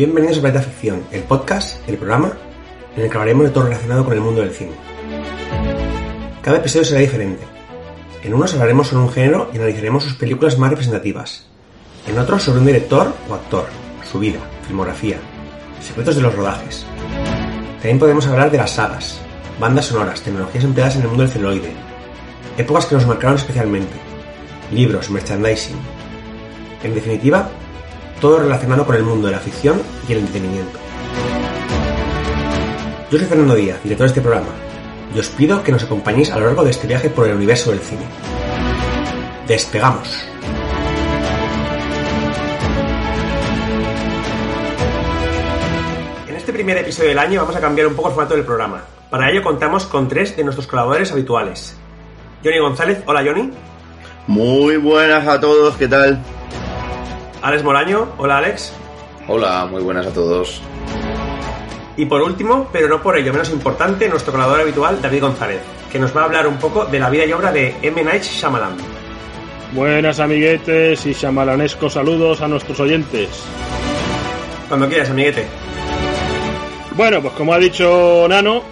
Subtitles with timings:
[0.00, 2.32] Bienvenidos a Planeta Ficción, el podcast, el programa,
[2.96, 4.72] en el que hablaremos de todo relacionado con el mundo del cine.
[6.40, 7.42] Cada episodio será diferente.
[8.22, 11.44] En unos hablaremos sobre un género y analizaremos sus películas más representativas.
[12.06, 13.66] En otros sobre un director o actor,
[14.10, 15.18] su vida, filmografía,
[15.82, 16.86] secretos de los rodajes.
[17.74, 19.20] También podemos hablar de las sagas,
[19.60, 21.74] bandas sonoras, tecnologías empleadas en el mundo del celuloide,
[22.56, 23.98] épocas que nos marcaron especialmente,
[24.72, 25.76] libros, merchandising.
[26.84, 27.50] En definitiva,
[28.20, 30.78] todo relacionado con el mundo de la ficción y el entretenimiento.
[33.10, 34.50] Yo soy Fernando Díaz, director de este programa,
[35.14, 37.70] y os pido que nos acompañéis a lo largo de este viaje por el universo
[37.70, 38.02] del cine.
[39.48, 40.24] ¡Despegamos!
[46.28, 48.84] En este primer episodio del año vamos a cambiar un poco el formato del programa.
[49.10, 51.76] Para ello contamos con tres de nuestros colaboradores habituales.
[52.44, 53.50] Johnny González, hola Johnny.
[54.28, 56.22] Muy buenas a todos, ¿qué tal?
[57.42, 58.72] Alex Moraño, hola Alex.
[59.26, 60.60] Hola, muy buenas a todos.
[61.96, 65.60] Y por último, pero no por ello menos importante, nuestro colaborador habitual, David González,
[65.90, 68.02] que nos va a hablar un poco de la vida y obra de M.
[68.02, 68.76] Night Shyamalan.
[69.72, 73.28] Buenas amiguetes y chamalanescos saludos a nuestros oyentes.
[74.68, 75.46] Cuando quieras, amiguete.
[76.96, 78.62] Bueno, pues como ha dicho Nano,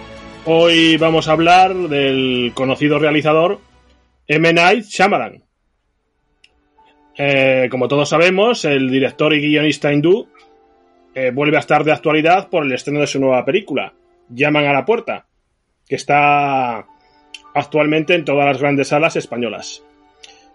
[0.45, 3.59] hoy vamos a hablar del conocido realizador
[4.27, 4.53] M.
[4.53, 5.48] Night Shyamalan.
[7.21, 10.29] Eh, como todos sabemos, el director y guionista hindú
[11.13, 13.93] eh, vuelve a estar de actualidad por el estreno de su nueva película,
[14.29, 15.25] Llaman a la puerta,
[15.85, 16.85] que está
[17.53, 19.83] actualmente en todas las grandes salas españolas.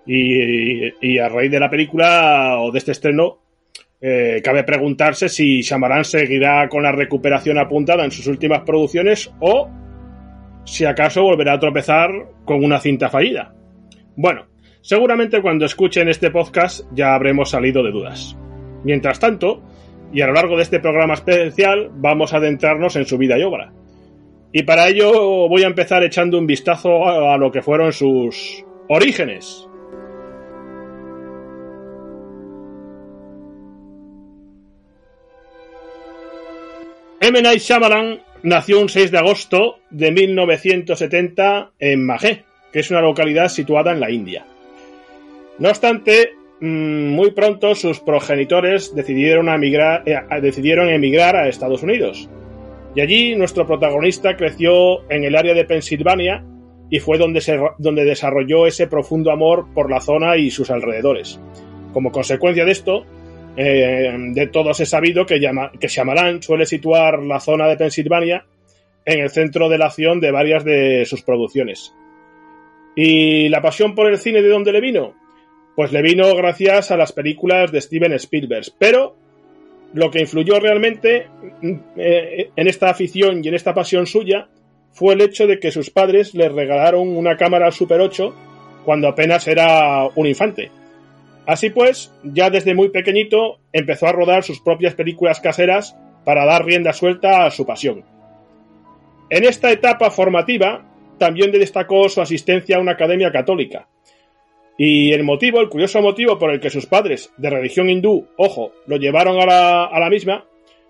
[0.07, 3.41] Y, y a raíz de la película o de este estreno,
[4.01, 9.69] eh, cabe preguntarse si Shyamalan seguirá con la recuperación apuntada en sus últimas producciones o
[10.65, 12.11] si acaso volverá a tropezar
[12.47, 13.55] con una cinta fallida.
[14.17, 14.47] Bueno,
[14.85, 18.37] seguramente cuando escuchen este podcast ya habremos salido de dudas.
[18.85, 19.63] Mientras tanto,
[20.13, 23.43] y a lo largo de este programa especial vamos a adentrarnos en su vida y
[23.43, 23.73] obra.
[24.53, 29.67] Y para ello voy a empezar echando un vistazo a lo que fueron sus orígenes.
[37.21, 37.41] M.
[37.41, 43.49] Night Shyamalan nació un 6 de agosto de 1970 en Mahé, que es una localidad
[43.49, 44.45] situada en la India.
[45.59, 52.29] No obstante, muy pronto sus progenitores decidieron emigrar, eh, decidieron emigrar a Estados Unidos.
[52.95, 56.45] Y allí nuestro protagonista creció en el área de Pensilvania
[56.91, 61.41] y fue donde, se, donde desarrolló ese profundo amor por la zona y sus alrededores.
[61.93, 63.05] Como consecuencia de esto,
[63.57, 68.47] eh, de todos es sabido que, llama, que suele situar la zona de Pensilvania
[69.05, 71.95] en el centro de la acción de varias de sus producciones.
[72.97, 75.15] ¿Y la pasión por el cine de dónde le vino?
[75.77, 78.67] Pues le vino gracias a las películas de Steven Spielberg.
[78.79, 79.17] Pero
[79.93, 81.29] lo que influyó realmente
[81.97, 84.49] eh, en esta afición y en esta pasión suya
[84.93, 88.35] fue el hecho de que sus padres le regalaron una cámara Super 8
[88.85, 90.71] cuando apenas era un infante.
[91.47, 96.65] Así pues, ya desde muy pequeñito empezó a rodar sus propias películas caseras para dar
[96.65, 98.05] rienda suelta a su pasión.
[99.31, 100.85] En esta etapa formativa
[101.19, 103.89] también destacó su asistencia a una academia católica,
[104.77, 108.73] y el motivo, el curioso motivo por el que sus padres, de religión hindú, ojo,
[108.87, 110.47] lo llevaron a la, a la misma,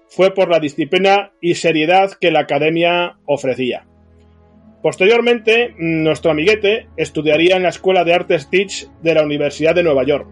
[0.08, 3.86] fue por la disciplina y seriedad que la academia ofrecía.
[4.82, 10.04] Posteriormente, nuestro amiguete estudiaría en la Escuela de Artes Teach de la Universidad de Nueva
[10.04, 10.26] York.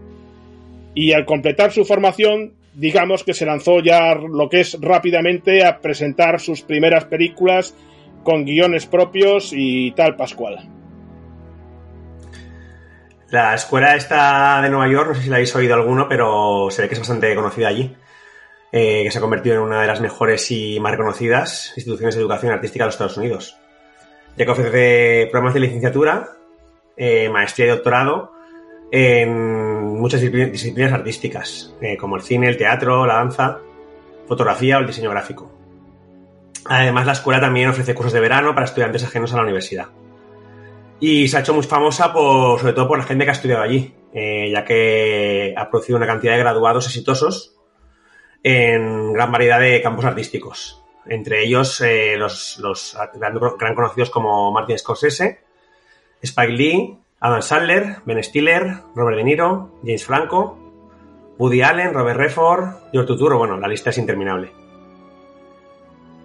[0.93, 5.79] Y al completar su formación, digamos que se lanzó ya lo que es rápidamente a
[5.79, 7.75] presentar sus primeras películas
[8.23, 10.69] con guiones propios y tal Pascual.
[13.33, 16.83] La escuela esta de Nueva York, no sé si la habéis oído alguno, pero se
[16.83, 17.91] ve que es bastante conocida allí.
[18.71, 22.21] Eh, que se ha convertido en una de las mejores y más reconocidas instituciones de
[22.21, 23.57] educación artística de los Estados Unidos.
[24.37, 26.29] Ya que ofrece programas de licenciatura,
[26.95, 28.33] eh, maestría y doctorado
[28.91, 29.33] en
[29.99, 33.61] muchas disciplinas artísticas, eh, como el cine, el teatro, la danza,
[34.27, 35.51] fotografía o el diseño gráfico.
[36.65, 39.87] Además, la escuela también ofrece cursos de verano para estudiantes ajenos a la universidad.
[41.05, 43.61] Y se ha hecho muy famosa por, sobre todo por la gente que ha estudiado
[43.61, 47.57] allí, eh, ya que ha producido una cantidad de graduados exitosos
[48.41, 50.81] en gran variedad de campos artísticos.
[51.05, 55.41] Entre ellos eh, los, los gran, conocidos como Martin Scorsese,
[56.21, 60.57] Spike Lee, Adam Sandler, Ben Stiller, Robert De Niro, James Franco,
[61.37, 64.53] Woody Allen, Robert Redford, George Turturro, bueno, la lista es interminable.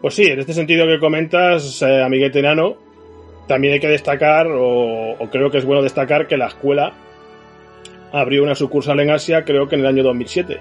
[0.00, 2.86] Pues sí, en este sentido que comentas, eh, amiguete enano,
[3.48, 6.92] también hay que destacar, o, o, creo que es bueno destacar, que la escuela
[8.12, 10.60] abrió una sucursal en Asia, creo que en el año 2007.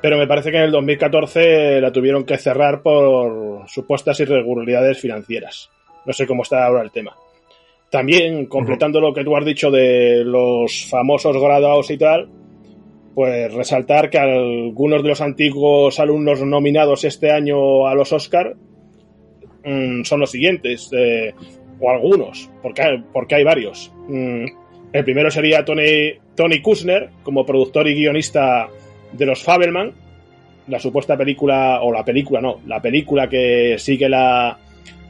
[0.00, 5.70] pero me parece que en el 2014 la tuvieron que cerrar por supuestas irregularidades financieras.
[6.04, 7.16] No sé cómo está ahora el tema.
[7.88, 12.28] También, completando lo que tú has dicho de los famosos graduados y tal,
[13.14, 18.56] pues resaltar que algunos de los antiguos alumnos nominados este año a los Oscar
[19.64, 21.34] mm, son los siguientes, eh,
[21.80, 23.92] o algunos, porque hay, porque hay varios.
[24.08, 24.44] Mm,
[24.92, 28.68] el primero sería Tony, Tony Kushner, como productor y guionista
[29.12, 29.92] de los Fabelman,
[30.68, 34.58] la supuesta película, o la película, no, la película que sigue la,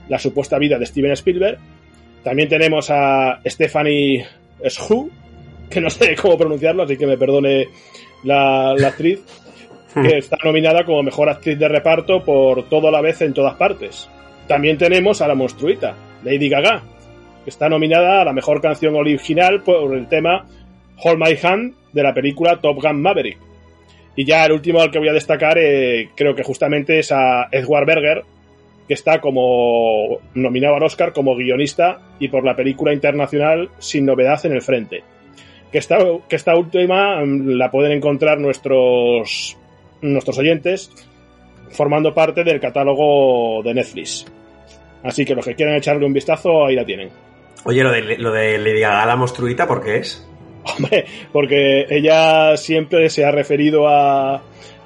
[0.08, 1.58] la supuesta vida de Steven Spielberg.
[2.22, 4.24] También tenemos a Stephanie
[4.64, 5.10] Shu,
[5.68, 7.68] que no sé cómo pronunciarlo, así que me perdone
[8.24, 9.20] la, la actriz,
[9.94, 14.08] que está nominada como mejor actriz de reparto por toda la vez en todas partes.
[14.46, 15.94] También tenemos a la monstruita,
[16.24, 16.82] Lady Gaga,
[17.44, 20.46] que está nominada a la mejor canción original por el tema
[21.02, 23.38] Hold My Hand de la película Top Gun Maverick.
[24.14, 27.48] Y ya el último al que voy a destacar, eh, creo que justamente es a
[27.50, 28.24] Edward Berger,
[28.86, 34.44] que está como nominado al Oscar como guionista y por la película internacional Sin Novedad
[34.44, 35.02] en el Frente.
[35.70, 35.98] Que esta,
[36.28, 39.56] que esta última mm, la pueden encontrar nuestros,
[40.02, 40.90] nuestros oyentes
[41.70, 44.26] formando parte del catálogo de Netflix.
[45.02, 47.10] Así que los que quieran echarle un vistazo, ahí la tienen.
[47.64, 50.28] Oye, lo de, lo de Lady Gaga, la monstruita, ¿por qué es?
[50.76, 54.34] Hombre, porque ella siempre se ha referido a,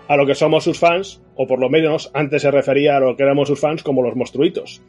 [0.08, 3.16] a lo que somos sus fans, o por lo menos antes se refería a lo
[3.16, 4.80] que éramos sus fans como los monstruitos.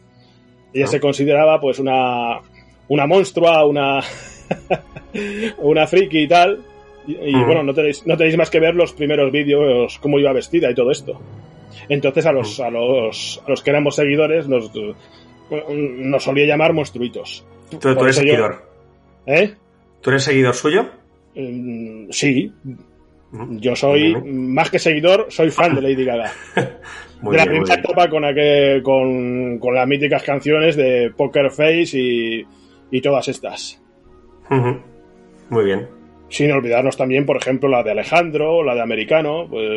[0.74, 0.88] Ella Ah.
[0.89, 2.39] se consideraba pues una,
[2.88, 4.00] una monstrua, una,
[5.59, 6.59] una friki y tal.
[7.06, 7.45] Y, y, Mm.
[7.45, 10.75] bueno, no tenéis, no tenéis más que ver los primeros vídeos, cómo iba vestida y
[10.75, 11.19] todo esto.
[11.89, 14.71] Entonces a los, a los, a los que éramos seguidores nos,
[15.69, 17.45] nos solía llamar monstruitos.
[17.79, 18.63] Tú, eres yo- seguidor.
[19.25, 19.53] ¿Eh?
[20.01, 20.85] ¿Tú eres seguidor suyo?
[21.35, 22.51] Mm, sí,
[23.51, 26.31] yo soy, más que seguidor, soy fan de Lady Gaga.
[27.21, 31.49] Muy de la bien, primera etapa con, aquel- con, con las míticas canciones de Poker
[31.51, 32.45] Face y,
[32.91, 33.81] y todas estas.
[35.49, 35.87] Muy bien.
[36.29, 39.69] Sin olvidarnos también, por ejemplo, la de Alejandro, la de Americano, pues,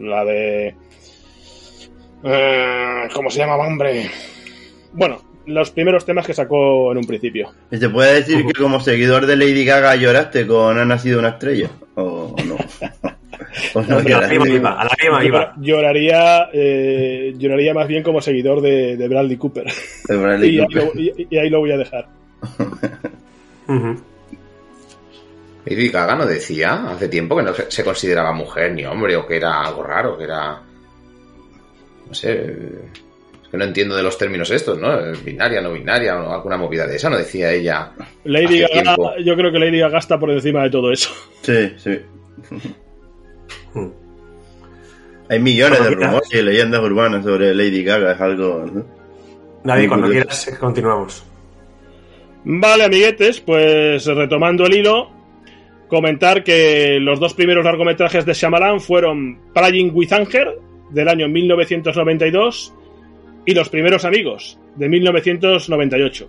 [0.00, 0.74] la de...
[2.24, 4.10] eh, ¿Cómo se llamaba, hombre?
[4.92, 7.50] Bueno, los primeros temas que sacó en un principio.
[7.70, 11.30] ¿Y ¿Se puede decir que como seguidor de Lady Gaga lloraste con Ha nacido una
[11.30, 11.70] estrella?
[11.94, 12.56] ¿O no?
[13.74, 14.34] ¿O no A la lloraste?
[14.38, 15.54] lágrima viva, a la lágrima viva.
[15.56, 19.66] Llora- Lloraría, eh, lloraría más bien como seguidor de, de Bradley Cooper.
[20.08, 22.06] De Bradley y, ahí lo, y- y ahí lo voy a dejar.
[25.64, 29.26] Lady Gaga no decía hace tiempo que no se se consideraba mujer ni hombre, o
[29.26, 30.60] que era algo raro, que era.
[32.08, 32.32] No sé.
[33.42, 34.88] Es que no entiendo de los términos estos, ¿no?
[35.24, 37.92] Binaria, no binaria, o alguna movida de esa, no decía ella.
[38.24, 39.12] Lady Hace Gaga, tiempo.
[39.24, 41.10] yo creo que Lady Gaga está por encima de todo eso.
[41.42, 42.00] Sí, sí.
[43.74, 43.90] Mm.
[45.28, 48.64] Hay millones de rumores y leyendas urbanas sobre Lady Gaga, es algo...
[48.72, 48.86] ¿no?
[49.64, 51.24] Muy cuando quieras, continuamos.
[52.44, 55.10] Vale, amiguetes, pues retomando el hilo,
[55.88, 60.56] comentar que los dos primeros largometrajes de Shyamalan fueron Playing with Anger,
[60.90, 62.74] del año 1992,
[63.44, 66.28] y Los primeros amigos, de 1998.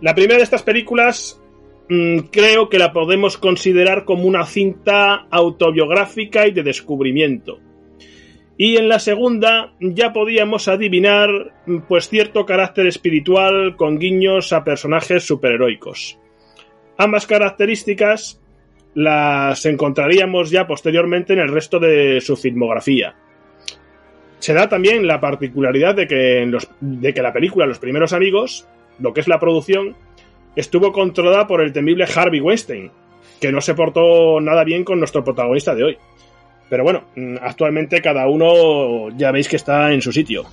[0.00, 1.40] La primera de estas películas
[1.88, 7.60] mm, creo que la podemos considerar como una cinta autobiográfica y de descubrimiento.
[8.56, 11.30] Y en la segunda ya podíamos adivinar
[11.66, 16.18] mm, pues cierto carácter espiritual con guiños a personajes superheroicos.
[16.98, 18.40] Ambas características
[18.94, 23.14] las encontraríamos ya posteriormente en el resto de su filmografía.
[24.40, 28.66] Se da también la particularidad de que, de que la película Los primeros amigos,
[28.98, 29.94] lo que es la producción,
[30.56, 32.90] estuvo controlada por el temible Harvey Weinstein,
[33.40, 35.98] que no se portó nada bien con nuestro protagonista de hoy.
[36.68, 40.44] Pero bueno, mm, actualmente cada uno ya veis que está en su sitio.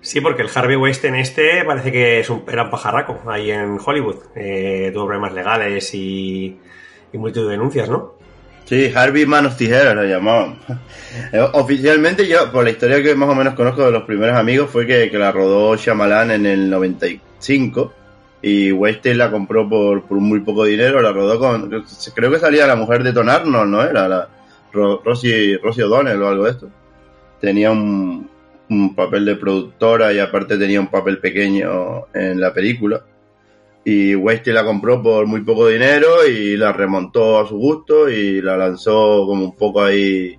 [0.00, 3.78] Sí, porque el Harvey Weinstein este parece que es un, era un pajarraco ahí en
[3.82, 4.16] Hollywood.
[4.34, 6.58] Eh, tuvo problemas legales y,
[7.12, 8.14] y multitud de denuncias, ¿no?
[8.72, 10.56] Sí, Harvey Manos Tijeras lo llamaban.
[11.30, 14.70] Eh, Oficialmente yo, por la historia que más o menos conozco de los primeros amigos,
[14.70, 17.92] fue que, la rodó Shyamalan en el 95
[18.40, 21.68] y Weinstein la compró por, por muy poco dinero, la rodó con...
[22.14, 23.82] Creo que salía la mujer de Tom Arnold, ¿no?
[23.84, 24.26] Era la
[24.72, 26.70] Ro- Rosie, Rosie O'Donnell o algo de esto.
[27.42, 28.30] Tenía un,
[28.70, 33.02] un papel de productora y aparte tenía un papel pequeño en la película
[33.84, 38.40] y Weinstein la compró por muy poco dinero y la remontó a su gusto y
[38.40, 40.38] la lanzó como un poco ahí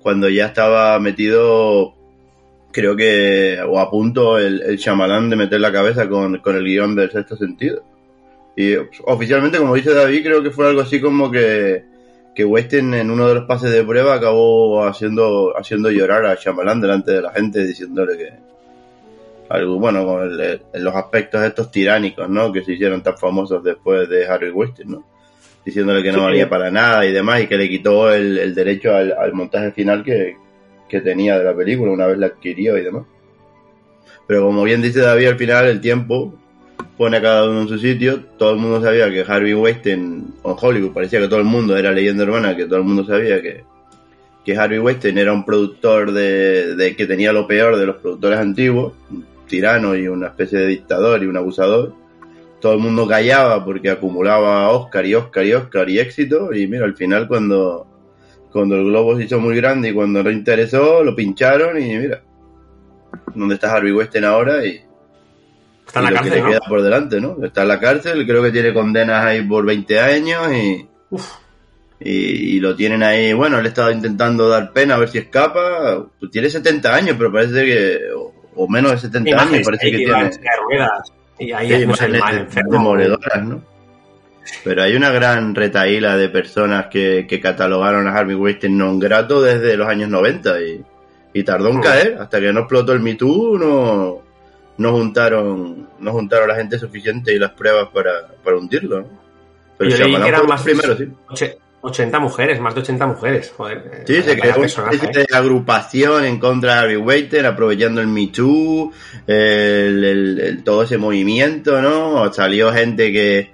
[0.00, 1.94] cuando ya estaba metido
[2.72, 6.64] creo que o a punto el, el Shyamalan de meter la cabeza con, con el
[6.64, 7.82] guion del sexto sentido.
[8.56, 8.74] Y
[9.04, 11.84] oficialmente como dice David creo que fue algo así como que
[12.34, 17.12] que en uno de los pases de prueba acabó haciendo, haciendo llorar a Shyamalan delante
[17.12, 18.32] de la gente, diciéndole que
[19.78, 22.52] bueno, con el- los aspectos estos tiránicos, ¿no?
[22.52, 25.04] Que se hicieron tan famosos después de Harry Weinstein, ¿no?
[25.64, 26.24] Diciéndole que no Sí.
[26.24, 29.72] valía para nada y demás, y que le quitó el, el derecho al, al montaje
[29.72, 30.36] final que,
[30.88, 33.04] que tenía de la película una vez la adquirió y demás.
[34.26, 36.34] Pero como bien dice David, al final el tiempo
[36.96, 38.20] pone a cada uno en su sitio.
[38.38, 41.76] Todo el mundo sabía que Harvey Weinstein, o en Hollywood, parecía que todo el mundo
[41.76, 43.64] era leyenda urbana, que todo el mundo sabía que,
[44.44, 48.38] que Harvey Weinstein era un productor de, de que tenía lo peor de los productores
[48.38, 48.92] antiguos,
[49.50, 51.94] tirano y una especie de dictador y un abusador.
[52.60, 56.54] Todo el mundo callaba porque acumulaba Oscar y Oscar y Oscar y éxito.
[56.54, 57.86] Y mira, al final cuando,
[58.52, 62.22] cuando el globo se hizo muy grande y cuando no interesó, lo pincharon y mira,
[63.34, 64.64] ¿dónde está Harvey Weinstein ahora?
[64.64, 64.80] Y,
[65.86, 66.48] Está en y la lo cárcel, que le ¿no?
[66.50, 67.44] queda por delante, ¿no?
[67.44, 70.88] Está en la cárcel, creo que tiene condenas ahí por 20 años y,
[71.98, 72.12] y,
[72.56, 73.32] y lo tienen ahí.
[73.32, 76.06] Bueno, él estaba intentando dar pena a ver si escapa.
[76.20, 77.98] Pues tiene 70 años, pero parece que.
[78.56, 80.30] O, menos de 70 años, parece que tiene.
[80.68, 81.12] ruedas.
[81.38, 82.72] Y ahí mal de- enfermo.
[82.72, 83.62] demoledoras, ¿no?
[84.64, 89.40] Pero hay una gran retaíla de personas que, que catalogaron a Harvey Weinstein non grato
[89.40, 90.82] desde los años 90 y,
[91.32, 94.22] y tardó en caer hasta que no explotó el Me Too, no,
[94.76, 99.08] no juntaron no juntaron la gente suficiente y las pruebas para, para hundirlo, ¿no?
[99.78, 101.08] Pero que eran más- primero, sí.
[101.82, 103.52] Oche- 80 mujeres, más de 80 mujeres.
[103.56, 105.26] Joder, eh, Sí, se vaya creó una ¿eh?
[105.32, 108.92] agrupación en contra de Weinstein, aprovechando el Me Too,
[109.26, 112.32] el, el- el- todo ese movimiento, ¿no?
[112.32, 113.52] Salió gente que,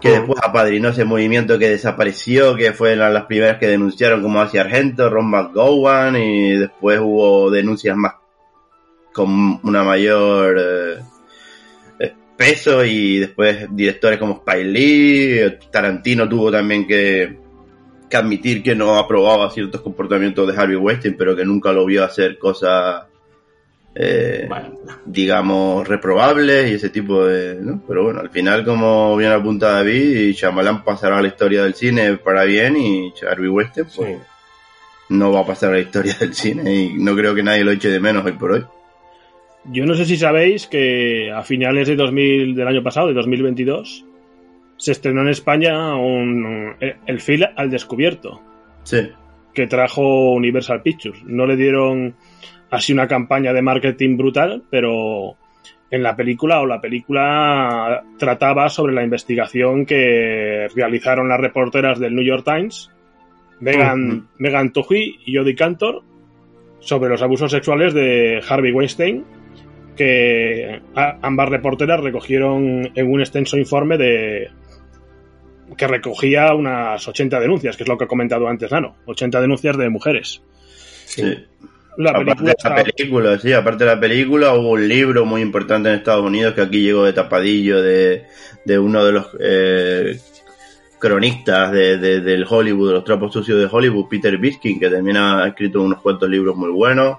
[0.00, 0.12] que Mm.
[0.12, 5.10] después apadrinó ese movimiento que desapareció, que fueron las primeras que denunciaron como hacia Argento,
[5.10, 8.14] Ron McGowan, y después hubo denuncias más
[9.12, 11.02] con una mayor eh, eh,
[12.38, 17.36] peso y después directores como Spike Lee, Tarantino tuvo también que,
[18.08, 22.04] que admitir que no aprobaba ciertos comportamientos de Harvey Weinstein, pero que nunca lo vio
[22.04, 23.06] hacer cosas,
[23.92, 27.56] eh, Bueno, digamos, reprobables y ese tipo de...
[27.60, 27.82] ¿no?
[27.88, 32.18] Pero bueno, al final, como bien apunta David, Shyamalan pasará a la historia del cine
[32.18, 34.16] para bien y Harvey Weinstein pues, sí.
[35.08, 37.72] no va a pasar a la historia del cine y no creo que nadie lo
[37.72, 38.64] eche de menos hoy por hoy.
[39.70, 44.04] Yo no sé si sabéis que a finales de 2000, del año pasado, de 2022,
[44.76, 48.40] se estrenó en España un, el film al descubierto,
[48.84, 49.08] Sí,
[49.52, 51.22] que trajo Universal Pictures.
[51.24, 52.14] No le dieron
[52.70, 55.36] así una campaña de marketing brutal, pero
[55.90, 62.14] en la película o la película trataba sobre la investigación que realizaron las reporteras del
[62.14, 62.90] New York Times,
[63.60, 64.26] Megan, Ujú.
[64.38, 64.72] Megan
[65.26, 66.02] y Jodie Cantor,
[66.80, 69.24] sobre los abusos sexuales de Harvey Weinstein,
[69.98, 74.48] que ambas reporteras recogieron en un extenso informe de
[75.76, 79.76] que recogía unas 80 denuncias, que es lo que he comentado antes, Nano, 80 denuncias
[79.76, 80.42] de mujeres.
[81.04, 81.22] sí.
[81.22, 81.44] sí.
[81.98, 85.24] La aparte película de la está- película, sí, aparte de la película, hubo un libro
[85.26, 88.22] muy importante en Estados Unidos que aquí llegó de tapadillo de,
[88.64, 90.20] de uno de los eh,
[91.00, 95.16] cronistas de, de- del Hollywood, de los trapos sucios de Hollywood, Peter Biskin, que también
[95.16, 97.18] ha escrito unos cuantos libros muy buenos.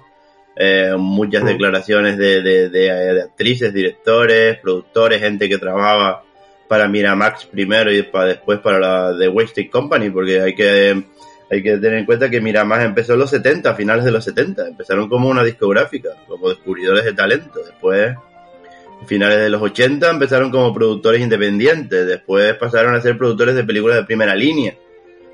[0.62, 1.48] Eh, muchas Mm.
[1.48, 6.24] declaraciones de, de- de- de actrices, directores, productores, gente que trabajaba
[6.68, 11.04] para Miramax primero y pa- después para la The Wasted Company, porque hay que
[11.52, 14.24] hay que tener en cuenta que Miramax empezó en los 70, a finales de los
[14.24, 14.68] 70.
[14.68, 17.60] Empezaron como una discográfica, como descubridores de talento.
[17.66, 18.16] Después,
[19.02, 22.06] a finales de los 80, empezaron como productores independientes.
[22.06, 24.74] Después pasaron a ser productores de películas de primera línea.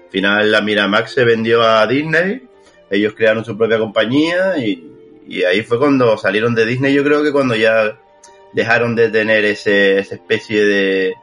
[0.05, 2.43] Al final, la Miramax se vendió a Disney.
[2.89, 4.93] Ellos crearon su propia compañía y,
[5.27, 6.93] y ahí fue cuando salieron de Disney.
[6.93, 7.97] Yo creo que cuando ya
[8.53, 11.13] dejaron de tener ese, esa especie de,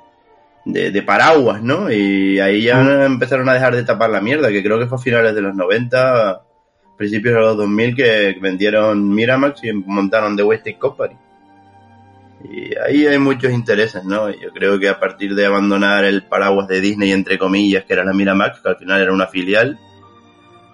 [0.64, 1.90] de, de paraguas, ¿no?
[1.90, 5.00] Y ahí ya empezaron a dejar de tapar la mierda, que creo que fue a
[5.00, 6.42] finales de los 90,
[6.96, 11.16] principios de los 2000, que vendieron Miramax y montaron The Westing Company.
[12.50, 14.28] Y ahí hay muchos intereses, ¿no?
[14.28, 18.04] Yo creo que a partir de abandonar el paraguas de Disney, entre comillas, que era
[18.04, 19.78] la Miramax, que al final era una filial,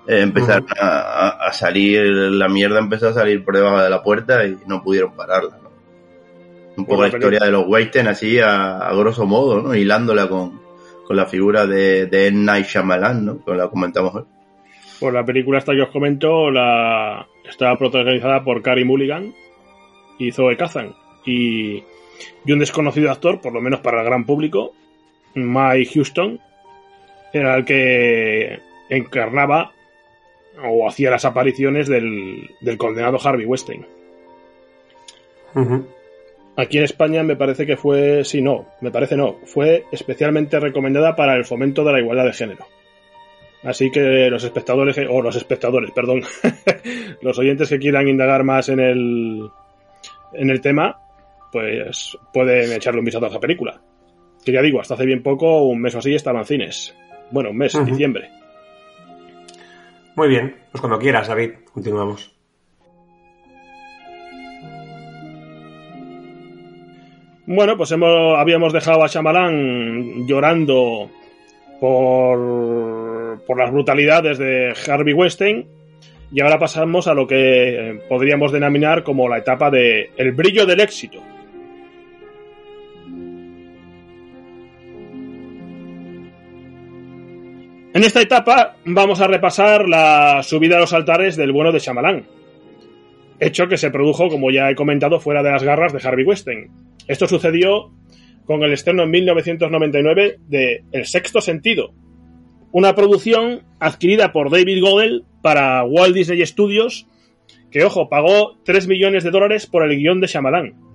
[0.09, 4.03] eh, empezaron a, a- a salir, la mierda empezó a salir por debajo de la
[4.03, 5.69] puerta y no pudieron pararla, ¿no?
[6.77, 9.75] Un poco la historia de los Weinstein así a, a grosso modo, ¿no?
[9.75, 10.61] Hilándola con,
[11.07, 12.31] con la figura de, de.
[12.33, 13.45] Night Shyamalan, ¿no?
[13.45, 14.23] Que la comentamos hoy.
[15.00, 19.35] Pues la película esta que os comento la estaba protagonizada por Carey Mulligan
[20.21, 20.95] y Zoe Kazan
[21.27, 21.83] y,
[22.45, 24.73] y un desconocido actor, por lo menos para el gran público,
[25.35, 26.41] Mike Houston,
[27.33, 29.73] era el que encarnaba
[30.65, 33.87] o hacía las apariciones del, del condenado Harvey Weinstein.
[36.57, 41.15] Aquí en España me parece que fue, sí, no, me parece no, fue especialmente recomendada
[41.17, 42.67] para el fomento de la igualdad de género.
[43.62, 46.23] Así que los espectadores, o los espectadores, perdón,
[47.23, 49.50] los oyentes que quieran indagar más en el,
[50.33, 51.00] en el tema,
[51.50, 53.81] pues pueden echarle un vistazo a esa película.
[54.45, 56.95] Que ya digo, hasta hace bien poco, un mes o así, estaba en cines.
[57.31, 58.31] Bueno, un mes, diciembre.
[60.18, 62.34] Muy bien, pues cuando quieras, David, continuamos.
[67.46, 71.08] Bueno, pues hemos, habíamos dejado a Shyamalan llorando
[71.78, 75.68] por, por las brutalidades de Harvey Weinstein
[76.32, 80.80] y ahora pasamos a lo que podríamos denominar como la etapa de el brillo del
[80.80, 81.22] éxito.
[87.99, 92.28] En esta etapa vamos a repasar la subida a los altares del bueno de Shyamalan,
[93.40, 96.71] hecho que se produjo, como ya he comentado, fuera de las garras de Harvey Weinstein.
[97.09, 97.90] Esto sucedió
[98.45, 101.90] con el estreno en 1999 de El Sexto Sentido,
[102.71, 107.09] una producción adquirida por David Godel para Walt Disney Studios,
[107.73, 110.88] que, ojo, pagó 3 millones de dólares por el guion de Shyamalan.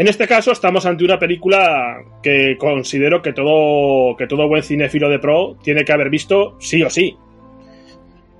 [0.00, 5.10] En este caso estamos ante una película que considero que todo, que todo buen cinéfilo
[5.10, 7.18] de pro tiene que haber visto sí o sí.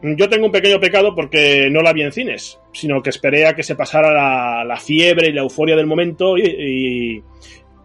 [0.03, 3.55] Yo tengo un pequeño pecado porque no la vi en cines, sino que esperé a
[3.55, 7.23] que se pasara la, la fiebre y la euforia del momento y, y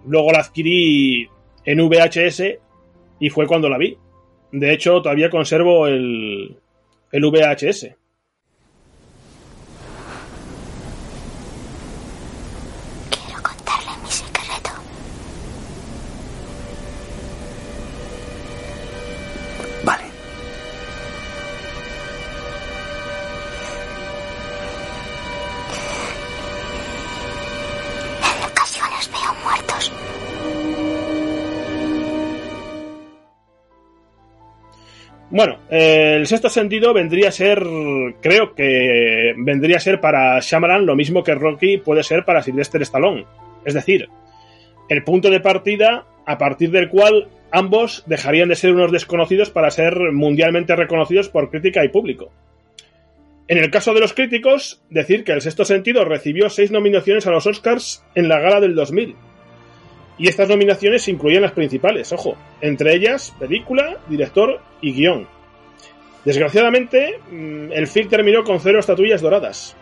[0.05, 1.27] luego la adquirí
[1.65, 2.43] en VHS
[3.19, 3.97] y fue cuando la vi.
[4.53, 6.55] De hecho, todavía conservo el,
[7.11, 7.89] el VHS.
[35.35, 37.61] Bueno, eh, el sexto sentido vendría a ser,
[38.21, 42.81] creo que vendría a ser para Shyamalan lo mismo que Rocky puede ser para Sylvester
[42.83, 43.25] Stallone.
[43.65, 44.07] Es decir,
[44.87, 49.71] el punto de partida a partir del cual ambos dejarían de ser unos desconocidos para
[49.71, 52.31] ser mundialmente reconocidos por crítica y público.
[53.49, 57.31] En el caso de los críticos, decir que el sexto sentido recibió seis nominaciones a
[57.31, 59.17] los Oscars en la gala del 2000.
[60.17, 65.27] Y estas nominaciones incluían las principales, ojo, entre ellas película, director y guion.
[66.23, 69.75] Desgraciadamente, mm, el film terminó con cero estatuillas doradas.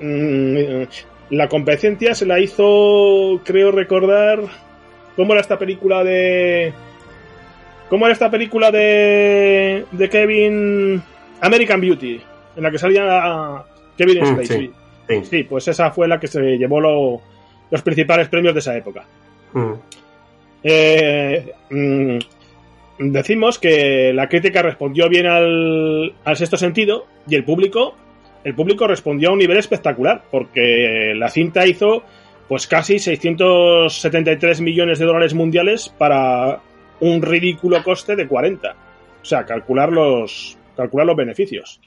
[0.00, 0.82] Mm,
[1.30, 4.40] La competencia se la hizo, creo recordar,
[5.16, 6.72] ¿cómo era esta película de...
[7.88, 11.02] ¿Cómo era esta película de, de Kevin...
[11.40, 12.20] American Beauty,
[12.56, 13.64] en la que salía
[13.96, 14.66] Kevin Mm, Spacey.
[14.66, 14.72] sí.
[15.08, 15.24] Sí.
[15.24, 17.20] Sí, pues esa fue la que se llevó lo-
[17.70, 19.04] los principales premios de esa época.
[19.54, 19.72] Mm.
[20.62, 22.18] Eh, mm,
[22.98, 27.94] decimos que la crítica respondió bien al, sexto sentido y el público,
[28.44, 32.02] el público respondió a un nivel espectacular porque la cinta hizo
[32.48, 36.60] pues casi 673 millones de dólares mundiales para
[37.00, 38.76] un ridículo coste de 40.
[39.22, 41.80] O sea, calcular los, calcular los beneficios.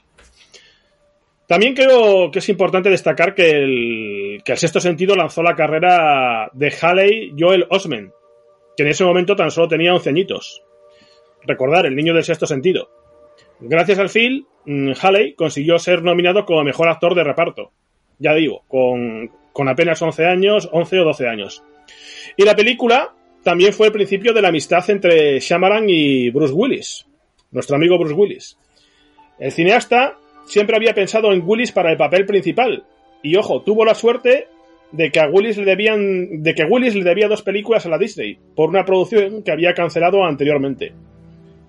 [1.48, 7.32] También creo que es importante destacar que el, sexto sentido lanzó la carrera de Haley
[7.38, 8.12] Joel Osment,
[8.76, 10.62] que en ese momento tan solo tenía 11 añitos.
[11.44, 12.90] Recordar, el niño del sexto sentido.
[13.60, 17.72] Gracias al film, mm, Haley consiguió ser nominado como mejor actor de reparto.
[18.18, 21.64] Ya digo, con, con apenas 11 años, 11 o 12 años.
[22.36, 27.06] Y la película también fue el principio de la amistad entre Shyamalan y Bruce Willis,
[27.52, 28.58] nuestro amigo Bruce Willis.
[29.38, 32.84] El cineasta siempre había pensado en Willis para el papel principal.
[33.22, 34.48] Y ojo, tuvo la suerte
[34.92, 36.42] de que a Willis le debían.
[36.42, 39.74] de que Willis le debía dos películas a la Disney, por una producción que había
[39.74, 40.92] cancelado anteriormente.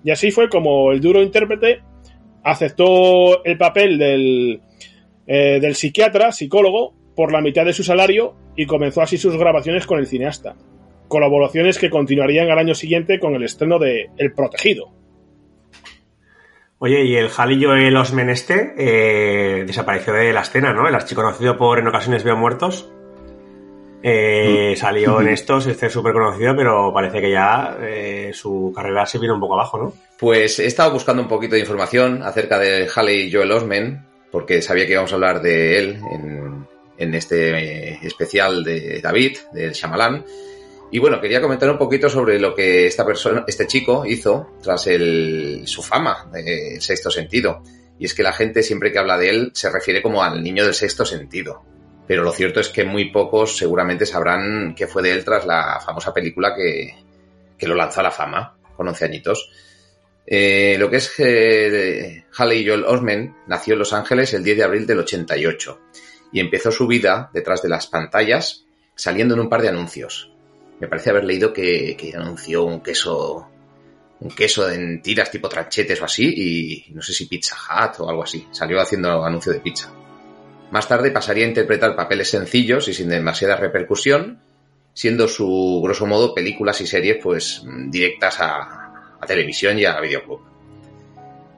[0.02, 1.82] Y así fue como el duro intérprete
[2.42, 4.60] aceptó el papel del,
[5.26, 9.86] eh, del psiquiatra, psicólogo, por la mitad de su salario y comenzó así sus grabaciones
[9.86, 10.56] con el cineasta.
[11.08, 14.92] Colaboraciones que continuarían al año siguiente con el estreno de El Protegido.
[16.82, 20.88] Oye, y el Jalillo el Osmen este eh, desapareció de la escena, ¿no?
[20.88, 22.90] El archiconocido por En ocasiones veo muertos.
[24.02, 29.04] Eh, salió en estos, este es súper conocido, pero parece que ya eh, su carrera
[29.04, 29.92] se vino un poco abajo, ¿no?
[30.18, 34.86] Pues he estado buscando un poquito de información acerca de Haley Joel Osment, porque sabía
[34.86, 36.66] que íbamos a hablar de él en,
[36.96, 40.24] en este eh, especial de David, de Shyamalan.
[40.92, 44.88] Y bueno, quería comentar un poquito sobre lo que esta persona, este chico hizo tras
[44.88, 47.62] el, su fama de sexto sentido.
[47.98, 50.64] Y es que la gente siempre que habla de él se refiere como al niño
[50.64, 51.62] del sexto sentido.
[52.08, 55.80] Pero lo cierto es que muy pocos seguramente sabrán qué fue de él tras la
[55.84, 56.94] famosa película que,
[57.56, 59.50] que lo lanzó a la fama, con 11 añitos.
[60.26, 64.64] Eh, lo que es eh, Haley Joel Osment nació en Los Ángeles el 10 de
[64.64, 65.80] abril del 88
[66.32, 70.32] y empezó su vida detrás de las pantallas saliendo en un par de anuncios.
[70.80, 73.46] Me parece haber leído que, anunció un queso
[74.20, 78.10] un queso en tiras tipo tranchetes o así y no sé si Pizza Hut o
[78.10, 78.46] algo así.
[78.50, 79.90] Salió haciendo anuncio de pizza.
[80.70, 84.40] Más tarde pasaría a interpretar papeles sencillos y sin demasiada repercusión,
[84.92, 90.40] siendo su grosso modo películas y series pues directas a, a televisión y a videoclub.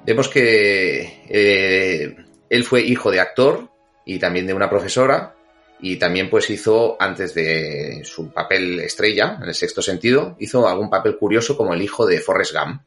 [0.04, 2.16] Vemos que eh,
[2.48, 3.70] él fue hijo de actor
[4.04, 5.35] y también de una profesora
[5.82, 10.88] y también pues hizo antes de su papel estrella en el sexto sentido hizo algún
[10.88, 12.82] papel curioso como el hijo de Forrest Gump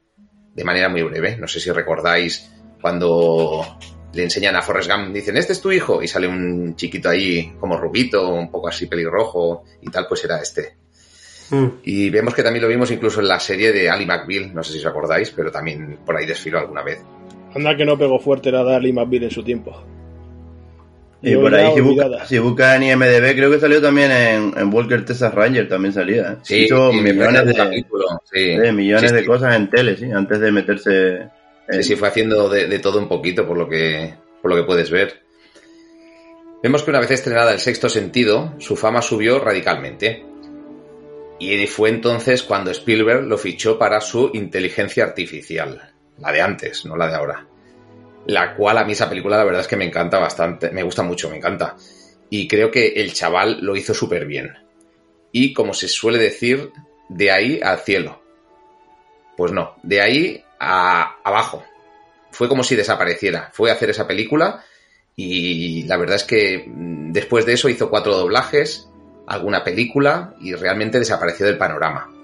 [0.53, 2.49] de manera muy breve no sé si recordáis
[2.81, 3.77] cuando
[4.13, 7.53] le enseñan a Forrest Gump dicen este es tu hijo y sale un chiquito ahí
[7.59, 10.77] como rubito un poco así pelirrojo y tal pues era este
[11.49, 11.65] Mm.
[11.83, 14.73] y vemos que también lo vimos incluso en la serie de Ali McBeal, no sé
[14.73, 17.03] si os acordáis, pero también por ahí desfiló alguna vez.
[17.53, 19.83] Anda que no pegó fuerte la Darly McBeal en su tiempo.
[21.31, 22.25] Y por ahí, si olvidada.
[22.25, 26.37] si busca en IMDB, creo que salió también en, en Walker Texas Ranger, también salía.
[26.49, 26.57] ¿eh?
[26.65, 28.55] Hizo me millones, de, capítulo, sí.
[28.73, 29.27] millones Sí, de sí.
[29.27, 31.07] cosas en tele, sí, antes de meterse.
[31.67, 34.57] en- Sí, sí, fue haciendo de, de todo un poquito por lo que por lo
[34.57, 35.21] que puedes ver.
[36.61, 40.23] Vemos que una vez estrenada El Sexto Sentido, su fama subió radicalmente.
[41.39, 45.81] Y fue entonces cuando Spielberg lo fichó para su inteligencia artificial,
[46.19, 47.45] la de antes, no la de ahora.
[48.27, 51.03] La cual a mí esa película la verdad es que me encanta bastante, me gusta
[51.03, 51.75] mucho, me encanta.
[52.29, 54.53] Y creo que el chaval lo hizo súper bien.
[55.31, 56.71] Y como se suele decir,
[57.09, 58.21] de ahí al cielo.
[59.37, 61.63] Pues no, de ahí a abajo.
[62.31, 63.51] Fue como si desapareciera.
[63.53, 64.63] Fue a hacer esa película
[65.15, 68.89] y la verdad es que mm, después de eso hizo cuatro doblajes,
[69.27, 72.14] alguna película y realmente desapareció del panorama.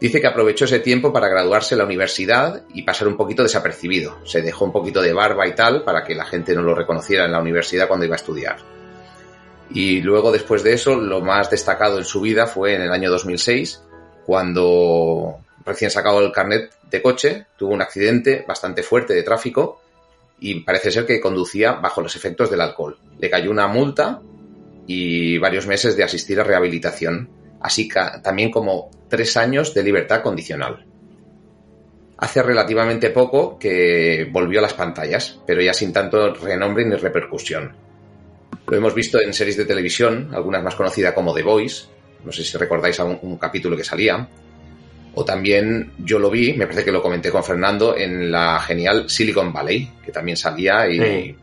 [0.00, 4.18] Dice que aprovechó ese tiempo para graduarse en la universidad y pasar un poquito desapercibido.
[4.24, 7.26] Se dejó un poquito de barba y tal para que la gente no lo reconociera
[7.26, 8.56] en la universidad cuando iba a estudiar.
[9.72, 13.10] Y luego, después de eso, lo más destacado en su vida fue en el año
[13.10, 13.82] 2006,
[14.24, 19.80] cuando recién sacado el carnet de coche, tuvo un accidente bastante fuerte de tráfico
[20.40, 22.98] y parece ser que conducía bajo los efectos del alcohol.
[23.18, 24.22] Le cayó una multa
[24.86, 27.28] y varios meses de asistir a rehabilitación,
[27.60, 27.88] así
[28.22, 30.84] también como tres años de libertad condicional.
[32.18, 37.74] Hace relativamente poco que volvió a las pantallas, pero ya sin tanto renombre ni repercusión.
[38.66, 41.86] Lo hemos visto en series de televisión, algunas más conocidas como The Voice,
[42.24, 44.28] no sé si recordáis un, un capítulo que salía,
[45.14, 49.10] o también yo lo vi, me parece que lo comenté con Fernando, en la genial
[49.10, 51.36] Silicon Valley, que también salía y.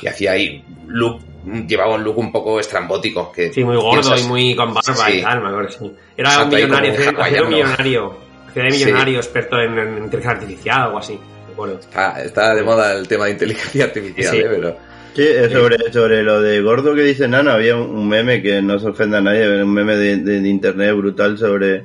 [0.00, 1.20] y hacía ahí look,
[1.66, 3.30] llevaba un look un poco estrambótico.
[3.32, 5.18] Que Sí, muy gordo piensas- y muy con barba Sí.
[5.18, 5.92] y tal, me acuerdo, sí.
[6.16, 8.16] Era Exacto, un millonario, hacía un millonario.
[8.48, 8.84] Hacía de Sí.
[8.84, 11.12] millonario, experto en, en inteligencia artificial o algo así.
[11.46, 11.78] Me acuerdo.
[11.80, 14.38] Está, está de moda el tema de inteligencia artificial, Sí.
[14.40, 14.46] ¿eh?
[14.48, 14.76] pero
[15.14, 18.78] Sí, eh, sobre, sobre lo de gordo que dice Nana, había un, meme que no
[18.78, 21.84] se ofenda a nadie, era un meme de, de- de internet brutal sobre,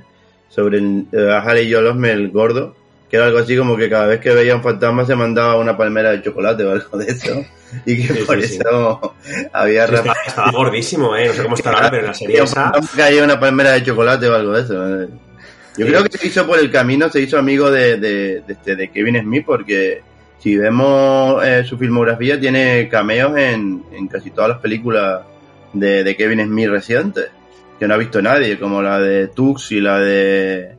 [0.49, 2.75] sobre el, eh, a Harry Joel Osment, el gordo,
[3.11, 5.75] que era algo así como que cada vez que veía un fantasma se mandaba una
[5.75, 7.45] palmera de chocolate o algo de eso,
[7.85, 8.59] y que Sí, por sí, sí.
[8.59, 9.15] eso
[9.51, 11.27] había estaba, estaba gordísimo, ¿eh?
[11.27, 12.71] No sé cómo estará ahora, pero en la serie esa...
[12.95, 15.03] caía una palmera de chocolate o algo de eso.
[15.03, 15.07] eh.
[15.77, 18.75] Yo creo que se hizo por el camino, se hizo amigo de, de, de, este,
[18.77, 20.01] de Kevin Smith, porque
[20.39, 25.21] si vemos eh, su filmografía, tiene cameos en, en casi todas las películas
[25.73, 27.29] de, de Kevin Smith recientes,
[27.79, 30.75] que no ha visto nadie, como la de Tux y la de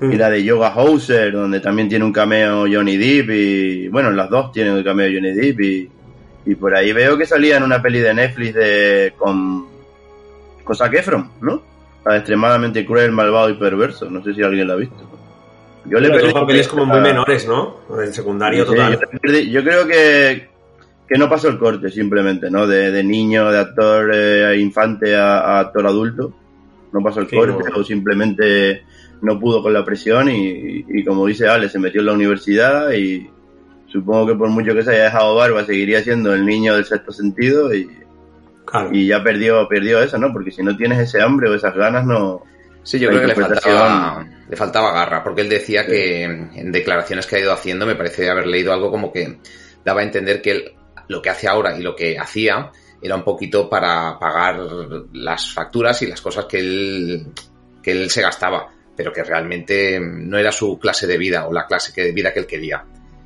[0.00, 4.30] y la de Yoga Hauser, donde también tiene un cameo Johnny Depp y bueno, las
[4.30, 5.90] dos tienen el cameo Johnny Depp y,
[6.46, 9.66] y por ahí veo que salía en una peli de Netflix de con,
[10.64, 11.62] con Zac Efron, ¿no?
[12.06, 14.08] La de extremadamente cruel, malvado y perverso.
[14.08, 14.96] No sé si alguien la ha visto.
[15.84, 17.76] Yo le Pero perdí- son papeles como muy menores, ¿no?
[18.00, 18.92] El secundario Sí, total.
[18.94, 20.48] yo, le perdí- yo creo que,
[21.06, 22.66] que no pasó el corte simplemente, ¿no?
[22.66, 26.32] De, de niño, de actor eh, infante a, a actor adulto.
[26.92, 27.76] No pasó el Sí, corte no.
[27.80, 28.84] o simplemente
[29.22, 32.92] no pudo con la presión y, y como dice Ale, se metió en la universidad
[32.92, 33.28] y
[33.86, 37.12] supongo que por mucho que se haya dejado barba seguiría siendo el niño del sexto
[37.12, 37.88] sentido y,
[38.64, 38.90] Claro.
[38.92, 40.32] y ya perdió, perdió eso, ¿no?
[40.32, 42.42] Porque si no tienes ese hambre o esas ganas, no...
[42.82, 47.26] Sí, yo creo que le faltaba, le faltaba garra, porque él decía que en declaraciones
[47.26, 49.38] que ha ido haciendo, me parece haber leído algo como que
[49.84, 50.72] daba a entender que él,
[51.08, 52.70] lo que hace ahora y lo que hacía
[53.02, 54.60] era un poquito para pagar
[55.12, 57.26] las facturas y las cosas que él,
[57.82, 58.68] que él se gastaba,
[59.00, 62.40] pero que realmente no era su clase de vida o la clase de vida que
[62.40, 62.84] él quería.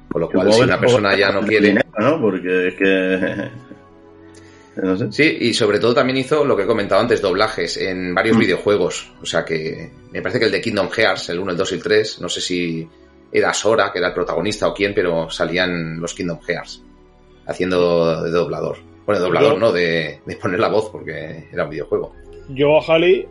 [0.08, 1.66] Con lo cual, si una persona ya no quiere...
[1.70, 2.20] dinero, ¿no?
[2.20, 3.50] Porque es que...
[4.82, 5.10] no sé.
[5.10, 8.40] Sí, y sobre todo también hizo lo que he comentado antes, doblajes en varios Mm.
[8.40, 9.12] videojuegos.
[9.20, 11.74] O sea que me parece que el de Kingdom Hearts, el 1, el 2 y
[11.74, 12.88] el 3, no sé si
[13.32, 16.80] era Sora, que era el protagonista o quién, pero salían los Kingdom Hearts
[17.46, 18.78] haciendo de doblador.
[19.06, 22.14] Bueno, de doblador Yo- no, de, de poner la voz porque era un videojuego.
[22.50, 23.26] Yo a Halley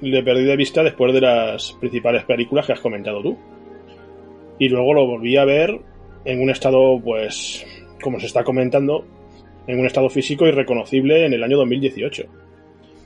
[0.00, 3.38] le perdí de vista después de las principales películas que has comentado tú.
[4.58, 5.80] Y luego lo volví a ver
[6.24, 7.64] en un estado, pues,
[8.02, 9.04] como se está comentando,
[9.66, 12.24] en un estado físico irreconocible en el año 2018.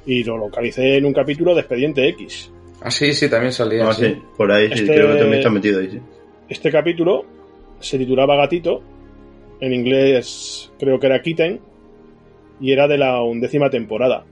[0.07, 2.53] Y lo localicé en un capítulo de Expediente X.
[2.81, 3.85] Ah, sí, sí, también salía.
[3.85, 4.07] No, sí.
[4.07, 6.01] sí, por ahí sí, Este- creo que también está metido ahí, sí.
[6.49, 7.25] Este capítulo
[7.81, 8.83] se titulaba Gatito,
[9.61, 11.61] en inglés creo que era Kitten,
[12.61, 14.25] y era de la undécima temporada.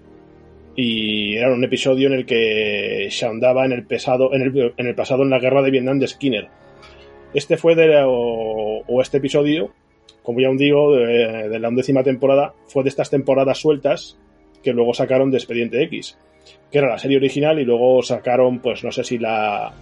[0.77, 4.87] Y era un episodio en el que se andaba en el, pesado, en el, en
[4.87, 6.49] el pasado en la guerra de Vietnam de Skinner.
[7.35, 9.73] Este fue de la- o, este episodio,
[10.23, 14.19] como ya os digo, de, de la undécima temporada, fue de estas temporadas sueltas
[14.63, 16.19] que luego sacaron de Expediente X,
[16.71, 19.73] que era la serie original y luego sacaron, pues no sé si la,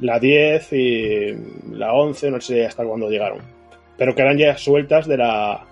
[0.00, 1.34] la 10 y
[1.72, 3.38] la 11, no sé hasta cuándo llegaron.
[3.96, 5.64] Pero que eran ya sueltas de la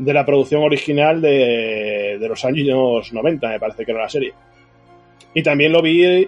[0.00, 4.32] de la producción original de, de los años 90, me parece que era la serie.
[5.34, 6.26] Y también lo vi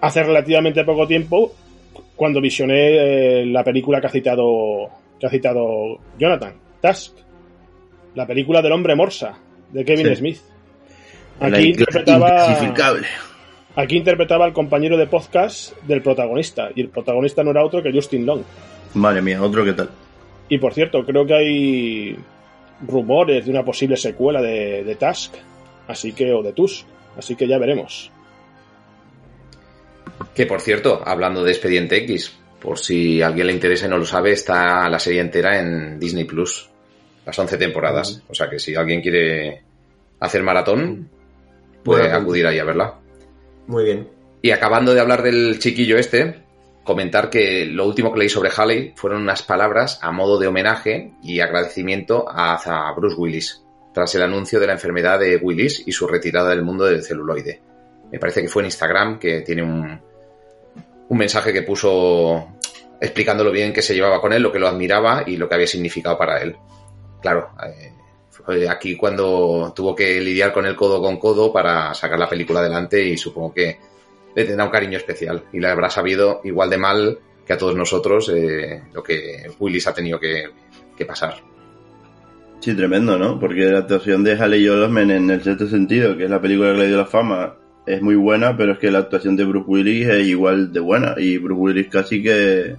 [0.00, 1.52] hace relativamente poco tiempo
[2.16, 4.88] cuando visioné eh, la película que ha citado
[5.20, 7.16] que ha citado Jonathan, Task,
[8.16, 9.38] la película del hombre morsa
[9.70, 10.16] de Kevin Sí.
[10.16, 10.38] Smith.
[11.40, 12.58] Aquí interpretaba.
[13.76, 17.92] Aquí interpretaba al compañero de podcast del protagonista, y el protagonista no era otro que
[17.92, 18.42] Justin Long.
[18.94, 19.90] Madre mía, otro que tal.
[20.48, 22.16] Y por cierto, creo que hay
[22.86, 25.34] rumores de una posible secuela de, de Task,
[25.88, 28.10] así que, o de Tusk, así que ya veremos.
[30.34, 33.98] Que por cierto, hablando de Expediente X, por si a alguien le interesa y no
[33.98, 36.70] lo sabe, está la serie entera en Disney Plus.
[37.26, 38.22] Las 11 temporadas.
[38.28, 39.62] O sea que si alguien quiere
[40.20, 41.08] hacer maratón,
[41.82, 42.94] puede Bueno, acudir ahí a verla.
[43.66, 44.08] Muy bien.
[44.42, 46.43] Y acabando de hablar del chiquillo este,
[46.84, 51.12] comentar que lo último que leí sobre Halley fueron unas palabras a modo de homenaje
[51.22, 55.92] y agradecimiento a, a Bruce Willis, tras el anuncio de la enfermedad de Willis y
[55.92, 57.60] su retirada del mundo del celuloide.
[58.12, 60.00] Me parece que fue en Instagram, que tiene un,
[61.08, 62.48] un mensaje que puso
[63.00, 65.54] explicando lo bien que se llevaba con él, lo que lo admiraba y lo que
[65.54, 66.56] había significado para él.
[67.20, 67.92] Claro, eh,
[68.30, 72.60] fue aquí cuando tuvo que lidiar con el codo con codo para sacar la película
[72.60, 73.78] adelante y supongo que
[74.34, 77.76] le tendrá un cariño especial y le habrá sabido igual de mal que a todos
[77.76, 80.44] nosotros eh, lo que Willis ha tenido que,
[80.96, 81.34] que pasar.
[82.60, 83.38] Sí, tremendo, ¿no?
[83.38, 86.78] Porque la actuación de Haley Osment en el cierto sentido, que es la película que
[86.78, 90.08] le dio la fama, es muy buena, pero es que la actuación de Bruce Willis
[90.08, 91.14] es igual de buena.
[91.18, 92.76] Y Bruce Willis casi que,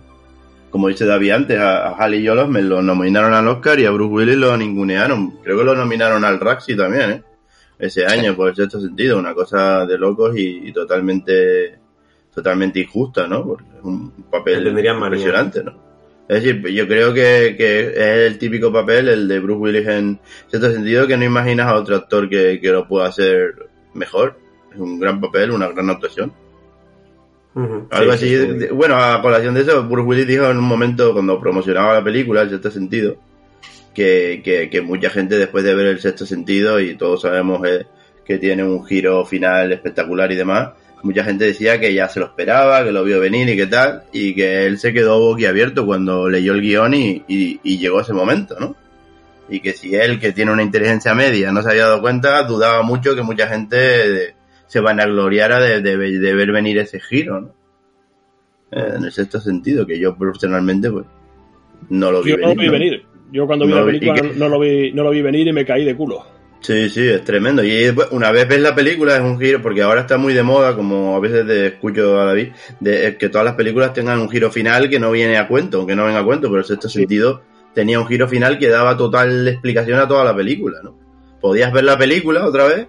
[0.71, 4.11] como dice David antes, a, a Haley Osment lo nominaron al Oscar y a Bruce
[4.11, 5.37] Willis lo ningunearon.
[5.43, 7.23] Creo que lo nominaron al Raxi también, ¿eh?
[7.77, 11.79] Ese año, por cierto sentido, una cosa de locos y, y totalmente
[12.33, 13.45] totalmente injusta, ¿no?
[13.45, 15.83] Porque es un papel impresionante, ¿no?
[16.27, 20.19] Es decir, yo creo que, que es el típico papel, el de Bruce Willis en
[20.49, 24.37] cierto sentido, que no imaginas a otro actor que, que lo pueda hacer mejor.
[24.73, 26.33] Es un gran papel, una gran actuación.
[27.89, 28.37] Algo Sí, así.
[28.37, 28.67] sí, sí.
[28.73, 32.41] bueno, a colación de eso, Bruce Willis dijo en un momento cuando promocionaba la película,
[32.41, 33.15] el sexto sentido,
[33.95, 37.87] que, que, que mucha gente después de ver el sexto sentido, y todos sabemos eh,
[38.23, 42.25] que tiene un giro final espectacular y demás, mucha gente decía que ya se lo
[42.25, 46.29] esperaba, que lo vio venir y qué tal, y que él se quedó boquiabierto cuando
[46.29, 48.75] leyó el guion y, y, y llegó ese momento, ¿no?
[49.47, 52.81] Y que si él, que tiene una inteligencia media, no se había dado cuenta, dudaba
[52.81, 57.55] mucho que mucha gente se vanagloriara de, de, de ver venir ese giro, ¿no?
[58.71, 61.05] Eh, en el sexto sentido, que yo personalmente, pues,
[61.89, 63.05] no lo vi Yo no lo venir.
[63.31, 65.47] Yo cuando vi No la película no, que- no lo vi, no lo vi venir
[65.47, 66.23] y me caí de culo.
[66.61, 67.63] Sí, sí, es tremendo.
[67.63, 70.75] Y una vez ves la película es un giro, porque ahora está muy de moda,
[70.75, 74.29] como a veces te escucho a David, de eh, que todas las películas tengan un
[74.29, 76.89] giro final que no viene a cuento, aunque no venga a cuento, pero en Sí.
[76.89, 77.41] sentido
[77.75, 80.97] tenía un giro final que daba total explicación a toda la película, ¿no?
[81.39, 82.87] Podías ver la película otra vez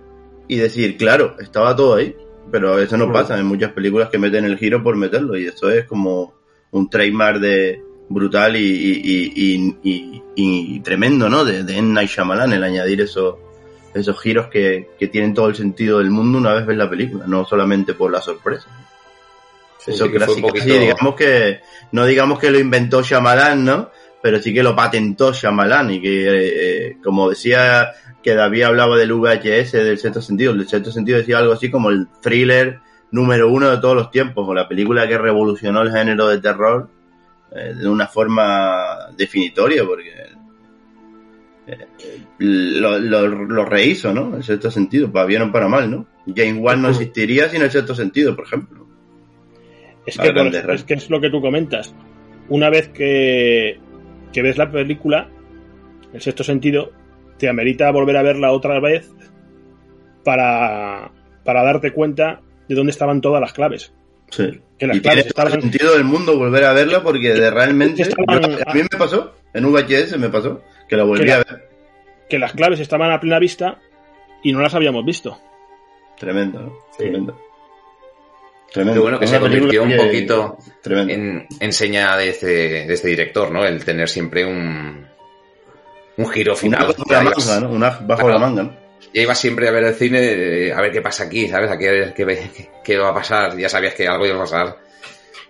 [0.49, 2.14] y decir, claro, estaba todo ahí,
[2.51, 3.12] pero eso no Mm.
[3.12, 6.33] pasa en muchas películas que meten el giro por meterlo, y eso es como
[6.70, 11.45] un trademark de brutal y, y, y, y, y- y tremendo, ¿no?
[11.45, 11.92] De, de M.
[11.95, 13.40] Night Shyamalan, el añadir eso
[13.95, 17.25] esos giros que, que tienen todo el sentido del mundo una vez ves la película,
[17.27, 18.66] no solamente por la sorpresa.
[19.79, 21.61] Sí, Eso sí que casi, un poquito- casi digamos que,
[21.92, 23.90] no digamos que lo inventó Shyamalan, ¿no?
[24.23, 27.92] Pero sí que lo patentó Shyamalan y que, eh, como decía
[28.23, 31.88] que David hablaba del VHS, del sexto sentido, el sexto sentido decía algo así como
[31.88, 32.81] el thriller
[33.12, 36.90] número uno de todos los tiempos, o la película que revolucionó el género de terror
[37.52, 40.12] eh, de una forma definitoria, porque
[41.66, 41.87] eh,
[42.38, 44.37] lo, lo, lo rehizo, ¿no?
[44.37, 46.06] En cierto sentido, para bien o para mal, ¿no?
[46.35, 48.87] James Wan no existiría sin el sexto sentido, por ejemplo.
[50.06, 51.94] Es que es lo que tú comentas.
[52.48, 53.80] Una vez que,
[54.32, 55.28] que ves la película,
[56.12, 56.92] el sexto sentido,
[57.38, 59.12] te amerita volver a verla otra vez
[60.24, 61.11] para,
[61.44, 63.92] para darte cuenta de dónde estaban todas las claves.
[64.30, 64.60] Sí.
[64.78, 67.32] Que las y tiene claves todo el estaban- sentido del mundo volver a verla porque
[67.32, 71.20] de realmente Estaban- yo- a mí me pasó en VHS me pasó que la volví
[71.20, 71.68] Que la- a ver
[72.28, 73.78] que las claves estaban a plena vista
[74.42, 75.38] y no las habíamos visto.
[76.18, 76.72] tremendo ¿no?
[76.90, 76.98] Sí.
[76.98, 77.40] tremendo
[78.72, 82.46] tremendo Qué bueno que se una convirtió un poquito tremendo en, en seña de este,
[82.86, 83.64] de este director, ¿no?
[83.64, 85.06] El tener siempre un,
[86.18, 86.86] un giro una final.
[86.88, 87.70] bajo Ya la manga ¿no?
[87.70, 88.28] una bajo Claro.
[88.32, 88.86] la manga ¿no?
[89.12, 90.21] Ya ibas siempre a ver el cine,
[90.69, 91.71] eh, a ver qué pasa aquí, ¿sabes?
[91.71, 92.12] A qué,
[92.85, 93.57] qué, va a pasar.
[93.57, 94.79] Ya sabías que algo iba a pasar.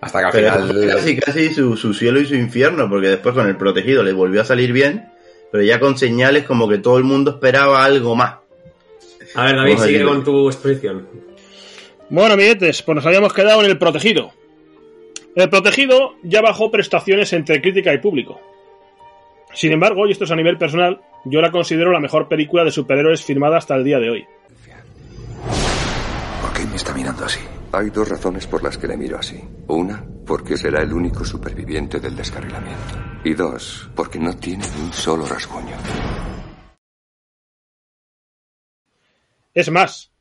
[0.01, 0.97] Hasta que al pero final.
[0.97, 4.43] casi casi su, su cielo y su infierno porque después con el protegido le volvió
[4.43, 5.11] a salir bien
[5.51, 8.37] pero ya con señales como que todo el mundo esperaba algo más
[9.35, 11.09] A ver, David, sigue con tu exposición.
[12.09, 14.33] Bueno, amiguetes, pues nos habíamos quedado en el protegido.
[15.35, 18.41] El protegido ya bajó prestaciones entre crítica y público.
[19.55, 22.71] Sin embargo, y esto es a nivel personal, yo la considero la mejor película de
[22.71, 24.25] superhéroes firmada hasta el día de hoy.
[26.41, 27.41] ¿Por qué me está mirando así?
[27.73, 29.43] Hay dos razones por las que le miro así.
[29.67, 32.95] Una, porque será el único superviviente del descarrilamiento.
[33.25, 35.77] Y dos, porque no tiene ni un solo rasguño.
[39.53, 40.13] Es más,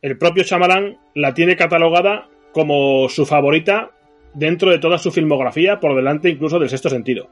[0.00, 3.90] el propio Shyamalan la tiene catalogada como su favorita
[4.32, 7.28] dentro de toda su filmografía, por delante incluso del sexto sentido.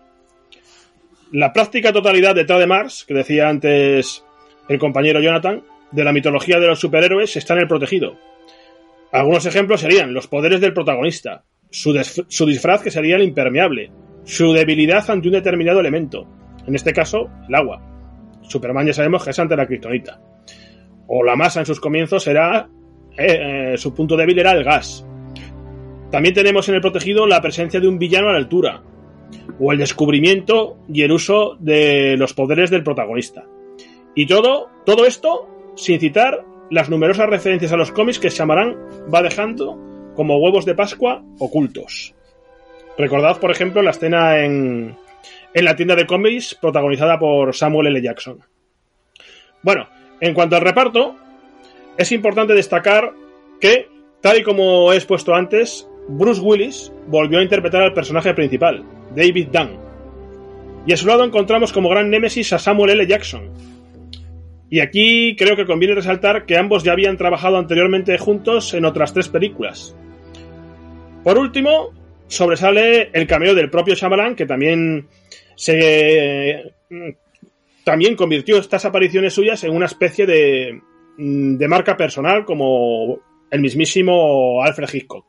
[1.34, 4.24] La práctica totalidad detrás de Mars, que decía antes
[4.68, 8.16] el compañero Jonathan, de la mitología de los superhéroes está en el protegido.
[9.10, 11.42] Algunos ejemplos serían los poderes del protagonista,
[11.72, 13.90] su disfraz que sería el impermeable,
[14.22, 16.24] su debilidad ante un determinado elemento,
[16.68, 17.82] en este caso el agua.
[18.42, 20.20] Superman ya sabemos que es ante la kriptonita
[21.08, 22.68] o la masa en sus comienzos era
[23.18, 25.04] eh, eh, su punto débil era el gas.
[26.12, 28.84] También tenemos en el protegido la presencia de un villano a la altura
[29.58, 33.44] o el descubrimiento y el uso de los poderes del protagonista.
[34.14, 38.76] Y todo, todo esto sin citar las numerosas referencias a los cómics que Shyamalan
[39.12, 39.78] va dejando
[40.14, 42.14] como huevos de Pascua ocultos.
[42.96, 44.96] Recordad, por ejemplo, la escena en,
[45.52, 48.02] en la tienda de cómics protagonizada por Samuel L.
[48.02, 48.38] Jackson.
[49.62, 49.88] Bueno,
[50.20, 51.16] en cuanto al reparto,
[51.96, 53.12] es importante destacar
[53.60, 53.88] que,
[54.20, 59.48] tal y como he expuesto antes, Bruce Willis volvió a interpretar al personaje principal, David
[59.52, 59.78] Dunn.
[60.86, 63.06] Y a su lado encontramos como gran némesis a Samuel L.
[63.06, 63.50] Jackson.
[64.68, 69.14] Y aquí creo que conviene resaltar que ambos ya habían trabajado anteriormente juntos en otras
[69.14, 69.96] tres películas.
[71.22, 71.92] Por último,
[72.26, 75.08] sobresale el cameo del propio Shyamalan, que también
[75.54, 76.74] se
[77.84, 80.80] también convirtió estas apariciones suyas en una especie de,
[81.16, 85.26] de marca personal como el mismísimo Alfred Hitchcock.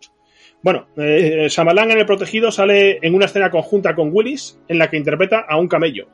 [0.66, 4.98] Bueno, eh, en El Protegido sale en una escena conjunta con Willis en la que
[4.98, 6.08] interpreta a un camello.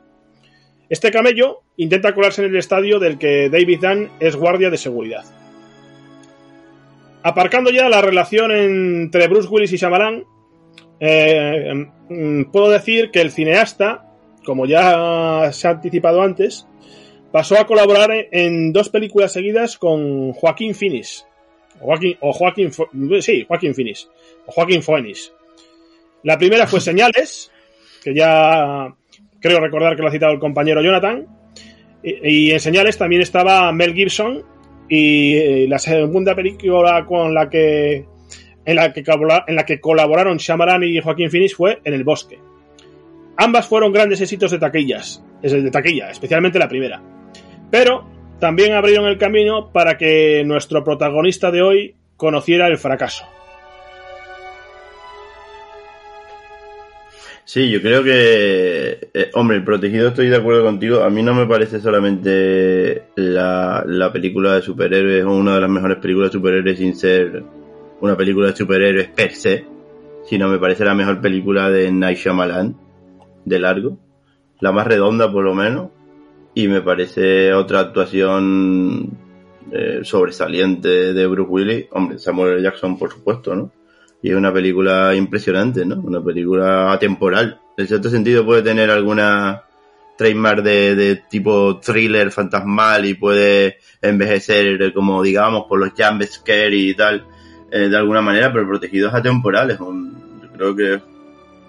[0.90, 5.24] Este camello intenta colarse en el estadio del que David Dunn es guardia de seguridad.
[7.22, 10.24] Aparcando ya la relación entre Bruce Willis y Shyamalan,
[11.00, 14.04] eh, mm, puedo decir que el cineasta,
[14.44, 16.68] como ya se ha anticipado antes,
[17.32, 21.26] pasó a colaborar en dos películas seguidas con Joaquín Phoenix.
[21.80, 22.70] Joaquín, o Joaquín,
[23.22, 24.10] sí, Joaquín Phoenix.
[24.46, 25.32] Joaquín Phoenix.
[26.22, 27.50] La primera fue Señales,
[28.02, 28.94] que ya
[29.40, 31.26] creo recordar que lo ha citado el compañero Jonathan.
[32.02, 34.44] Y, y en Señales también estaba Mel Gibson.
[34.88, 38.04] Y eh, la segunda película con la que
[38.64, 42.04] en la que, colabora- en la que colaboraron Shyamalan y Joaquín Phoenix fue En el
[42.04, 42.38] bosque.
[43.36, 47.02] Ambas fueron grandes éxitos de taquillas, es de taquilla, especialmente la primera.
[47.70, 48.06] Pero
[48.38, 53.24] también abrieron el camino para que nuestro protagonista de hoy conociera el fracaso.
[57.44, 61.02] Sí, yo creo que, eh, hombre, protegido estoy de acuerdo contigo.
[61.02, 65.70] A mí no me parece solamente la, la película de superhéroes o una de las
[65.70, 67.42] mejores películas de superhéroes sin ser
[68.00, 69.64] una película de superhéroes per se,
[70.24, 72.76] sino me parece la mejor película de Night Shyamalan,
[73.44, 73.98] de largo,
[74.60, 75.90] la más redonda por lo menos,
[76.54, 79.18] y me parece otra actuación
[79.72, 82.62] eh, sobresaliente de Bruce Willis, hombre, Samuel L.
[82.62, 83.72] Jackson por supuesto, ¿no?
[84.22, 85.96] Y es una película impresionante, ¿no?
[85.96, 87.60] Una película atemporal.
[87.76, 89.62] En cierto sentido puede tener alguna
[90.16, 96.76] trademark de, de tipo thriller fantasmal y puede envejecer como digamos por los jump scare
[96.76, 97.26] y tal
[97.70, 99.70] eh, de alguna manera, pero el protegido es atemporal.
[99.70, 101.00] Es un, yo creo que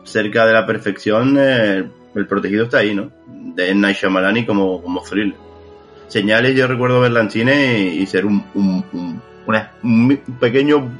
[0.03, 3.09] cerca de la perfección eh, el protegido está ahí, ¿no?
[3.55, 3.73] De.
[3.73, 5.35] Night Shyamalan y como, como thriller.
[6.07, 9.21] Señales yo recuerdo verla en cine y, ser un, un,
[9.81, 10.91] un pequeño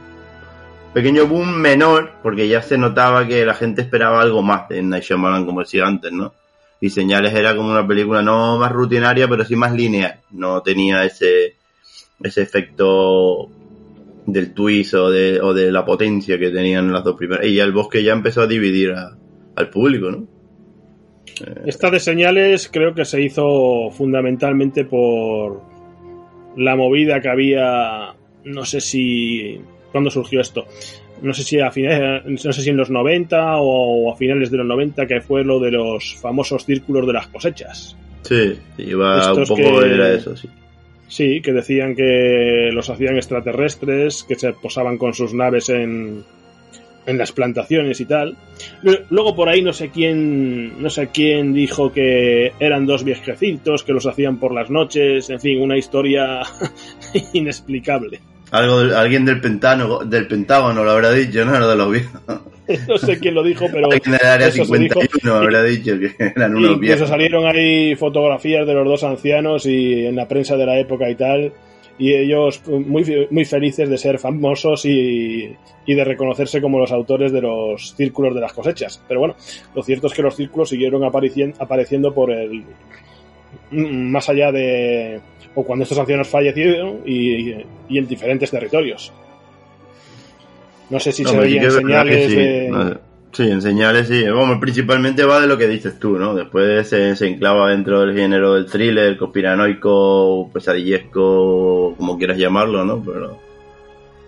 [0.94, 5.04] pequeño boom menor, porque ya se notaba que la gente esperaba algo más de Night
[5.04, 6.34] Shyamalan, como decía antes, ¿no?
[6.80, 10.20] Y Señales era como una película no más rutinaria, pero sí más lineal.
[10.32, 11.56] No tenía ese,
[12.22, 13.50] ese efecto
[14.26, 17.46] del twist o de, o de la potencia que tenían las dos primeras.
[17.46, 18.94] Y ya el bosque ya empezó a dividir
[19.56, 20.28] al público, ¿no?
[21.66, 25.62] Esta de señales creo que se hizo fundamentalmente por
[26.58, 28.14] la movida que había,
[28.44, 29.60] no sé si,
[29.94, 30.66] ¿cuándo surgió esto?
[31.22, 34.58] No sé si a finales, no sé si en los 90 o a finales de
[34.58, 37.96] los 90 que fue lo de los famosos círculos de las cosechas.
[38.24, 40.50] Sí, iba un poco que- era eso, sí.
[41.08, 46.24] Sí, que decían que los hacían extraterrestres, que se posaban con sus naves en,
[47.06, 48.36] en las plantaciones y tal.
[48.82, 53.84] Lu- Luego por ahí no sé quién, no sé quién dijo que eran dos viejecitos
[53.84, 56.42] que los hacían por las noches, en fin, una historia
[57.34, 58.20] inexplicable.
[58.54, 61.60] Algo, del- alguien del Pentágono, del Pentágono lo habrá dicho, ¿no?
[61.60, 62.22] Lo de los viejos.
[62.88, 65.02] No sé quién lo dijo, pero Alguien del área eso se dijo.
[65.02, 67.10] 51 habrá dicho que eran unos Incluso viejos.
[67.10, 71.16] salieron ahí fotografías de los dos ancianos y en la prensa de la época y
[71.16, 71.52] tal,
[72.00, 75.54] y ellos muy, muy felices de ser famosos y,
[75.86, 79.02] y de reconocerse como los autores de los círculos de las cosechas.
[79.10, 79.36] Pero bueno,
[79.76, 82.64] lo cierto es que los círculos siguieron aparecien- apareciendo por el
[83.72, 85.20] más allá de
[85.56, 87.54] o cuando estos ancianos fallecieron y,
[87.90, 89.12] y en diferentes territorios.
[90.90, 92.36] No sé si No, se sí veían que señales sí.
[92.36, 92.98] de...
[93.32, 94.24] Sí, en señales sí.
[94.26, 96.36] Vamos, principalmente va de lo que dices tú, ¿no?
[96.36, 103.04] Después se, se enclava dentro del género del thriller, conspiranoico, pesadillesco, como quieras llamarlo, ¿no?
[103.04, 103.40] Pero,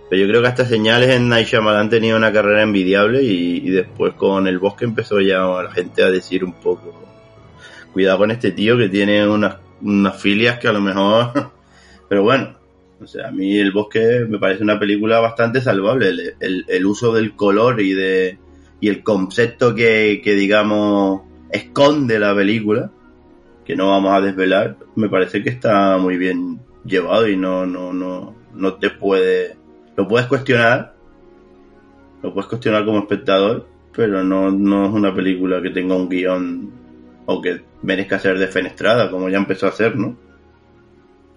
[0.10, 3.70] pero yo creo que hasta señales en Night Shyamalan tenía una carrera envidiable y, y
[3.70, 7.05] después con El Bosque empezó ya la gente a decir un poco,
[7.96, 11.32] cuidado con este tío que tiene unas, unas filias que a lo mejor...
[12.10, 12.58] pero bueno,
[13.02, 16.10] o sea, a mí El Bosque me parece una película bastante salvable.
[16.42, 18.38] El, el- uso del color y de
[18.82, 22.92] y el concepto que, que, digamos, esconde la película,
[23.66, 27.94] que no vamos a desvelar, me parece que está muy bien llevado y no, no,
[27.94, 29.56] no, no te puede...
[29.96, 30.96] Lo puedes cuestionar,
[32.22, 36.85] lo puedes cuestionar como espectador, pero no, no es una película que tenga un guion
[37.26, 40.18] o que merezca ser defenestrada, como ya empezó a hacer, ¿no?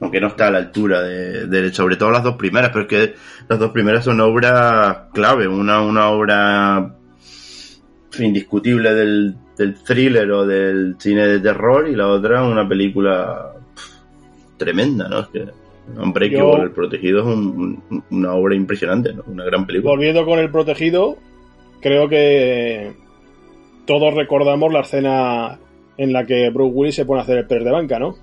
[0.01, 2.89] aunque no está a la altura de, de- sobre todo las dos primeras, pero es
[2.89, 3.15] que
[3.49, 6.95] las dos primeras son obras clave, una, una obra
[8.19, 14.57] indiscutible del, del thriller o del cine de terror y la otra una película pff,
[14.57, 15.21] tremenda, ¿no?
[15.21, 15.47] Es que
[15.99, 19.23] Hombre, que Yo- El Protegido es un- un- una obra impresionante, ¿no?
[19.27, 19.91] Una gran película.
[19.95, 21.17] Volviendo con el protegido,
[21.81, 22.93] creo que
[23.87, 25.59] todos recordamos la escena
[25.99, 28.17] en la que Bruce Willis se pone a hacer el pez de banca, ¿no?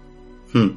[0.53, 0.69] Hmm.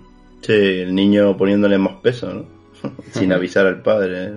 [0.43, 2.45] Sí, el niño poniéndole más peso, ¿no?
[3.13, 4.25] Sin avisar al padre.
[4.27, 4.33] ¿eh?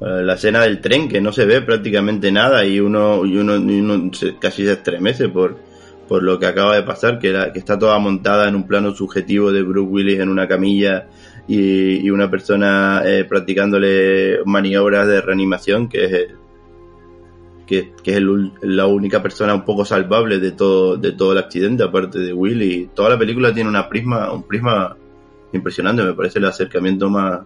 [0.00, 3.80] La escena del tren, que no se ve prácticamente nada y uno, y uno, y
[3.80, 5.56] uno se- casi se estremece por,
[6.08, 9.62] por lo que acaba de pasar, que está toda montada en un plano subjetivo de
[9.62, 11.06] Bruce Willis en una camilla
[11.48, 16.26] y, y una persona eh, practicándole maniobras de reanimación, que es,
[17.66, 21.32] que, que es el ul- la única persona un poco salvable de todo, de todo
[21.32, 22.90] el accidente, aparte de Willy.
[22.94, 24.96] Toda la película tiene una prisma, un prisma
[25.52, 27.40] impresionante, me parece el acercamiento más,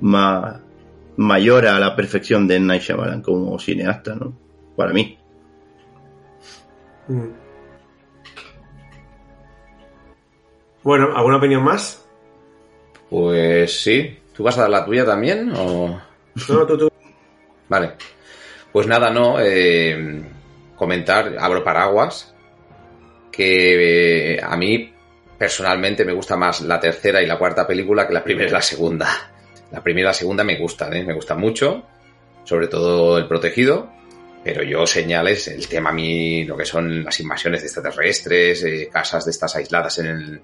[0.00, 0.60] más
[1.16, 2.60] mayor a la perfección de.
[2.60, 4.32] Night Shyamalan como cineasta, ¿no?
[4.76, 5.16] Para mí.
[7.08, 7.28] Mm.
[10.82, 12.04] Bueno, ¿alguna opinión más?
[13.08, 14.18] Pues sí.
[14.36, 15.52] ¿Tú vas a dar la tuya también?
[15.56, 16.00] O...
[16.48, 16.90] No, tú, tú.
[17.68, 17.92] Vale.
[18.74, 19.36] Pues nada, no.
[19.40, 20.20] eh,
[20.74, 22.34] comentar, abro paraguas,
[23.30, 24.92] que eh, a mí
[25.38, 28.60] personalmente me gusta más la tercera y la cuarta película que la primera y la
[28.60, 29.06] segunda.
[29.70, 31.04] La primera y la segunda me gustan, ¿eh?
[31.04, 31.86] me gustan mucho,
[32.42, 33.92] sobre todo El Protegido,
[34.42, 38.88] pero yo señales el tema a mí, lo que son las invasiones de extraterrestres, eh,
[38.92, 40.42] casas de estas aisladas en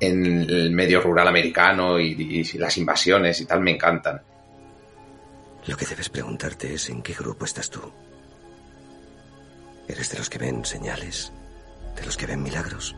[0.00, 4.33] el, medio rural americano y las invasiones y tal, me encantan.
[5.66, 7.80] Lo que debes preguntarte es en qué grupo estás tú.
[9.88, 11.32] ¿Eres de los que ven señales?
[11.96, 12.94] ¿De los que ven milagros?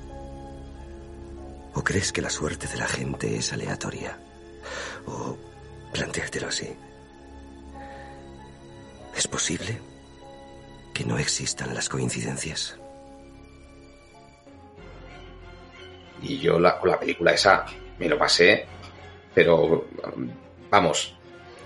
[1.75, 4.19] ¿O crees que la suerte de la gente es aleatoria?
[5.07, 5.37] O
[5.93, 6.75] planteártelo así.
[9.17, 9.81] ¿Es posible
[10.93, 12.79] que no existan las coincidencias?
[16.23, 17.67] Y yo la, con la película esa
[17.99, 18.67] me lo pasé,
[19.35, 19.87] pero
[20.71, 21.15] vamos,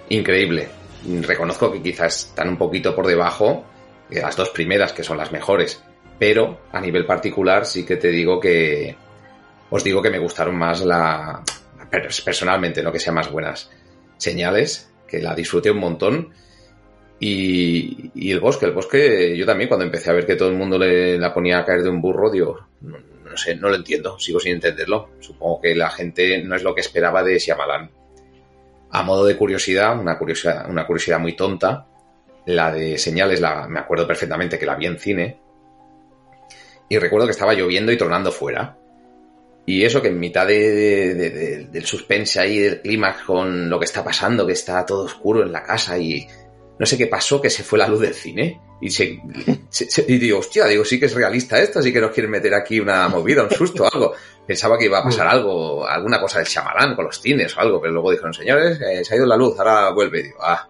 [0.08, 0.79] increíble.
[1.22, 3.64] Reconozco que quizás están un poquito por debajo
[4.08, 5.82] de las dos primeras, que son las mejores,
[6.18, 8.96] pero a nivel particular sí que te digo que
[9.70, 11.42] os digo que me gustaron más la
[12.24, 13.70] personalmente, no que sean más buenas
[14.16, 16.30] señales que la disfruté un montón.
[17.22, 20.78] Y, el bosque, el bosque, yo también cuando empecé a ver que todo el mundo
[20.78, 22.96] le, la ponía a caer de un burro, digo, no,
[23.30, 25.10] no sé, no lo entiendo, sigo sin entenderlo.
[25.20, 27.90] Supongo que la gente no es lo que esperaba de Shyamalan.
[28.92, 31.86] A modo de curiosidad, una curiosidad, una curiosidad muy tonta,
[32.46, 35.38] la de señales, la, me acuerdo perfectamente que la vi en cine.
[36.88, 38.76] Y recuerdo que estaba lloviendo y tronando fuera.
[39.66, 41.14] Y eso que en mitad de-
[41.70, 45.52] del suspense ahí, del clímax con lo que está pasando, que está todo oscuro en
[45.52, 46.26] la casa y
[46.78, 48.60] no sé qué pasó, que se fue la luz del cine.
[48.80, 49.20] Y, se,
[49.68, 52.30] se- se- y digo, hostia, digo, sí que es realista esto, sí que nos quieren
[52.30, 54.14] meter aquí una movida, un susto, algo.
[54.50, 57.80] Pensaba que iba a pasar algo, alguna cosa del chamalán con los cines o algo,
[57.80, 60.18] pero luego dijeron, señores, eh, se ha ido la luz, ahora vuelve.
[60.18, 60.68] Y digo, ah.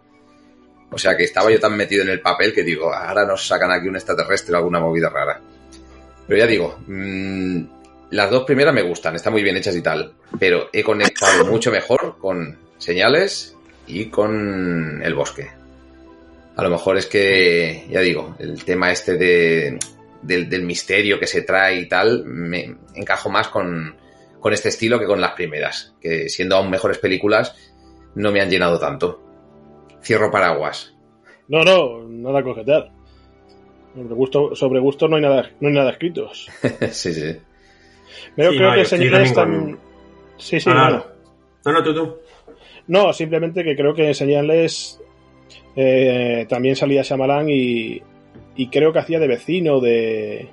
[0.90, 3.72] O sea que estaba yo tan metido en el papel que digo, ahora nos sacan
[3.72, 5.40] aquí un extraterrestre o alguna movida rara.
[6.26, 7.62] Pero ya digo, mm,
[8.10, 11.70] las dos primeras me gustan, están muy bien hechas y tal, pero he conectado mucho
[11.70, 13.56] mejor con señales
[13.86, 15.48] y con el bosque.
[16.54, 19.78] A lo mejor es que, ya digo, el tema este de,
[20.22, 23.96] del, del misterio que se trae y tal, me encajo más con,
[24.40, 27.56] con este estilo que con las primeras, que siendo aún mejores películas,
[28.14, 29.22] no me han llenado tanto.
[30.02, 30.94] Cierro paraguas.
[31.48, 32.90] No, no, nada a coquetear.
[33.94, 36.30] Sobre gusto, sobre gusto no hay nada, no hay nada escrito.
[36.90, 37.36] sí, sí.
[38.36, 39.78] Pero Sí, creo no, que señales también.
[40.36, 41.06] Sí, sí, No, no, no, no.
[41.64, 42.16] No, no, tú, tú.
[42.86, 45.00] No, simplemente que creo que en señales
[45.76, 48.02] eh, también salía Shyamalan y,
[48.56, 50.48] y creo que hacía de vecino de,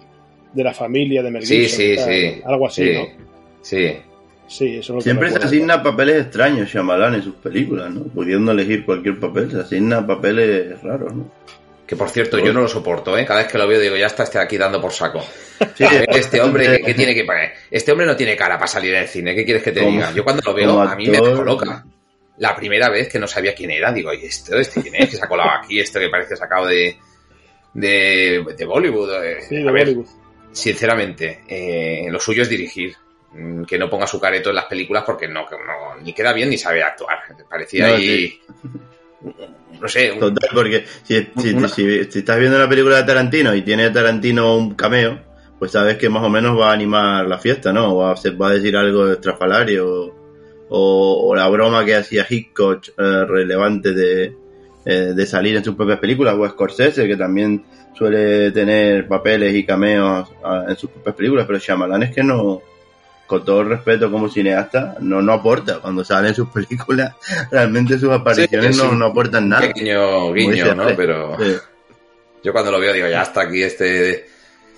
[0.53, 2.41] de la familia de Mel Sí, sí, tal, sí.
[2.45, 3.07] Algo así, sí, ¿no?
[3.61, 3.97] Sí.
[4.47, 8.03] Sí, eso es lo que Siempre se asigna papeles extraños Shyamalan en sus películas, ¿no?
[8.03, 11.29] Pudiendo elegir cualquier papel, se asigna papeles raros, ¿no?
[11.85, 13.25] Que por cierto, yo no lo soporto, ¿eh?
[13.25, 15.21] Cada vez que lo veo digo, ya está este aquí dando por saco.
[15.75, 17.51] Sí, este hombre, ¿qué, qué tiene que poner?
[17.71, 20.11] Este hombre no tiene cara para salir del cine, ¿qué quieres que te Como- diga?
[20.13, 21.85] Yo cuando lo veo, a mí me actor- coloca.
[22.39, 24.57] La primera vez que no sabía quién era, digo, ¿y esto?
[24.57, 25.09] ¿Este quién es?
[25.09, 26.95] Que se ha colado aquí, esto que parece sacado de,
[27.74, 29.24] de, de Bollywood.
[29.24, 29.38] eh.
[29.47, 30.07] Sí, de A ver, Bollywood.
[30.51, 32.95] sinceramente, eh, lo suyo es dirigir.
[33.34, 36.32] Mm, Que no ponga su careto en las películas porque no, que no ni queda
[36.34, 37.20] bien ni sabe actuar.
[37.49, 38.39] Parecía No, ahí.
[39.82, 43.03] No sé, un- Total, porque si, si- Una- si- si estás viendo una película de
[43.03, 45.20] Tarantino y tiene Tarantino un cameo,
[45.59, 47.93] pues sabes que más o menos va a animar la fiesta, ¿no?
[47.93, 50.15] O va a, va a decir algo estrafalario.
[50.70, 54.36] O, o la broma que hacía Hitchcock eh, relevante de,
[54.89, 56.33] eh, de salir en sus propias películas.
[56.39, 61.45] O Scorsese, que también suele tener papeles y cameos ah, en sus propias películas.
[61.45, 62.61] Pero Shyamalan es que no,
[63.25, 65.79] con todo el respeto como cineasta, no, no aporta.
[65.79, 67.15] Cuando sale en sus películas,
[67.51, 69.67] realmente sus apariciones es no, no aportan nada.
[69.67, 70.85] pequeño dice guiño, ¿no?
[70.95, 71.38] Pero.
[71.38, 71.57] Sí.
[72.45, 74.25] Yo cuando lo veo digo, ya está aquí este,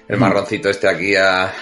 [0.08, 1.54] el marroncito este aquí a...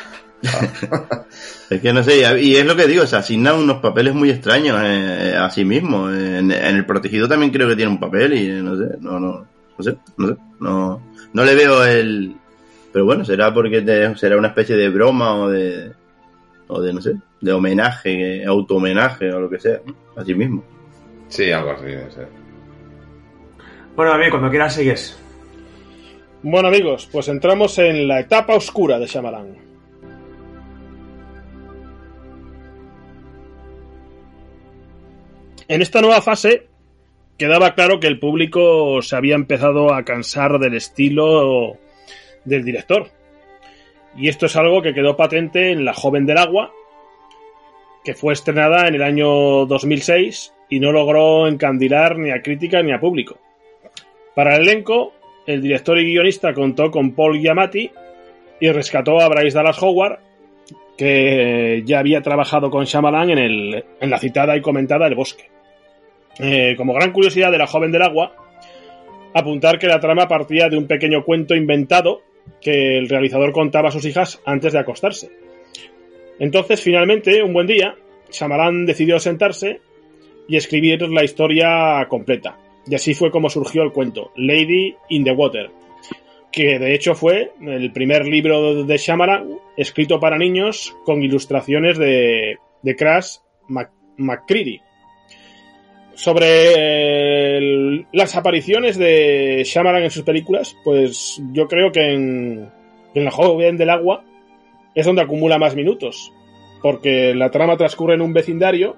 [1.70, 4.80] Es que no sé, y es lo que digo, se asignan unos papeles muy extraños
[4.84, 6.10] eh, a sí mismo.
[6.10, 9.46] En, en el protegido también creo que tiene un papel y no sé, no, no,
[9.78, 11.02] no sé, no sé, no,
[11.34, 12.36] no le veo el...
[12.94, 15.92] Pero bueno, será porque te- será una especie de broma o de,
[16.68, 19.94] o de, no sé, de homenaje, auto-homenaje o lo que sea, ¿no?
[20.16, 20.64] a sí mismo.
[21.28, 21.84] Sí, algo así.
[21.86, 22.28] no sé.
[23.94, 25.20] Bueno, David, cuando quieras sigues.
[26.44, 29.67] Bueno, amigos, pues entramos en la etapa oscura de Shyamalan.
[35.70, 36.68] En esta nueva fase
[37.38, 41.78] quedaba claro que el público se había empezado a cansar del estilo
[42.46, 43.10] del director.
[44.16, 46.72] Y esto es algo que quedó patente en La joven del agua,
[48.06, 52.94] que fue estrenada en el año 2006 y no logró encandilar ni a crítica ni
[52.94, 53.38] a público.
[54.36, 55.14] Para el elenco,
[55.46, 57.92] el director y guionista contó con Paul Giamatti
[58.62, 60.20] y rescató a Bryce Dallas Howard,
[60.98, 65.57] que ya había trabajado con Shyamalan en, el, en la citada y comentada El Bosque.
[66.40, 68.36] Eh, como gran curiosidad de La joven del agua,
[69.34, 72.22] apuntar que la trama partía de un pequeño cuento inventado
[72.62, 75.30] que el realizador contaba a sus hijas antes de acostarse.
[76.40, 77.96] Entonces, finalmente, un buen día,
[78.32, 79.82] Shyamalan decidió sentarse
[80.48, 82.58] y escribir la historia completa.
[82.86, 85.70] Y así fue como surgió el cuento, Lady in the Water,
[86.52, 92.58] que de hecho fue el primer libro de Shyamalan escrito para niños con ilustraciones de,
[92.82, 93.38] de Crash
[94.18, 94.82] McCready.
[96.18, 102.70] Sobre el- las apariciones de Shyamalan en sus películas, pues yo creo que en,
[103.14, 104.24] en La joven del agua
[104.96, 106.34] es donde acumula más minutos,
[106.82, 108.96] porque la trama transcurre en un vecindario,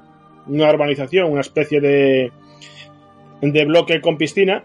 [0.47, 2.31] una urbanización, una especie de,
[3.41, 4.63] de bloque con piscina,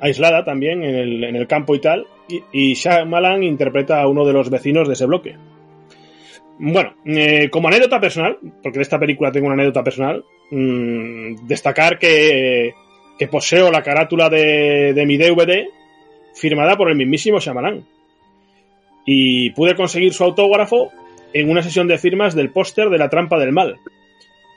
[0.00, 4.24] aislada también en el, en el campo y tal, y, y Shyamalan interpreta a uno
[4.24, 5.36] de los vecinos de ese bloque.
[6.62, 11.98] Bueno, eh, como anécdota personal, porque de esta película tengo una anécdota personal, mm, destacar
[11.98, 12.74] que,
[13.30, 15.68] poseo la carátula de, de mi DVD
[16.34, 17.86] firmada por el mismísimo Shyamalan.
[19.06, 20.90] Y pude conseguir su autógrafo
[21.32, 23.78] en una sesión de firmas del póster de La Trampa del Mal,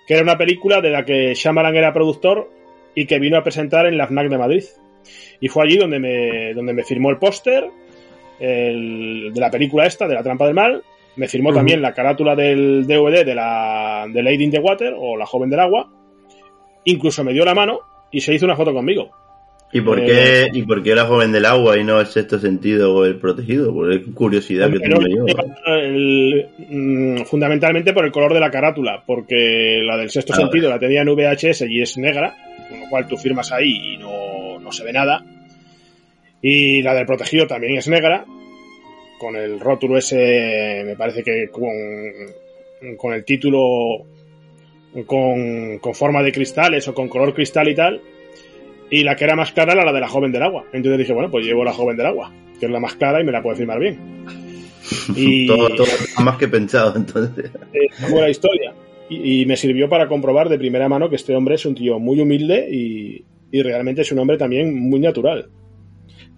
[0.05, 2.49] que era una película de la que Shyamalan era productor
[2.95, 4.63] y que vino a presentar en la FNAC de Madrid.
[5.39, 7.69] Y fue allí donde me, donde me firmó el póster
[8.39, 10.83] de la película esta, de La Trampa del Mal.
[11.15, 15.15] Me firmó también la carátula del DVD de la de Lady in the Water o
[15.15, 15.89] La Joven del Agua.
[16.85, 17.79] Incluso me dio la mano
[18.11, 19.11] y se hizo una foto conmigo.
[19.71, 22.37] ¿Y por, Eh, qué, ¿Y por qué la joven del agua y no el sexto
[22.37, 23.73] sentido o el protegido?
[23.73, 25.25] Por el curiosidad que tengo yo.
[25.67, 30.69] el- mm, fundamentalmente por el color de la carátula, porque la del sexto Ah, sentido
[30.69, 32.35] la tenía en VHS y es negra,
[32.69, 35.23] con lo cual tú firmas ahí y no, no se ve nada.
[36.41, 38.25] Y la del protegido también es negra,
[39.19, 41.71] con el rótulo ese, me parece que con,
[42.97, 44.05] con el título
[45.05, 48.01] con, con forma de cristales o con color cristal y tal.
[48.89, 50.65] Y la que era más clara era la de la joven del agua.
[50.71, 53.23] Entonces dije, bueno, pues llevo la joven del agua, que es la más clara y
[53.23, 53.97] me la puede firmar bien.
[55.15, 55.87] Y Todo, todo
[56.23, 57.49] más que pensado, entonces.
[57.73, 58.73] eh, fue la historia.
[59.09, 61.99] Y, y me sirvió para comprobar de primera mano que este hombre es un tío
[61.99, 65.49] muy humilde y, y realmente es un hombre también muy natural.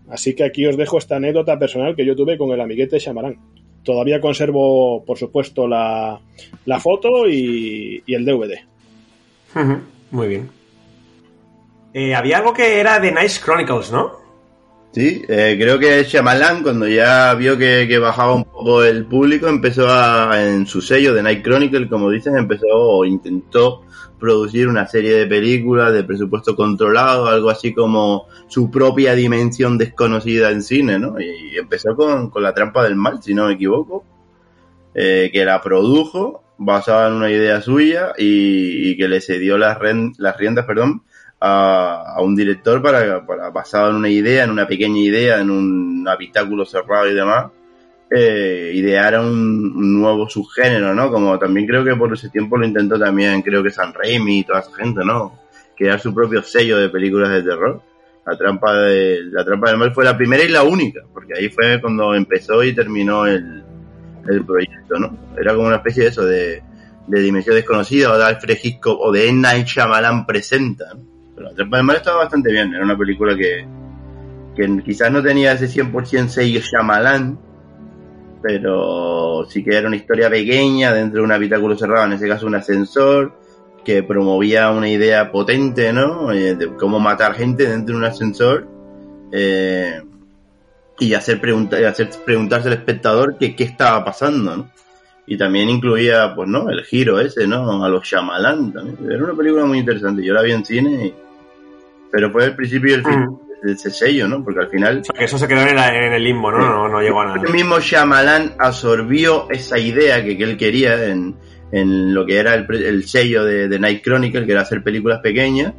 [0.09, 3.37] Así que aquí os dejo esta anécdota personal que yo tuve con el amiguete Shyamalan.
[3.83, 6.19] Todavía conservo, por supuesto, la,
[6.65, 8.59] la foto y, y el DVD.
[10.11, 10.49] Muy bien.
[11.93, 14.24] Eh, había algo que era de Nice Chronicles, ¿no?
[14.95, 19.89] Sí, eh, creo que Shyamalan, cuando ya vio que, bajaba un poco el público, empezó
[19.89, 23.81] a, en su sello de Night Chronicle, como dices, empezó o intentó
[24.17, 30.49] producir una serie de películas de presupuesto controlado, algo así como su propia dimensión desconocida
[30.49, 31.19] en cine, ¿no?
[31.19, 34.05] Y empezó con, con La Trampa del Mal, si no me equivoco,
[34.93, 39.77] eh, que la produjo basada en una idea suya y, y que le cedió las,
[40.17, 41.03] las riendas, perdón,
[41.47, 43.19] a, un director para,
[43.51, 47.51] basado en una idea, en una pequeña idea, en un habitáculo cerrado y demás,
[48.09, 51.11] eh, ideara un, nuevo subgénero, ¿no?
[51.11, 54.43] Como también creo que por ese tiempo lo intentó también, creo que San Raimi y
[54.43, 55.39] toda esa gente, ¿no?
[55.77, 57.81] Crear su propio sello de películas de terror.
[58.25, 61.49] La trampa, de, la trampa del mal fue la primera y la única, porque ahí
[61.49, 63.63] fue cuando empezó y terminó el,
[64.47, 65.15] proyecto, ¿no?
[65.39, 66.63] Era como una especie de eso, de,
[67.05, 69.41] de Dimensión Desconocida o de Alfred Hitchcock o de M.
[69.41, 71.14] Night Shyamalan presenta, ¿no?
[71.35, 73.65] Pero mal estaba bastante bien, era una película que,
[74.55, 77.37] que quizás no tenía ese 100% sello Shyamalan,
[78.41, 82.45] pero sí que era una historia pequeña dentro de un habitáculo cerrado, en ese caso
[82.47, 83.33] un ascensor,
[83.83, 86.31] que promovía una idea potente, ¿no?
[86.31, 88.67] Eh, de cómo matar gente dentro de un ascensor
[89.31, 90.01] eh,
[90.99, 94.71] y hacer, pregunta, hacer preguntarse al espectador que qué estaba pasando, ¿no?
[95.27, 96.69] Y también incluía, pues, ¿no?
[96.69, 97.83] El giro ese, ¿no?
[97.83, 99.11] A los Shyamalan también.
[99.11, 100.23] Era una película muy interesante.
[100.23, 101.24] Yo la vi en cine, y-
[102.15, 103.39] pero fue el principio y el fin Mm.
[103.63, 104.41] de ese sello, ¿no?
[104.43, 106.59] Porque al final O sea, que eso se quedó en, la- en el limbo, ¿no?
[106.59, 107.41] No, no llegó a nada.
[107.45, 111.35] el mismo Shyamalan absorbió esa idea que, que él quería en,
[111.71, 115.19] en lo que era el, el sello de, de Night Chronicle, que era hacer películas
[115.19, 115.73] pequeñas,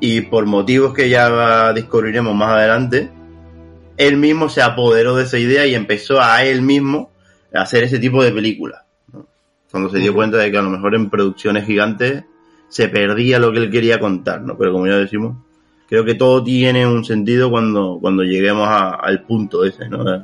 [0.00, 3.10] y por motivos que ya descubriremos más adelante,
[3.96, 7.10] él mismo se apoderó de esa idea y empezó a él mismo
[7.52, 8.82] a hacer ese tipo de películas.
[9.12, 9.26] ¿no?
[9.70, 12.22] Cuando se dio cuenta de que a lo mejor en producciones gigantes
[12.68, 14.56] se perdía lo que él quería contar, ¿no?
[14.56, 15.36] Pero como ya decimos,
[15.88, 20.04] creo que todo tiene un sentido cuando, cuando lleguemos a- al punto ese, ¿no?
[20.04, 20.20] De,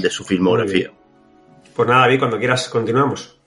[0.00, 0.90] de su filmografía.
[1.76, 3.38] Pues nada, David, cuando quieras continuamos.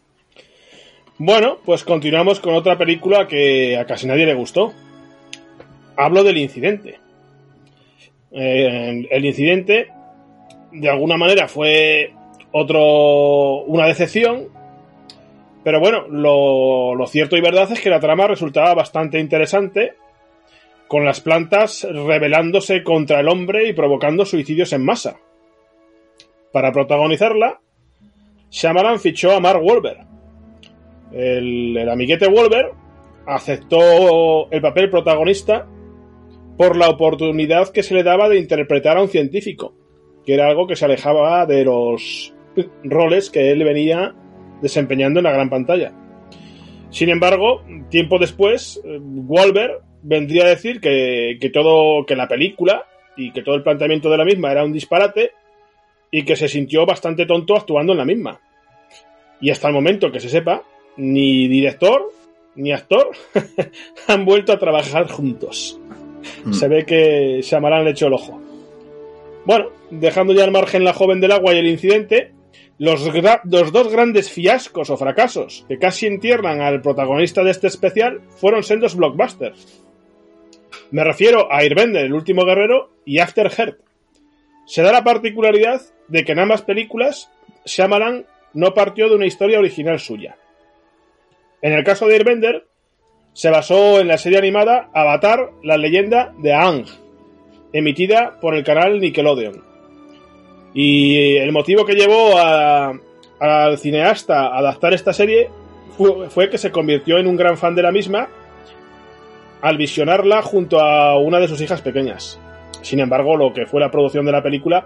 [1.17, 4.73] Bueno, pues continuamos con otra película que a casi nadie le gustó.
[5.95, 6.99] Hablo del incidente.
[8.31, 9.87] Eh, el incidente,
[10.73, 12.13] de alguna manera, fue
[12.51, 14.49] otro una decepción.
[15.63, 19.93] Pero bueno, lo, lo cierto y verdad es que la trama resultaba bastante interesante,
[20.87, 25.17] con las plantas rebelándose contra el hombre y provocando suicidios en masa.
[26.51, 27.59] Para protagonizarla,
[28.49, 30.05] Shyamalan fichó a Mark Wahlberg,
[31.11, 32.71] el, el amiguete Wolver
[33.25, 35.67] aceptó el papel protagonista
[36.57, 39.73] por la oportunidad que se le daba de interpretar a un científico,
[40.25, 42.33] que era algo que se alejaba de los
[42.83, 44.13] roles que él venía
[44.61, 45.93] desempeñando en la gran pantalla.
[46.89, 52.85] Sin embargo, tiempo después, eh, Wolver vendría a decir que, que todo, que la película
[53.17, 55.31] y que todo el planteamiento de la misma era un disparate
[56.11, 58.39] y que se sintió bastante tonto actuando en la misma.
[59.41, 60.63] Y hasta el momento que se sepa,
[60.97, 62.11] ni director
[62.55, 63.09] ni actor
[64.07, 65.79] han vuelto a trabajar juntos.
[66.45, 66.53] Mm.
[66.53, 68.39] Se ve que Shyamalan le echó el ojo.
[69.45, 72.31] Bueno, dejando ya al margen la joven del agua y el incidente,
[72.77, 73.09] Los,
[73.45, 78.63] los dos grandes fiascos o fracasos que casi entierran al protagonista de este especial fueron
[78.63, 79.84] sendos blockbusters.
[80.91, 83.79] Me refiero a Airbender, el último guerrero, y After Earth.
[84.65, 87.31] Se da la particularidad de que en ambas películas
[87.65, 90.37] Shyamalan no partió de una historia original suya.
[91.61, 92.65] En el caso de Airbender,
[93.33, 96.85] se basó en la serie animada Avatar, la leyenda de Aang,
[97.73, 99.63] emitida por el canal Nickelodeon.
[100.73, 105.49] Y el motivo que llevó al cineasta a adaptar esta serie
[106.29, 108.29] fue que se convirtió en un gran fan de la misma
[109.65, 112.39] al visionarla junto a una de sus hijas pequeñas.
[112.83, 114.85] Sin embargo, lo que fue la producción de la película,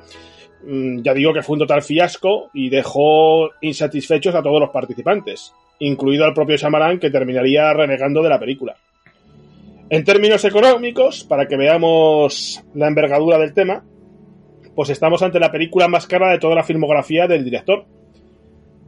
[0.64, 5.54] mm, ya digo que fue un total fiasco y dejó insatisfechos a todos los participantes,
[5.80, 8.78] incluido al propio Shyamalan que terminaría renegando de la película.
[9.90, 13.84] En términos económicos, para que veamos la envergadura del tema,
[14.76, 17.84] pues estamos ante la película más cara de toda la filmografía del director.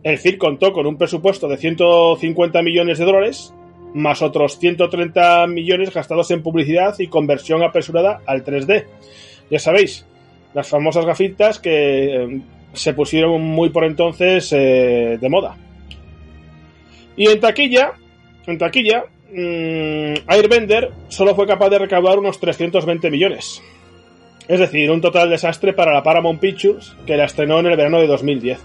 [0.03, 3.53] El film contó con un presupuesto de 150 millones de dólares,
[3.93, 8.85] más otros 130 millones gastados en publicidad y conversión apresurada al 3D.
[9.49, 10.05] Ya sabéis,
[10.53, 12.41] las famosas gafitas que eh,
[12.73, 15.57] se pusieron muy por entonces eh, de moda.
[17.17, 17.93] Y en taquilla,
[18.47, 23.61] en taquilla, mmm, Airbender solo fue capaz de recaudar unos 320 millones.
[24.47, 27.99] Es decir, un total desastre para la Paramount Pictures, que la estrenó en el verano
[27.99, 28.59] de 2010.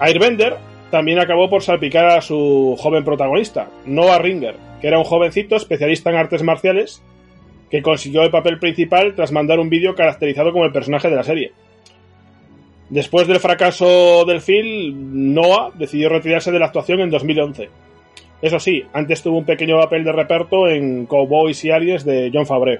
[0.00, 0.56] Airbender
[0.94, 6.08] también acabó por salpicar a su joven protagonista, Noah Ringer, que era un jovencito especialista
[6.10, 7.02] en artes marciales
[7.68, 11.24] que consiguió el papel principal tras mandar un vídeo caracterizado como el personaje de la
[11.24, 11.52] serie.
[12.90, 17.70] Después del fracaso del film, Noah decidió retirarse de la actuación en 2011.
[18.40, 22.46] Eso sí, antes tuvo un pequeño papel de reparto en Cowboys y Aliens de John
[22.46, 22.78] Favreau.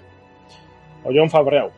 [1.03, 1.73] O John Favreau.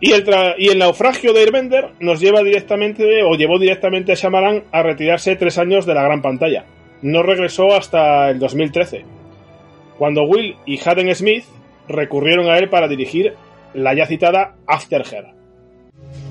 [0.00, 0.24] Y el,
[0.58, 5.36] y el naufragio de Airbender nos lleva directamente, o llevó directamente a Shyamalan a retirarse
[5.36, 6.66] tres años de la gran pantalla.
[7.02, 9.04] No regresó hasta el 2013,
[9.98, 11.44] cuando Will y Hayden Smith
[11.88, 13.34] recurrieron a él para dirigir
[13.74, 15.26] la ya citada After Her.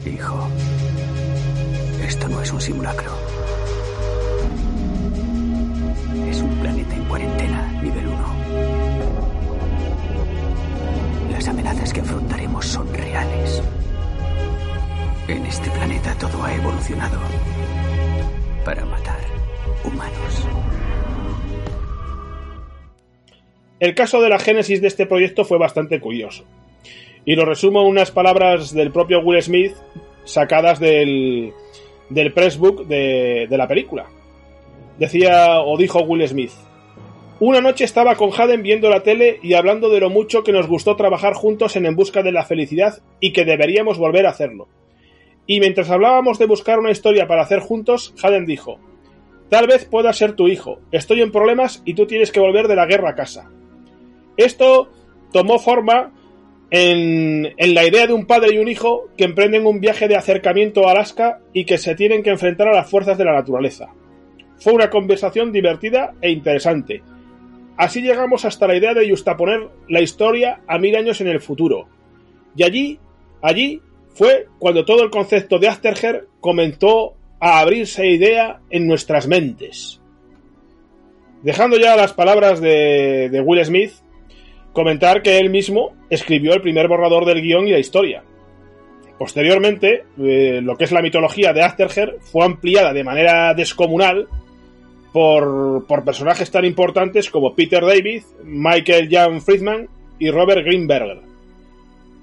[0.06, 0.48] Hijo,
[2.06, 3.12] esto no es un simulacro.
[6.30, 7.53] Es un planeta en cuarentena,
[11.44, 13.62] Las amenazas que afrontaremos son reales.
[15.28, 17.20] En este planeta todo ha evolucionado
[18.64, 19.20] para matar
[19.84, 20.48] humanos.
[23.82, 26.46] El caso de la génesis de este proyecto fue bastante curioso.
[27.26, 29.76] Y lo resumo unas palabras del propio Will Smith
[30.24, 31.52] sacadas del,
[32.10, 34.06] del pressbook de, de la película.
[34.98, 36.54] Decía o dijo Will Smith.
[37.40, 40.68] Una noche estaba con Hayden viendo la tele y hablando de lo mucho que nos
[40.68, 44.68] gustó trabajar juntos en En Busca de la Felicidad y que deberíamos volver a hacerlo.
[45.48, 48.80] Y mientras hablábamos de buscar una historia para hacer juntos, Hayden dijo,
[49.50, 52.76] Tal vez pueda ser tu hijo, estoy en problemas y tú tienes que volver de
[52.76, 53.50] la guerra a casa.
[54.38, 54.90] Esto
[55.32, 56.12] tomó forma
[56.70, 60.16] en, en, la idea de un padre y un hijo que emprenden un viaje de
[60.16, 63.90] acercamiento a Alaska y que se tienen que enfrentar a las fuerzas de la naturaleza.
[64.58, 67.04] Fue una conversación divertida e interesante.
[67.78, 71.88] Así llegamos hasta la idea de justaponer la historia a mil años en el futuro.
[72.56, 73.00] Y allí,
[73.42, 73.82] allí
[74.14, 80.00] fue cuando todo el concepto de Afterher comenzó a abrirse idea en nuestras mentes.
[81.42, 83.92] Dejando ya las palabras de, de Will Smith,
[84.72, 88.24] comentar que él mismo escribió el primer borrador del guion y la historia.
[89.18, 94.28] Posteriormente, eh, lo que es la mitología de Afterher fue ampliada de manera descomunal
[95.14, 99.88] por, por, personajes tan importantes como Peter David, Michael Jan Friedman
[100.20, 101.22] y Robert Greenberger.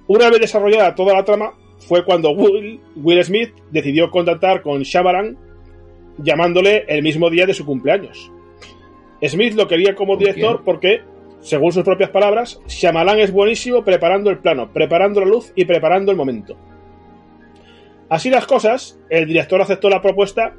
[0.09, 5.39] Una vez desarrollada toda la trama, fue cuando Will, Will Smith decidió contactar con Shyamalan
[6.19, 8.31] llamándole el mismo día de su cumpleaños.
[9.25, 11.01] Smith lo quería como director porque
[11.41, 16.11] según sus propias palabras, Shyamalan es buenísimo preparando el plano, preparando la luz y preparando
[16.11, 16.57] el momento.
[18.09, 20.55] Así las cosas, el director aceptó la propuesta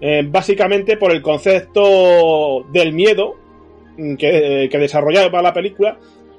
[0.00, 3.34] eh, básicamente por el concepto del miedo
[3.96, 5.98] que, que desarrollaba la película,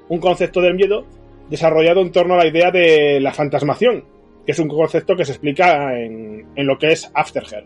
[0.09, 1.05] un concepto del miedo
[1.49, 4.05] desarrollado en torno a la idea de la fantasmación,
[4.45, 7.65] que es un concepto que se explica en, lo que es Afterher.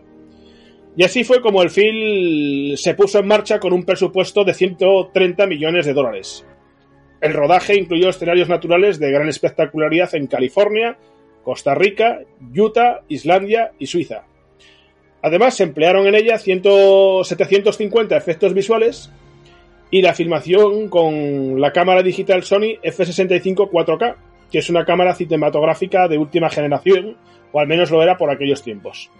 [0.96, 5.46] Y así fue como el film se puso en marcha con un presupuesto de 130
[5.46, 6.46] millones de dólares.
[7.20, 10.98] El rodaje incluyó escenarios naturales de gran espectacularidad en California,
[11.44, 12.20] Costa Rica,
[12.54, 14.24] Utah, Islandia y Suiza.
[15.22, 16.62] Además, se emplearon en ella 100,
[17.24, 19.10] 750 efectos visuales
[19.90, 24.16] y la filmación con la cámara digital Sony F65 4K,
[24.50, 27.16] que es una cámara cinematográfica de última generación,
[27.52, 29.10] o al menos lo era por aquellos tiempos.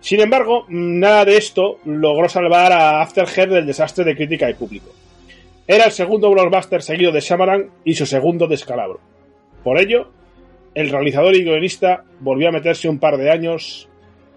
[0.00, 4.54] Sin embargo, nada de esto logró salvar a After Earth del desastre de crítica y
[4.54, 4.90] público.
[5.66, 9.00] Era el segundo blockbuster seguido de Shyamalan y su segundo descalabro.
[9.62, 10.10] Por ello,
[10.74, 13.88] el realizador y guionista volvió a meterse un par de años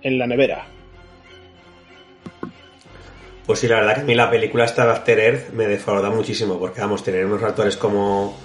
[0.04, 0.77] en la nevera.
[3.48, 6.10] Pues sí, la verdad que a mí la película esta de After Earth me defrauda
[6.10, 8.38] muchísimo, porque vamos, tener unos actores como,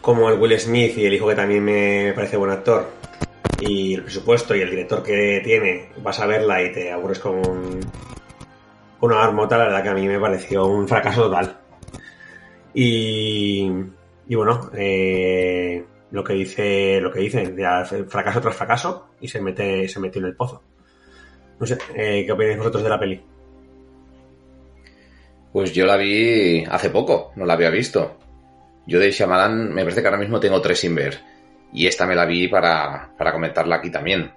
[0.00, 2.88] como el Will Smith y el hijo que también me parece buen actor,
[3.60, 7.36] y el presupuesto y el director que tiene, vas a verla y te aburres con
[7.36, 7.80] un-
[9.00, 11.58] una marmota, la verdad que a mí me pareció un fracaso total.
[12.74, 13.70] Y,
[14.28, 19.40] y bueno, eh, lo que dice, lo que dicen, ya fracaso tras fracaso y se
[19.40, 20.62] mete, se metió en el pozo.
[21.60, 23.22] No sé, eh, ¿qué opináis vosotros de la peli?
[25.56, 28.18] Pues yo la vi hace poco, no la había visto.
[28.86, 31.18] Yo de Shyamalan me parece que ahora mismo tengo tres sin ver.
[31.72, 34.32] Y esta me la vi para, para comentarla aquí también.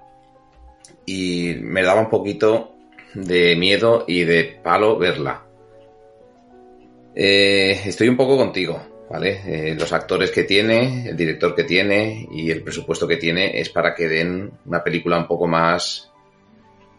[1.06, 2.74] Y me daba un poquito
[3.14, 5.44] de miedo y de palo verla.
[7.14, 9.42] Eh, estoy un poco contigo, ¿vale?
[9.46, 13.68] Eh, los actores que tiene, el director que tiene y el presupuesto que tiene es
[13.68, 16.14] para que den una película un poco más,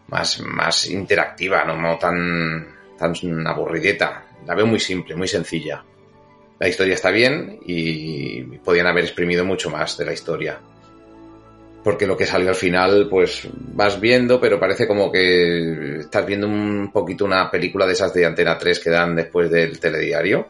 [0.09, 4.25] más, más interactiva, no tan, tan aburrideta.
[4.47, 5.83] La veo muy simple, muy sencilla.
[6.59, 10.59] La historia está bien y podían haber exprimido mucho más de la historia.
[11.83, 16.47] Porque lo que salió al final, pues vas viendo, pero parece como que estás viendo
[16.47, 20.47] un poquito una película de esas de Antena 3 que dan después del telediario.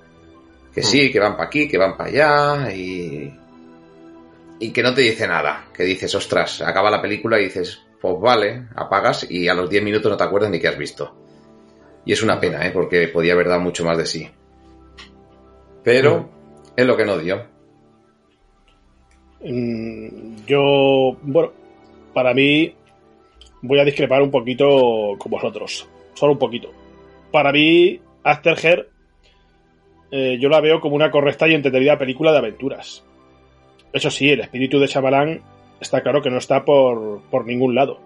[0.73, 3.33] Que sí, que van para aquí, que van para allá y...
[4.59, 5.67] Y que no te dice nada.
[5.73, 9.83] Que dices, ostras, acaba la película y dices, pues vale, apagas y a los 10
[9.83, 11.15] minutos no te acuerdas ni qué has visto.
[12.05, 12.71] Y es una pena, ¿eh?
[12.71, 14.27] Porque podía haber dado mucho más de sí.
[15.83, 16.29] Pero
[16.75, 17.45] es lo que no dio.
[19.43, 21.51] Mm, Yo, bueno,
[22.13, 22.73] para mí
[23.61, 26.71] voy a discrepar un poquito con vosotros, solo un poquito.
[27.31, 28.87] Para mí, After Earth,
[30.11, 33.03] eh, yo la veo como una correcta y entretenida película de aventuras.
[33.93, 35.41] Eso sí, el espíritu de Shyamalan
[35.79, 37.99] está claro que no está por, por ningún lado.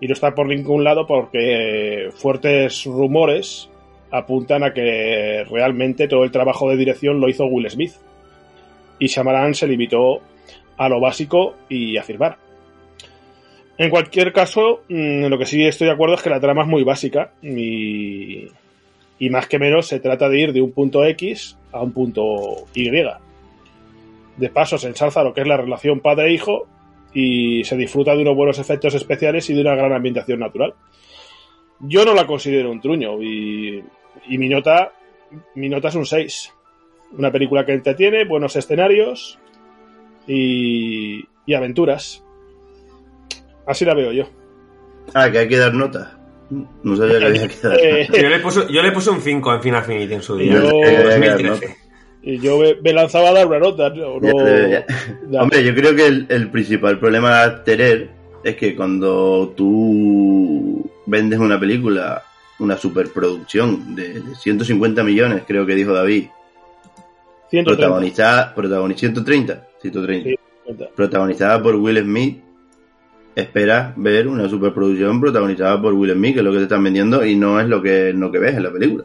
[0.00, 3.68] Y no está por ningún lado porque fuertes rumores
[4.10, 7.92] apuntan a que realmente todo el trabajo de dirección lo hizo Will Smith.
[8.98, 10.20] Y Shyamalan se limitó
[10.76, 12.36] a lo básico y a firmar.
[13.76, 16.68] En cualquier caso, mm, lo que sí estoy de acuerdo es que la trama es
[16.68, 18.48] muy básica y,
[19.18, 22.66] y más que menos se trata de ir de un punto X a un punto
[22.74, 22.90] Y.
[24.36, 26.66] De paso se ensalza lo que es la relación padre-hijo
[27.14, 30.74] y se disfruta de unos buenos efectos especiales y de una gran ambientación natural.
[31.80, 33.82] Yo no la considero un truño y,
[34.28, 34.92] y mi nota
[35.54, 36.52] mi nota es un 6.
[37.18, 39.38] Una película que entretiene, buenos escenarios
[40.26, 42.22] y, y aventuras.
[43.66, 44.24] Así la veo yo.
[45.14, 46.18] Ah, que hay que dar nota.
[46.82, 49.54] No sabía que había que dar Eh, Yo le puse, yo le puse un 5
[49.54, 50.54] en Final Affinity en su día.
[50.54, 51.02] Yo- en Ya,
[51.36, 51.76] 2013.
[52.30, 53.88] Y yo me, me lanzaba a dar una nota.
[53.90, 54.86] No, Ya, no- ya.
[55.30, 55.42] ya.
[55.42, 58.10] Hombre, yo creo que el, el principal problema de tener
[58.44, 62.22] es que cuando tú vendes una película,
[62.58, 66.26] una superproducción de 150 millones, creo que dijo David,
[67.50, 67.64] 130.
[67.76, 70.36] protagonizada, protagonizada 130, 130, Sí.
[70.94, 72.40] protagonizada por Will Smith,
[73.34, 77.24] esperas ver una superproducción protagonizada por Will Smith, que es lo que te están vendiendo
[77.24, 79.04] y no es lo que, lo que ves en la película.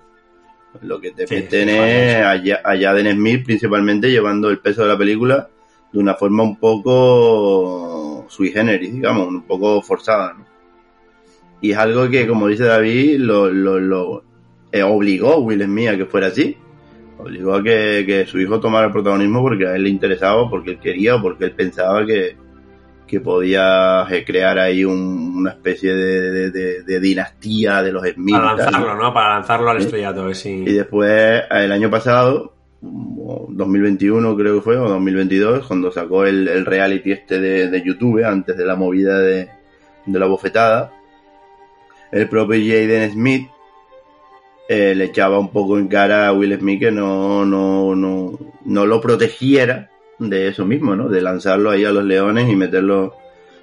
[0.82, 4.97] Lo que te Sí, meten es allá, Jaden Smith principalmente llevando el peso de la
[4.97, 5.49] película
[5.91, 10.34] de una forma un poco sui generis, digamos, un poco forzada.
[10.34, 10.45] ¿no?
[11.61, 14.24] Y es algo que, como dice David, lo, lo, lo
[14.71, 16.57] eh, obligó a Will Smith a que fuera así.
[17.19, 20.71] Obligó a que, que su hijo tomara el protagonismo porque a él le interesaba, porque
[20.71, 22.36] él quería o porque él pensaba que,
[23.08, 28.08] que podía eh, crear ahí un- una especie de, de- de- de dinastía de los
[28.08, 28.36] Smith.
[28.36, 29.14] Para lanzarlo, ¿no?
[29.14, 30.30] Para lanzarlo al estrellato.
[30.68, 36.47] Y después, el año pasado, o 2021 creo que fue, o 2022, cuando sacó el,
[36.47, 39.49] el reality este de, de YouTube, antes de la movida de,
[40.06, 40.91] de la bofetada,
[42.12, 43.47] el propio Jaden Smith
[44.70, 48.86] eh, le echaba un poco en cara a Will Smith que no, no, no, no
[48.86, 49.89] lo protegiera
[50.20, 51.09] de eso mismo, ¿no?
[51.09, 53.16] De lanzarlo ahí a los leones y meterlo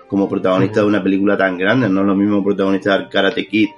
[0.09, 1.89] como protagonista de una película tan grande.
[1.89, 3.69] No es lo mismo protagonizar Karate Kid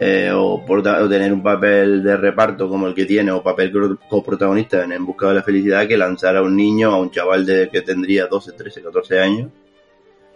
[0.00, 0.64] eh, o,
[1.08, 3.72] tener un papel de reparto como el que tiene o papel
[4.08, 7.44] coprotagonista en En Busca de la Felicidad que lanzar a un niño, a un chaval
[7.44, 9.50] de que tendría 12, 13, 14 años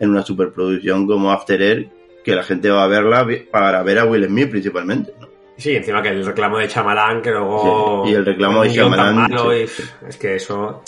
[0.00, 1.88] en una superproducción como After Earth
[2.24, 5.12] que la gente va a verla para ver a Will Smith principalmente.
[5.20, 5.28] ¿no?
[5.56, 8.04] Sí, encima que el reclamo de Chamalán, que luego...
[8.04, 9.82] Sí, y el reclamo de sí, sí.
[10.08, 10.82] Es que eso...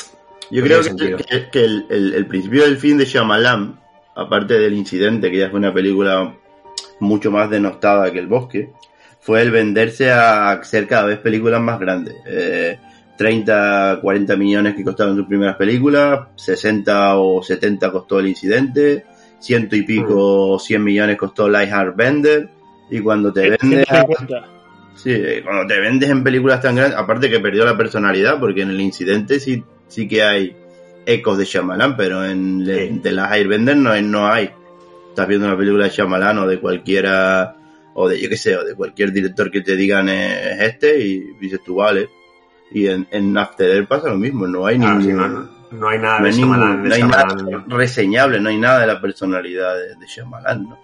[0.51, 3.81] Yo creo que, que- que el, el- el principio del fin de Shyamalan,
[4.17, 6.35] aparte del incidente, que ya fue una película
[7.01, 8.71] mucho más denostada que El Bosque,
[9.21, 12.15] fue el venderse a hacer cada vez películas más grandes.
[12.27, 12.79] Eh,
[13.17, 19.05] 30, 40 millones que costaron sus primeras películas, 60 o 70 costó el incidente,
[19.39, 22.49] ciento y pico, 100 millones costó Light Heart Bender,
[22.91, 24.49] y cuando te vendes a- 150.
[24.97, 28.63] Sí, eh, cuando te vendes en películas tan grandes, aparte que perdió la personalidad, porque
[28.63, 29.63] en el incidente sí,
[29.95, 30.57] sí que hay
[31.07, 32.99] ecos de Shyamalan, pero en Sí.
[33.03, 34.51] de las Airbender no, hay- no hay.
[35.11, 37.55] Estás viendo una película de Shyamalan o de cualquiera,
[37.95, 40.99] o de yo qué sé, o de cualquier director que te digan eh, es este
[40.99, 42.09] y dices tú vale.
[42.73, 45.13] Y en, en After Earth pasa lo mismo, no hay Claro, ningún, sí,
[45.73, 46.83] no, no hay nada no de hay, ningún- Shyamalan.
[46.83, 50.79] de no hay nada reseñable, no hay nada de la personalidad de, de Shyamalan, ¿no?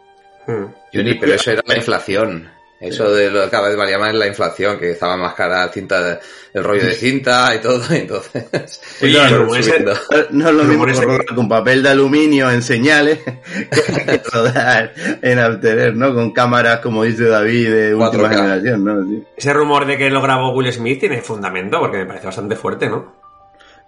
[0.46, 0.66] Hmm.
[0.94, 2.48] Johnny, pero eso era la inflación.
[2.80, 6.02] Eso de lo que cada vez valía más la inflación, que estaba más cara cinta,
[6.02, 6.18] de-
[6.54, 8.80] el rollo de cinta y todo, entonces.
[9.00, 9.84] Ese-.
[10.30, 10.86] No es lo mismo
[11.34, 13.18] con papel de aluminio en señales
[13.70, 16.14] que rodar en After Earth, ¿no?
[16.14, 18.34] Con cámaras, como dice David, de última 4K.
[18.36, 19.04] generación, ¿no?
[19.06, 19.24] Sí.
[19.36, 22.88] Ese rumor de que lo grabó Will Smith tiene fundamento, porque me parece bastante fuerte,
[22.88, 23.19] ¿no?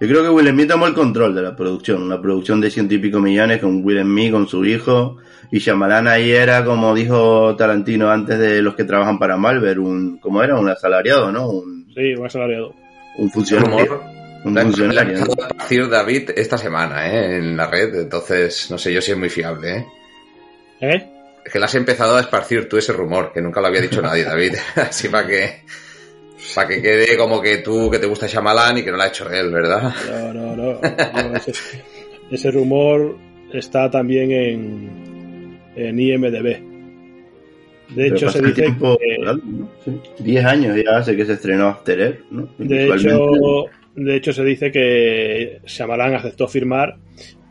[0.03, 2.95] Yo creo que Will Smith tomó el control de la producción, una producción de ciento
[2.95, 5.19] y pico millones con Will Smith, con su hijo,
[5.53, 10.19] y Shyamalan ahí era, como dijo Tarantino antes de los que trabajan para Marvel, un,
[10.19, 10.59] ¿cómo era?
[10.59, 11.49] Un asalariado, ¿no?
[11.49, 12.75] Un, Sí, un asalariado.
[13.19, 14.03] un funcionario.
[14.45, 15.11] Un La- la funcionario, ha ¿no?
[15.13, 17.37] empezado a esparcir David esta semana, ¿eh?
[17.37, 19.87] En la red, entonces no sé yo si es muy fiable, ¿eh?
[20.81, 21.09] ¿Eh?
[21.45, 24.03] Es que le has empezado a esparcir tú ese rumor, que nunca lo había dicho
[24.03, 24.55] nadie, David.
[24.75, 25.63] Así para que.
[26.55, 29.09] Para que quede como que tú, que te gusta Shyamalan y que no lo ha
[29.09, 29.95] hecho él, ¿verdad?
[30.11, 30.81] No, no, no.
[30.81, 31.53] No, ese,
[32.31, 33.17] ese rumor
[33.53, 36.73] está también en, en IMDB.
[37.95, 39.71] De hecho, se dice tiempo que, volando, ¿no?
[39.85, 40.01] Sí.
[40.19, 42.49] Diez años ya hace que se estrenó After Earth, ¿no?
[42.59, 46.97] de hecho, de hecho, se dice que Shyamalan aceptó firmar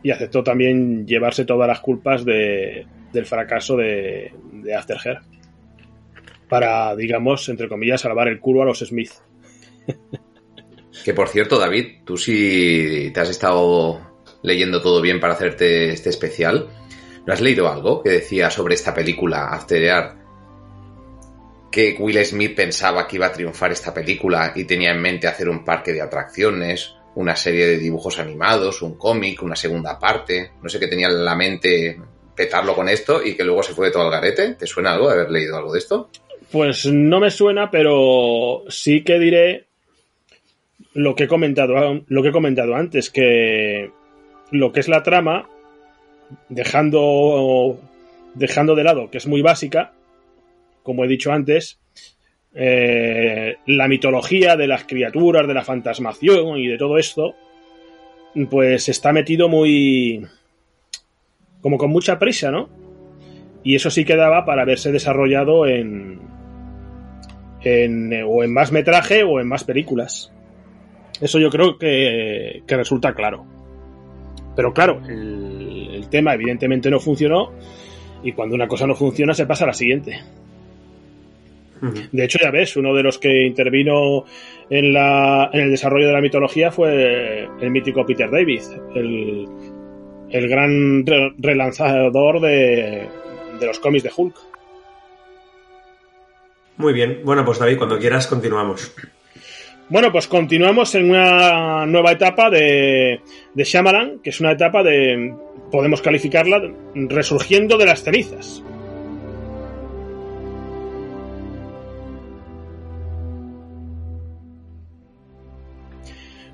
[0.01, 5.19] y aceptó también llevarse todas las culpas de, del fracaso de, de After Her.
[6.51, 9.13] Para, digamos, entre comillas, salvar el culo a los Smith.
[11.05, 14.01] Que por cierto, David, tú sí te has estado
[14.43, 16.67] leyendo todo bien para hacerte este especial.
[17.25, 20.11] ¿No has leído algo que decía sobre esta película, After?
[21.71, 25.47] Que Will Smith pensaba que iba a triunfar esta película y tenía en mente hacer
[25.47, 30.51] un parque de atracciones, una serie de dibujos animados, un cómic, una segunda parte.
[30.61, 31.97] No sé qué tenía en la mente
[32.35, 34.55] petarlo con esto y que luego se fue de todo al garete.
[34.55, 36.09] ¿Te suena algo de haber leído algo de esto?
[36.51, 39.65] Pues no me suena, pero sí que diré
[40.93, 43.89] lo que he comentado, lo que he comentado antes, que
[44.51, 45.47] lo que es la trama,
[46.49, 47.79] dejando,
[48.33, 49.93] dejando de lado que es muy básica,
[50.83, 51.79] como he dicho antes,
[52.53, 57.33] eh, la mitología de las criaturas, de la fantasmación y de todo esto,
[58.49, 60.25] pues está metido muy...
[61.61, 62.69] como con mucha prisa, ¿no?
[63.63, 66.19] Y eso sí quedaba para haberse desarrollado en,
[67.63, 70.31] en o en más metraje o en más películas.
[71.19, 73.45] Eso yo creo que, que resulta claro.
[74.55, 77.51] Pero claro, el, el tema evidentemente no funcionó
[78.23, 80.19] y cuando una cosa no funciona se pasa a la siguiente.
[82.11, 84.25] De hecho, ya ves, uno de los que intervino
[84.69, 88.61] en, la, en el desarrollo de la mitología fue el mítico Peter David,
[88.93, 89.47] el,
[90.29, 93.07] el gran re- relanzador de,
[93.59, 94.35] de los cómics de Hulk.
[96.77, 97.21] Muy bien.
[97.23, 98.93] Bueno, pues David, cuando quieras continuamos.
[99.89, 103.19] Bueno, pues continuamos en una nueva etapa de,
[103.53, 105.33] de Shyamalan, que es una etapa de,
[105.69, 106.61] podemos calificarla,
[106.95, 108.63] resurgiendo de las cenizas.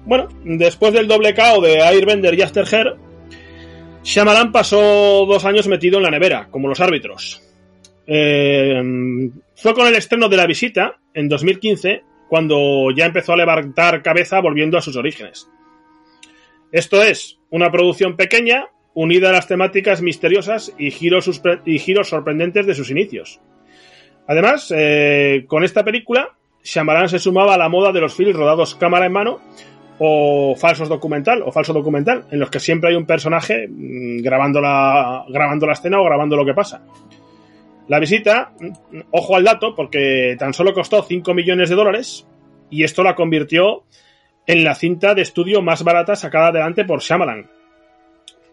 [0.06, 2.96] Bueno, después del doble KO de Airbender y After Her,
[4.04, 7.44] Shyamalan pasó dos años metido en la nevera, como los árbitros.
[8.08, 8.82] Eh,
[9.58, 14.40] fue con el estreno de La Visita, en 2015, cuando ya empezó a levantar cabeza
[14.40, 15.50] volviendo a sus orígenes.
[16.72, 22.92] Esto es, una producción pequeña, unida a las temáticas misteriosas y giros, sorprendentes de sus
[22.92, 23.42] inicios.
[24.28, 28.76] Además, eh, con esta película, Shyamalan se sumaba a la moda de los films rodados
[28.76, 29.40] cámara en mano
[29.98, 34.62] o falsos documental o falso documental, en los que siempre hay un personaje mm, grabando
[34.62, 35.26] la
[35.72, 36.84] escena o grabando lo que pasa.
[37.88, 38.54] La visita,
[39.12, 42.28] ojo al dato, porque tan solo costó 5 millones de dólares
[42.70, 43.84] y esto la convirtió
[44.46, 47.50] en la cinta de estudio más barata sacada adelante por Shyamalan.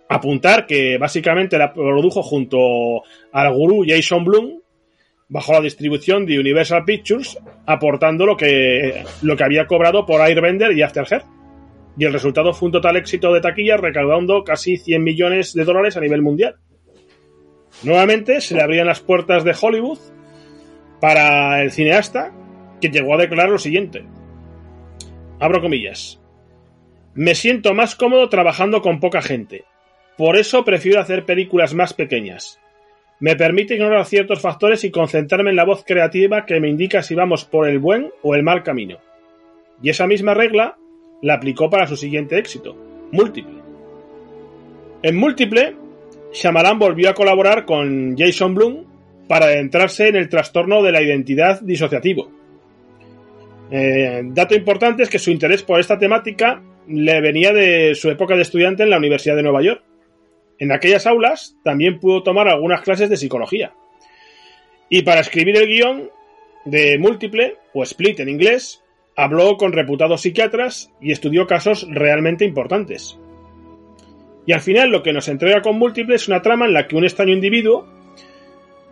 [0.09, 4.61] Apuntar que básicamente la produjo junto al gurú Jason Blum
[5.29, 10.73] bajo la distribución de Universal Pictures, aportando lo que, lo que había cobrado por Airbender
[10.73, 11.23] y After Her.
[11.97, 15.97] y el resultado fue un total éxito de taquilla recaudando casi 100 millones de dólares
[15.97, 16.57] a nivel mundial.
[17.83, 19.99] Nuevamente se le abrían las puertas de Hollywood
[21.01, 22.33] para el cineasta,
[22.81, 24.05] que llegó a declarar lo siguiente.
[25.41, 26.21] Abro comillas.
[27.15, 29.65] Me siento más cómodo trabajando con poca gente.
[30.17, 32.61] Por eso prefiero hacer películas más pequeñas.
[33.21, 37.15] Me permite ignorar ciertos factores y concentrarme en la voz creativa que me indica si
[37.15, 38.99] vamos por el buen o el mal camino.
[39.83, 40.77] Y esa misma regla
[41.23, 42.77] la aplicó para su siguiente éxito,
[43.13, 43.63] Múltiple.
[45.03, 45.77] En Múltiple,
[46.35, 48.85] Shyamalan volvió a colaborar con Jason Blum
[49.29, 52.29] para adentrarse en el trastorno de la identidad disociativo.
[53.71, 58.35] Eh, dato importante es que su interés por esta temática le venía de su época
[58.35, 59.83] de estudiante en la Universidad de Nueva York.
[60.59, 63.73] En aquellas aulas también pudo tomar algunas clases de psicología.
[64.89, 66.11] Y para escribir el guion
[66.65, 68.83] de Múltiple, o Split en inglés,
[69.17, 73.19] habló con reputados psiquiatras y estudió casos realmente importantes.
[74.47, 76.97] Y al final lo que nos entrega con Múltiple es una trama en la que
[76.97, 77.87] un extraño individuo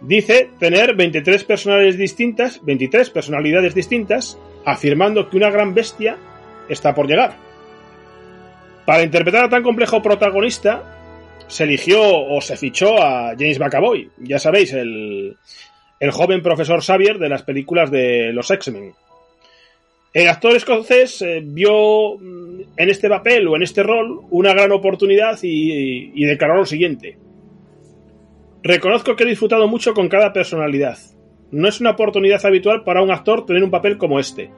[0.00, 6.16] dice tener 23 personalidades distintas, 23 personalidades distintas, afirmando que una gran bestia
[6.68, 7.36] está por llegar.
[8.86, 10.82] Para interpretar a tan complejo protagonista,
[11.46, 15.36] se eligió o se fichó a James McAvoy, ya sabéis, el,
[16.00, 18.94] el joven profesor Xavier de las películas de los X-Men.
[20.12, 24.70] El actor escocés eh, vio mm, en este papel o en este rol una gran
[24.72, 27.16] oportunidad y, y declaró lo siguiente.
[28.62, 30.98] Reconozco que he disfrutado mucho con cada personalidad.
[31.50, 34.50] No es una oportunidad habitual para un actor tener un papel como este.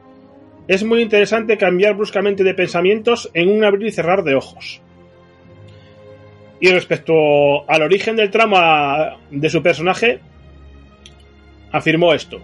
[0.67, 4.81] Es muy interesante cambiar bruscamente de pensamientos en un abrir y cerrar de ojos.
[6.61, 10.21] Y respecto al origen del trama de su personaje,
[11.71, 12.41] afirmó esto.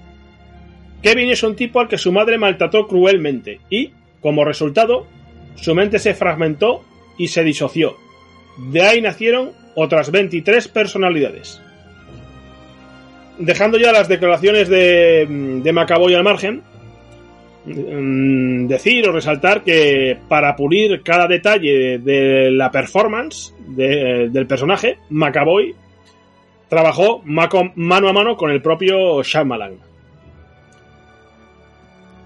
[1.03, 3.91] Kevin es un tipo al que su madre maltrató cruelmente y,
[4.21, 5.07] como resultado,
[5.57, 6.85] su mente se fragmentó
[7.19, 7.97] y se disoció.
[8.71, 11.61] De ahí nacieron otras 23 personalidades.
[13.39, 15.27] Dejando ya las declaraciones de,
[15.63, 16.63] de Macaboy al margen,
[17.65, 24.99] mm, decir o resaltar que para pulir cada detalle de la performance de- del personaje,
[25.09, 25.75] Macaboy
[26.69, 29.75] trabajó mano a mano con el propio Shyamalan.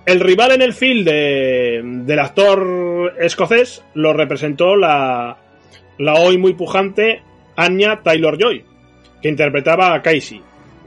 [0.07, 5.37] El rival en el film de- del actor escocés lo representó la,
[5.99, 7.23] la hoy muy pujante
[7.57, 8.65] Anya Taylor Joy,
[9.23, 10.43] que interpretaba a Casey,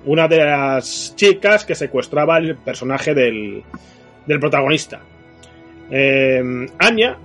[0.06, 3.64] una de las chicas que secuestraba el personaje del,
[4.28, 5.00] del protagonista.
[5.90, 7.18] Eh, Anya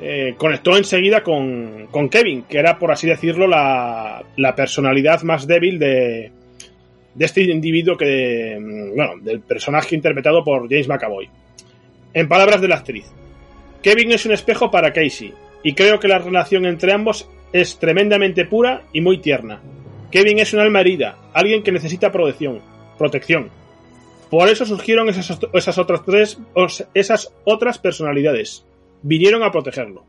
[0.00, 5.48] eh, conectó enseguida con, con Kevin, que era, por así decirlo, la, la personalidad más
[5.48, 6.30] débil de,
[7.18, 11.28] de este individuo que, mm, bueno, del personaje interpretado por James McAvoy.
[12.14, 13.06] En palabras de la actriz,
[13.82, 18.44] Kevin es un espejo para Casey, y creo que la relación entre ambos es tremendamente
[18.44, 19.60] pura y muy tierna.
[20.12, 22.60] Kevin es un alma herida, alguien que necesita protección,
[22.96, 23.50] protección.
[24.30, 26.38] Por eso surgieron esas, esas otras tres,
[26.94, 28.64] esas otras personalidades.
[29.02, 30.04] Vinieron a protegerlo.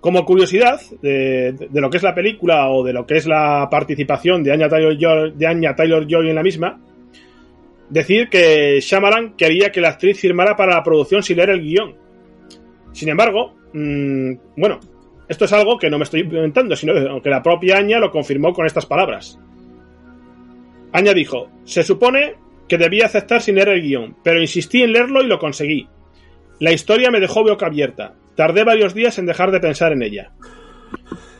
[0.00, 4.44] Como curiosidad de, lo que es la película o de lo que es la participación
[4.44, 6.80] de Anya Taylor-Joy de Anya Taylor-Joy en la misma,
[7.90, 11.96] decir que Shyamalan quería que la actriz firmara para la producción sin leer el guion.
[12.92, 14.78] Sin embargo, mm, bueno,
[15.28, 18.52] esto es algo que no me estoy inventando, sino que la propia Anya lo confirmó
[18.52, 19.38] con estas palabras.
[20.92, 25.22] Anya dijo, se supone que debía aceptar sin leer el guion, pero insistí en leerlo
[25.22, 25.88] y lo conseguí.
[26.60, 28.14] La historia me dejó boca abierta.
[28.38, 30.30] Tardé varios días en dejar de pensar en ella.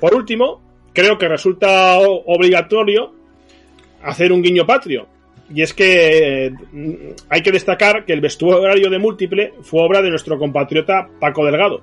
[0.01, 0.61] Por último,
[0.93, 3.15] creo que resulta obligatorio
[4.03, 5.07] hacer un guiño patrio.
[5.55, 6.95] Y es que mm,
[7.29, 11.83] hay que destacar que el vestuario de múltiple fue obra de nuestro compatriota Paco Delgado.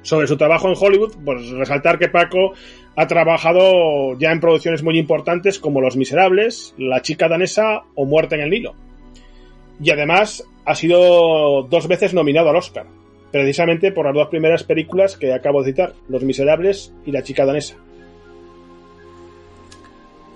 [0.00, 2.54] Sobre su trabajo en Hollywood, pues resaltar que Paco
[2.96, 8.36] ha trabajado ya en producciones muy importantes como Los Miserables, La chica danesa o Muerte
[8.36, 8.74] en el Nilo.
[9.82, 12.86] Y además ha sido dos veces nominado al Oscar,
[13.30, 17.44] precisamente por las dos primeras películas que acabo de citar, Los Miserables y La chica
[17.44, 17.76] danesa.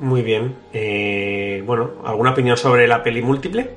[0.01, 0.56] Muy bien.
[0.73, 3.70] Eh, bueno, ¿alguna opinión sobre la peli múltiple?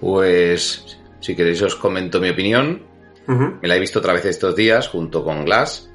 [0.00, 2.82] Pues, si queréis os comento mi opinión.
[3.26, 5.90] Me la he visto otra vez estos días junto con Glass.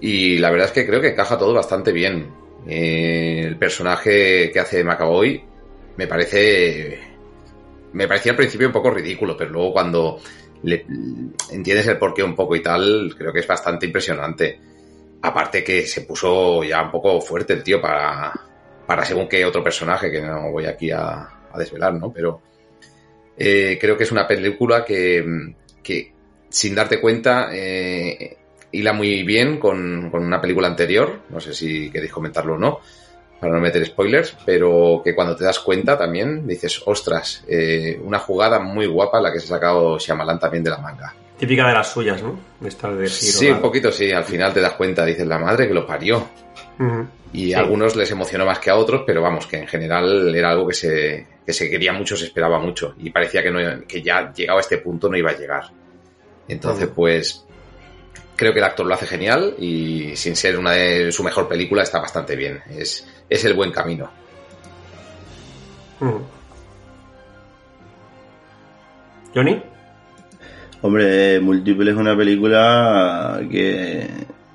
[0.00, 2.32] Y la verdad es que creo que encaja todo bastante bien.
[2.66, 5.42] Eh, el personaje que hace McAvoy
[5.96, 6.98] me parece.
[7.96, 10.20] Me parecía al principio un poco ridículo, pero luego cuando
[10.64, 10.84] le,
[11.50, 14.60] entiendes el porqué un poco y tal, creo que es bastante impresionante.
[15.22, 18.34] Aparte que se puso ya un poco fuerte el tío para,
[18.86, 22.12] para según qué otro personaje, que no voy aquí a, desvelar, ¿no?
[22.12, 22.42] Pero
[23.34, 26.12] eh, creo que es una película que, que
[26.50, 28.36] sin darte cuenta eh,
[28.72, 32.80] hila muy bien con, con una película anterior, no sé si queréis comentarlo o no,
[33.40, 38.18] para no meter spoilers, pero que cuando te das cuenta también dices, ostras, eh, una
[38.18, 41.14] jugada muy guapa la que se ha sacado Shyamalan también de la manga.
[41.38, 42.38] Típica de las suyas, ¿no?
[42.60, 45.38] De estar de giro, Sí, un poquito sí, al final te das cuenta, dices, la
[45.38, 46.26] madre que lo parió.
[47.32, 47.54] Y Sí.
[47.54, 50.66] a algunos les emocionó más que a otros, pero vamos, que en general era algo
[50.68, 52.94] que se, que se quería mucho, se esperaba mucho.
[52.98, 55.64] Y parecía que, no, que ya llegado a este punto no iba a llegar.
[56.48, 57.45] Entonces, pues,
[58.36, 61.82] creo que el actor lo hace genial y sin ser una de su mejor película
[61.82, 62.60] está bastante bien.
[62.70, 64.10] Es, es el buen camino.
[66.00, 66.20] Ujú.
[69.34, 69.62] ¿Johnny?
[70.82, 74.06] Hombre, Múltiple es una película que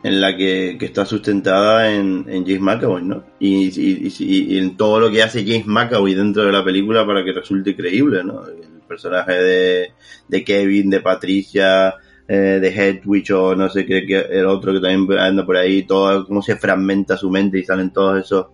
[0.04, 3.24] en la que, que está sustentada en, en James McAvoy, ¿no?
[3.40, 7.06] Y, y- y- y en todo lo que hace James McAvoy dentro de la película
[7.06, 8.44] para que resulte creíble, ¿no?
[8.48, 9.92] El personaje de,
[10.28, 11.94] de Kevin, de Patricia,
[12.34, 13.98] eh, de Hedwig o no sé qué,
[14.30, 17.92] el otro que también anda por ahí, todo cómo se fragmenta su mente y salen
[17.92, 18.48] todos esos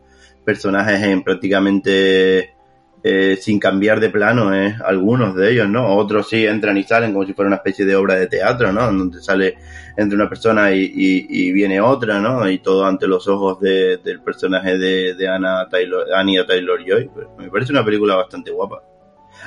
[0.44, 2.54] personajes en prácticamente
[3.04, 4.76] eh, sin cambiar de plano, ¿eh?
[4.84, 5.96] algunos de ellos, ¿no?
[5.96, 8.82] Otros sí entran y salen como si fuera una especie de obra de teatro, ¿no?
[8.88, 9.56] Donde sale
[9.96, 12.50] entre una persona y, y- y viene otra, ¿no?
[12.50, 17.10] Y todo ante los ojos de- del personaje de, de Anna Taylor, Anya Taylor Joy.
[17.38, 18.82] Me parece una película bastante guapa.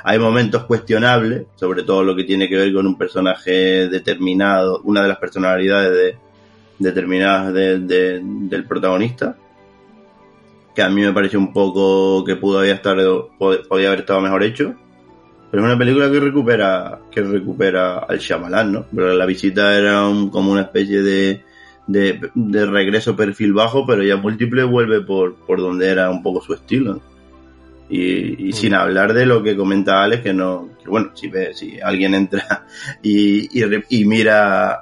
[0.03, 5.01] Hay momentos cuestionables, sobre todo lo que tiene que ver con un personaje determinado, una
[5.03, 6.17] de las personalidades de-
[6.79, 9.35] determinadas de- de- del protagonista,
[10.75, 14.21] que a mí me pareció un poco que pudo haber estado, pod- podía haber estado
[14.21, 14.73] mejor hecho.
[15.51, 18.85] Pero es una película que recupera, que recupera al Shyamalan, ¿no?
[18.95, 21.43] Pero la visita era un- como una especie de,
[21.87, 26.41] de, de regreso perfil bajo, pero ya múltiple vuelve por, por donde era un poco
[26.41, 27.01] su estilo.
[27.91, 31.53] Y, y sin hablar de lo que comenta Alex, que no, que bueno, si ve,
[31.53, 32.65] si alguien entra
[33.03, 34.79] y, y, y mira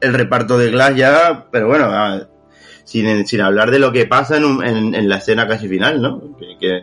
[0.00, 2.20] el reparto de Glass ya, pero bueno, ah,
[2.84, 6.02] sin, sin hablar de lo que pasa en, un- en, en la escena casi final,
[6.02, 6.36] ¿no?
[6.38, 6.82] Que, que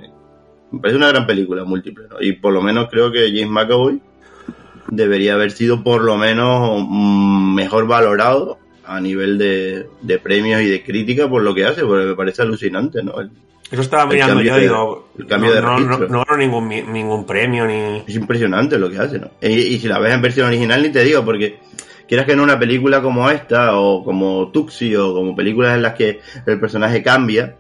[0.72, 2.18] me parece una gran película múltiple, ¿no?
[2.22, 4.02] Y por lo menos creo que James McAvoy
[4.90, 10.66] debería haber sido por lo menos mm, mejor valorado a nivel de, de premios y
[10.70, 13.20] de crítica por lo que hace, porque me parece alucinante, ¿no?
[13.20, 13.32] El-
[13.72, 15.10] Eso estaba mirando yo, de- digo.
[15.18, 18.04] el cambio no, de no, no, no ganó ningún, ningún premio ni.
[18.08, 19.32] Es impresionante lo que hace, ¿no?
[19.42, 21.60] Y, y si la ves en versión original ni te digo, porque
[22.08, 25.96] quieras que en una película como esta, o como Tuxi, o como películas en las
[25.96, 27.56] que el personaje cambia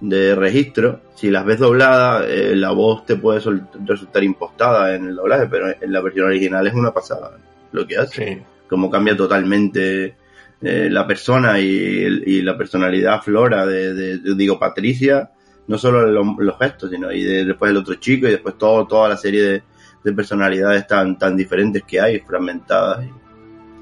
[0.00, 3.40] de registro, si las ves dobladas, eh, la voz te puede
[3.86, 7.36] resultar impostada en el doblaje, pero en la versión original es una pasada
[7.70, 8.24] lo que hace.
[8.34, 8.42] Sí.
[8.68, 10.16] Como cambia totalmente
[10.60, 15.30] eh, la persona y, la personalidad flora de, de- de- digo, Patricia,
[15.66, 18.86] no solo lo- los gestos, sino y de- después el otro chico y después todo,
[18.86, 19.62] toda la serie de,
[20.04, 23.04] de personalidades tan, tan diferentes que hay, fragmentadas.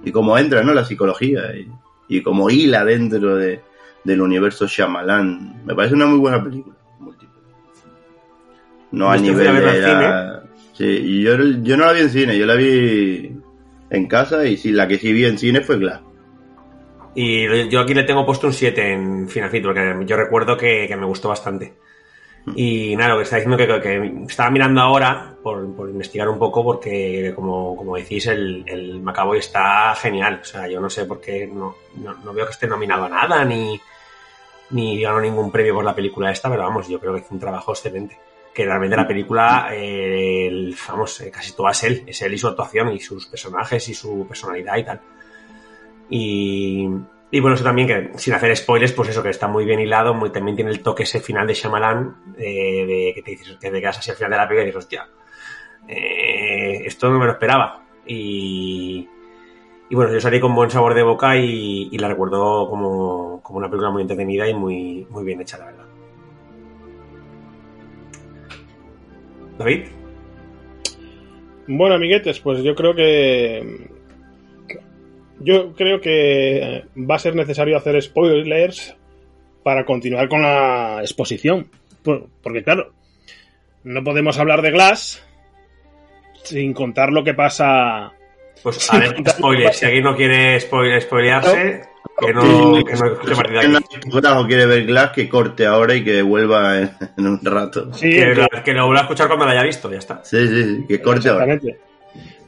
[0.05, 0.73] Y, y cómo entra, ¿no?
[0.75, 1.69] La psicología y,
[2.09, 3.61] y cómo hila dentro de,
[4.05, 5.63] del universo Shyamalan.
[5.65, 6.77] Me parece una muy buena película.
[6.99, 7.29] múltiple.
[8.93, 9.81] No a ¿Viste fui a nivel de...
[9.81, 10.43] la-
[10.73, 13.37] Sí, yo, yo no la vi en cine, yo la vi
[13.91, 16.01] en casa y sí, la que sí vi en cine fue Glass.
[17.15, 20.87] Y yo aquí le tengo puesto un 7 en Final Fit, porque yo recuerdo que,
[20.87, 21.75] que me gustó bastante.
[22.57, 26.29] Y nada, lo que está diciendo que, que, que estaba mirando ahora por, por investigar
[26.29, 30.41] un poco, porque como, como decís, el, el Macaboy está genial.
[30.41, 33.09] O sea, yo no sé por qué no, no, no veo que esté nominado a
[33.11, 33.79] nada, ni,
[34.71, 37.41] ni ganó ningún premio por la película esta, pero vamos, yo creo que hizo un
[37.41, 38.17] trabajo excelente.
[38.55, 42.39] Que realmente la película, eh, el- vamos, eh, casi todo es él, es él y
[42.39, 45.01] su actuación y sus personajes y su personalidad y tal.
[46.11, 46.89] Y,
[47.41, 50.31] bueno, eso también que sin hacer spoilers, pues eso, que está muy bien hilado, muy,
[50.31, 53.81] también tiene el toque ese final de Shyamalan, eh, de que te dices, que te
[53.81, 55.09] quedas así al final de la película y dices, hostia,
[55.89, 57.85] eh, esto no me lo esperaba.
[58.07, 59.09] Y,
[59.89, 63.59] y bueno, yo salí con buen sabor de boca y, y la recuerdo como, como
[63.59, 65.87] una película muy entretenida y muy, muy bien hecha, la verdad.
[69.59, 69.85] David,
[71.67, 73.91] Bueno, amiguetes, pues yo creo que.
[75.41, 78.95] Yo creo que va a ser necesario hacer spoilers
[79.63, 81.67] para continuar con la exposición.
[82.03, 82.93] Por- Porque, claro,
[83.85, 85.23] no podemos hablar de Glass
[86.45, 88.13] sin contar lo que pasa.
[88.63, 91.83] pues a ver, spoilers, si alguien no quiere spoiler, spoilearse,
[92.19, 93.95] que no, que no escuche partida Si aquí.
[93.95, 97.93] alguien o quiere ver Glass, que corte ahora y que vuelva en, en un rato.
[97.95, 100.23] Sí, Que, que- lo- que lo vuelva a escuchar cuando lo haya visto, ya está.
[100.25, 101.45] Sí, sí, sí, que corte ahora.
[101.45, 101.81] Exactamente.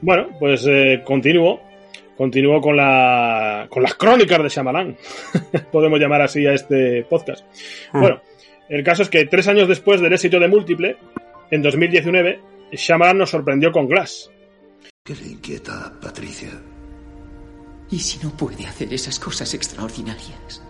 [0.02, 1.62] Bueno, pues eh, continúo.
[2.16, 4.96] Continúo con, la, con las crónicas de Shyamalan.
[5.72, 7.44] Podemos llamar así a este podcast.
[7.92, 8.00] Hmm.
[8.00, 8.22] Bueno,
[8.68, 10.96] el caso es que tres años después del éxito de Múltiple,
[11.50, 12.40] en 2019,
[12.72, 14.30] Shyamalan nos sorprendió con Glass.
[15.04, 16.50] ¿Qué le inquieta, Patricia?
[17.90, 20.62] ¿Y si no puede hacer esas cosas extraordinarias?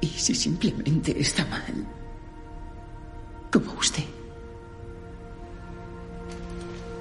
[0.00, 1.86] ¿Y si simplemente está mal?
[3.52, 4.04] Como usted.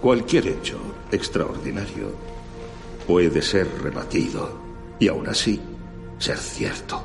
[0.03, 0.77] Cualquier hecho
[1.13, 2.13] extraordinario
[3.07, 4.59] puede ser rebatido
[4.99, 5.61] y aún así
[6.17, 7.01] ser cierto.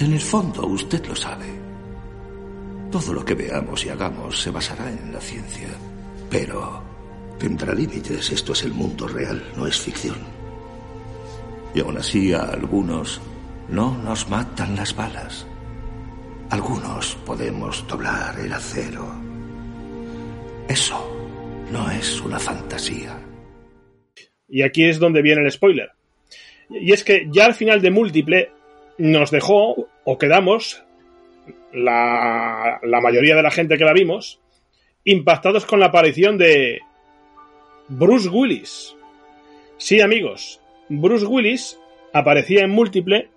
[0.00, 1.46] En el fondo, usted lo sabe.
[2.90, 5.68] Todo lo que veamos y hagamos se basará en la ciencia.
[6.28, 6.82] Pero
[7.38, 8.32] tendrá límites.
[8.32, 10.18] Esto es el mundo real, no es ficción.
[11.72, 13.20] Y aún así a algunos
[13.68, 15.46] no nos matan las balas.
[16.50, 19.06] Algunos podemos doblar el acero.
[20.68, 21.11] Eso
[21.72, 23.18] no es una fantasía.
[24.48, 25.90] Y aquí es donde viene el spoiler.
[26.68, 28.50] Y es que ya al final de múltiple
[28.98, 30.84] nos dejó, o quedamos,
[31.72, 34.40] la, la mayoría de la gente que la vimos,
[35.04, 36.80] impactados con la aparición de
[37.88, 38.94] Bruce Willis.
[39.78, 41.78] Sí, amigos, Bruce Willis
[42.12, 43.30] aparecía en múltiple,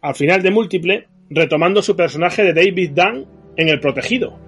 [0.00, 3.26] al final de múltiple, retomando su personaje de David Dunn
[3.56, 4.38] en El Protegido.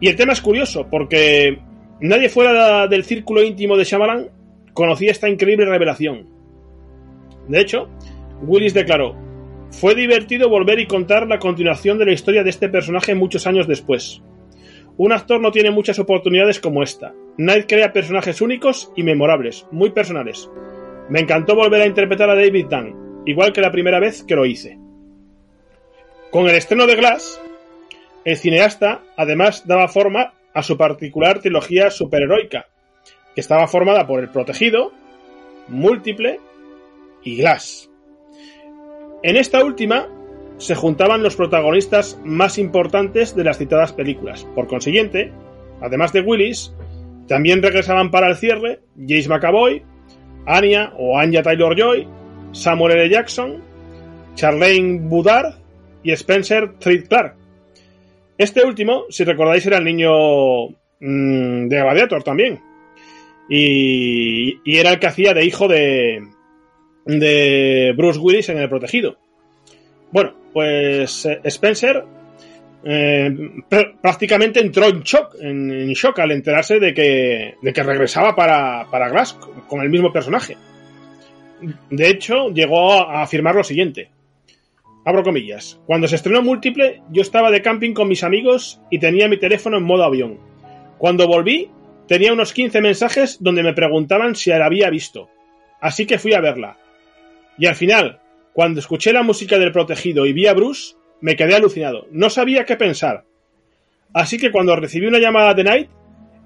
[0.00, 1.58] Y el tema es curioso, porque
[2.00, 4.30] nadie fuera del círculo íntimo de Shyamalan
[4.72, 6.26] conocía esta increíble revelación.
[7.48, 7.88] De hecho,
[8.42, 9.16] Willis declaró,
[9.70, 13.66] fue divertido volver y contar la continuación de la historia de este personaje muchos años
[13.66, 14.22] después.
[14.96, 17.14] Un actor no tiene muchas oportunidades como esta.
[17.36, 20.50] Knight crea personajes únicos y memorables, muy personales.
[21.08, 24.44] Me encantó volver a interpretar a David Dunn, igual que la primera vez que lo
[24.44, 24.78] hice.
[26.30, 27.40] Con el estreno de Glass,
[28.24, 32.66] el cineasta además daba forma a su particular trilogía superheroica,
[33.32, 34.92] que estaba formada por El Protegido,
[35.68, 36.40] Múltiple
[37.22, 37.88] y Glass.
[39.22, 40.08] En esta última
[40.56, 44.44] se juntaban los protagonistas más importantes de las citadas películas.
[44.56, 45.32] Por consiguiente,
[45.80, 46.74] además de Willis,
[47.28, 49.84] también regresaban para el cierre James McAvoy,
[50.44, 52.08] Anya o Anya Taylor-Joy,
[52.50, 53.10] Samuel L.
[53.10, 53.62] Jackson,
[54.34, 55.54] Charlene Boudard
[56.02, 57.37] y Spencer Treat Clark.
[58.38, 60.68] Este último, si recordáis, era el niño
[61.00, 62.60] mmm, de Gladiator también.
[63.50, 66.22] Y, y era el que hacía de hijo de,
[67.04, 69.16] de Bruce Willis en El Protegido.
[70.12, 72.04] Bueno, pues eh, Spencer
[72.84, 73.30] eh,
[74.00, 79.08] prácticamente entró en shock, en, shock al enterarse de que, de que regresaba para, para
[79.08, 79.34] Glass
[79.66, 80.56] con el mismo personaje.
[81.90, 84.10] De hecho, llegó a afirmar lo siguiente.
[85.08, 85.80] Abro comillas.
[85.86, 89.78] Cuando se estrenó Múltiple, yo estaba de camping con mis amigos y tenía mi teléfono
[89.78, 90.38] en modo avión.
[90.98, 91.70] Cuando volví,
[92.06, 95.30] tenía unos 15 mensajes donde me preguntaban si la había visto.
[95.80, 96.76] Así que fui a verla.
[97.56, 98.20] Y al final,
[98.52, 102.06] cuando escuché la música del protegido y vi a Bruce, me quedé alucinado.
[102.10, 103.24] No sabía qué pensar.
[104.12, 105.88] Así que cuando recibí una llamada de Night,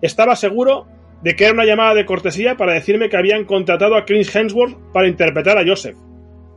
[0.02, 0.86] estaba seguro
[1.24, 4.92] de que era una llamada de cortesía para decirme que habían contratado a Chris Hemsworth
[4.92, 5.96] para interpretar a Joseph.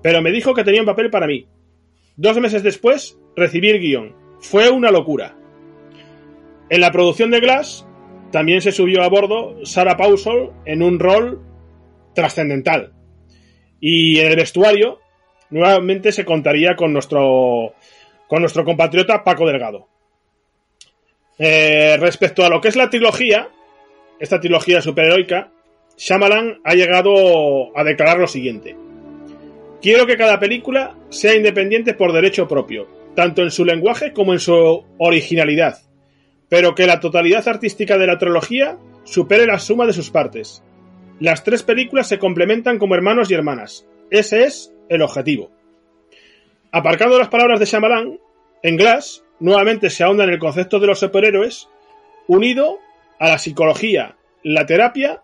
[0.04, 1.48] Pero me dijo que tenía un papel para mí.
[2.18, 4.16] Dos meses después, recibí el guion.
[4.40, 5.36] Fue una locura.
[6.70, 7.86] En la producción de Glass,
[8.32, 11.42] también se subió a bordo Sarah Paulson en un rol
[12.14, 12.94] trascendental.
[13.80, 15.00] Y en el vestuario,
[15.50, 17.74] nuevamente se contaría con nuestro,
[18.28, 19.88] con nuestro compatriota Paco Delgado.
[21.38, 23.50] Eh, respecto a lo que es la trilogía,
[24.20, 25.52] esta trilogía superheroica,
[25.98, 28.76] Shyamalan ha llegado a declarar lo siguiente.
[29.86, 34.40] Quiero que cada película sea independiente por derecho propio, tanto en su lenguaje como en
[34.40, 35.78] su originalidad,
[36.50, 40.64] pero que la totalidad artística de la trilogía supere la suma de sus partes.
[41.20, 43.86] Las tres películas se complementan como hermanos y hermanas.
[44.10, 45.52] Ese es el objetivo.
[46.72, 48.20] Aparcando las palabras de Shyamalan,
[48.64, 51.70] en Glass nuevamente se ahonda en el concepto de los superhéroes,
[52.26, 52.80] unido
[53.20, 55.22] a la psicología, la terapia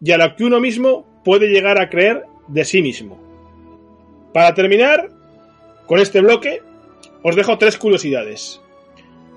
[0.00, 3.29] y a lo que uno mismo puede llegar a creer de sí mismo.
[4.32, 5.08] Para terminar
[5.86, 6.62] con este bloque,
[7.22, 8.60] os dejo tres curiosidades.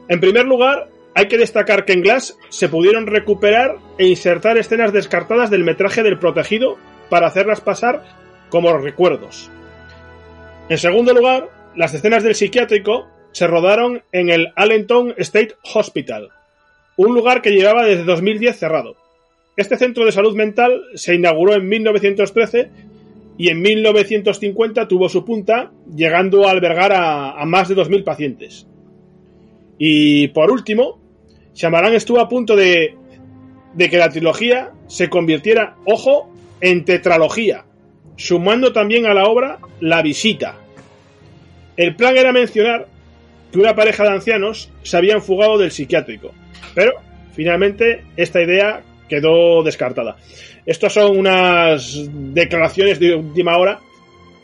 [0.07, 4.93] En primer lugar, hay que destacar que en Glass se pudieron recuperar e insertar escenas
[4.93, 6.77] descartadas del metraje del protegido
[7.09, 8.03] para hacerlas pasar
[8.49, 9.49] como recuerdos.
[10.69, 16.29] En segundo lugar, las escenas del psiquiátrico se rodaron en el Allentown State Hospital,
[16.97, 18.95] un lugar que llevaba desde 2010 cerrado.
[19.57, 22.71] Este centro de salud mental se inauguró en 1913
[23.37, 28.67] y en 1950 tuvo su punta, llegando a albergar a, más de 2.000 pacientes.
[29.77, 30.99] Y por último,
[31.53, 32.95] Shyamalan estuvo a punto de,
[33.73, 36.31] de que la trilogía se convirtiera, ojo,
[36.61, 37.65] en tetralogía,
[38.15, 40.57] sumando también a la obra La Visita.
[41.75, 42.87] El plan era mencionar
[43.51, 46.31] que una pareja de ancianos se habían fugado del psiquiátrico,
[46.75, 46.93] pero
[47.33, 50.17] finalmente esta idea quedó descartada.
[50.65, 53.79] Estas son unas declaraciones de última hora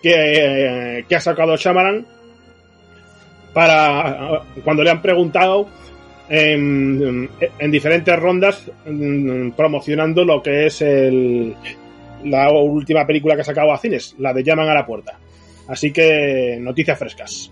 [0.02, 2.06] que, que ha sacado Shyamalan
[3.54, 5.68] para cuando le han preguntado
[6.30, 11.56] en, en diferentes rondas mm, promocionando lo que es el,
[12.26, 15.18] la última película que ha sacado a cines, la de Llaman a la puerta.
[15.68, 17.52] Así que noticias frescas.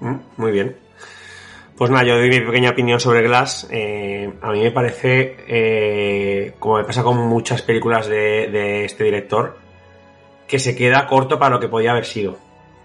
[0.00, 0.83] Mm, Muy bien.
[1.76, 3.66] Pues nada, yo doy mi pequeña opinión sobre Glass.
[3.68, 9.58] Eh, a mí me parece, eh, como me pasa con muchas películas de, este director,
[10.46, 12.38] que se queda corto para lo que podía haber sido.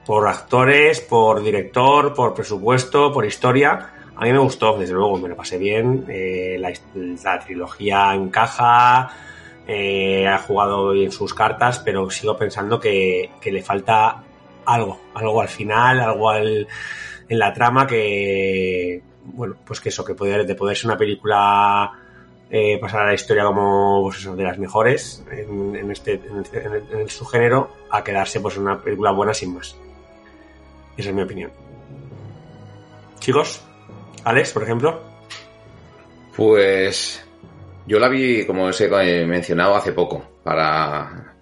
[0.07, 3.94] Por actores, por director, por presupuesto, por historia.
[4.16, 6.06] A mí me gustó, desde luego, me lo pasé bien.
[6.10, 9.11] eh, la, trilogía encaja,
[9.68, 14.24] ha jugado bien sus cartas, pero sigo pensando que le falta
[14.66, 16.68] algo, algo al final, algo al,
[17.30, 21.91] en la trama que, bueno, pues que eso, que poder, de poder ser una película
[22.49, 26.99] eh, pasar a la historia como pues de las mejores en, en este, en, en
[26.99, 29.77] en su género, a quedarse pues una película buena sin más.
[30.97, 31.51] Esa es mi opinión.
[33.19, 33.61] Chicos,
[34.23, 35.01] Alex, por ejemplo.
[36.35, 37.23] Pues
[37.85, 41.35] yo la vi, como os he mencionado, hace poco, para,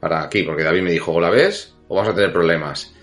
[0.00, 2.94] para aquí, porque David me dijo, ¿o la ves o vamos a tener problemas?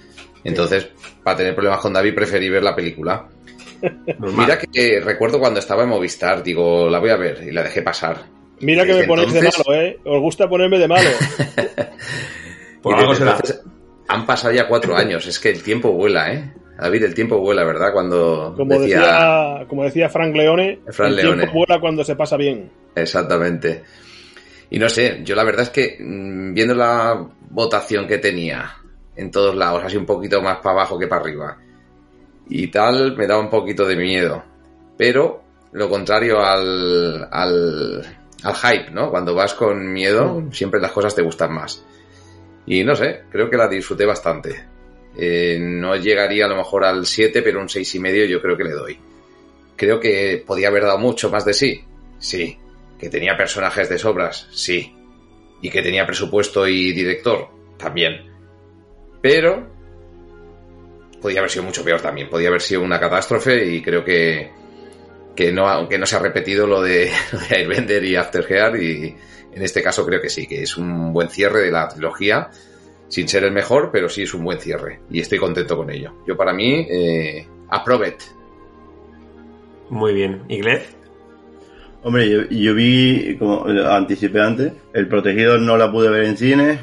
[0.48, 0.88] Entonces,
[1.24, 3.28] para tener problemas con David, preferí ver la película.
[4.18, 4.46] Normal.
[4.48, 7.82] Mira que recuerdo cuando estaba en Movistar, digo, la voy a ver y la dejé
[7.82, 8.24] pasar.
[8.62, 10.00] Mira que me ponéis de malo, ¿eh?
[10.06, 11.10] Os gusta ponerme de malo.
[12.82, 13.32] Por algo será.
[13.32, 13.62] entonces
[14.08, 16.54] han pasado ya cuatro años, es que el tiempo vuela, ¿eh?
[16.80, 17.92] David, el tiempo vuela, ¿verdad?
[17.92, 19.00] Cuando Como decía...
[19.00, 21.38] decía, como decía Frank Leone, Frank el Leone.
[21.44, 22.72] tiempo vuela cuando se pasa bien.
[22.96, 23.84] Exactamente.
[24.70, 28.78] Y no sé, yo la verdad es que mm, viendo la votación que tenía
[29.18, 31.58] en todos lados, así un poquito más para abajo que para arriba,
[32.50, 34.44] y tal, me daba un poquito de miedo.
[34.98, 39.10] Pero lo contrario al, al, al hype, ¿no?
[39.10, 41.84] Cuando vas con miedo, siempre las cosas te gustan más.
[42.66, 44.66] Y no sé, creo que la disfruté bastante.
[45.18, 48.58] Eh, no llegaría a lo mejor al 7, pero un seis y medio yo creo
[48.58, 49.00] que le doy.
[49.76, 51.84] Creo que podía haber dado mucho más de sí.
[52.20, 52.58] Sí.
[53.00, 54.48] Que tenía personajes de sobras.
[54.52, 54.94] Sí.
[55.62, 57.48] Y que tenía presupuesto y director.
[57.78, 58.27] También.
[59.22, 59.68] Pero
[61.22, 62.30] podía haber sido mucho peor también.
[62.30, 64.52] Podía haber sido una catástrofe y creo que,
[65.36, 69.16] que no, aunque no se ha repetido lo de, lo de Airbender y Aftergear y
[69.54, 72.50] en este caso creo que sí, que es un buen cierre de la trilogía.
[73.10, 75.00] Sin ser el mejor, pero sí es un buen cierre.
[75.10, 76.14] Y estoy contento con ello.
[76.28, 77.48] Yo para mí, eh.
[79.90, 80.44] Muy bien.
[80.50, 80.60] ¿Y?
[82.04, 86.80] Hombre, yo, yo vi, como anticipé antes, El Protegido no la pude ver en cine,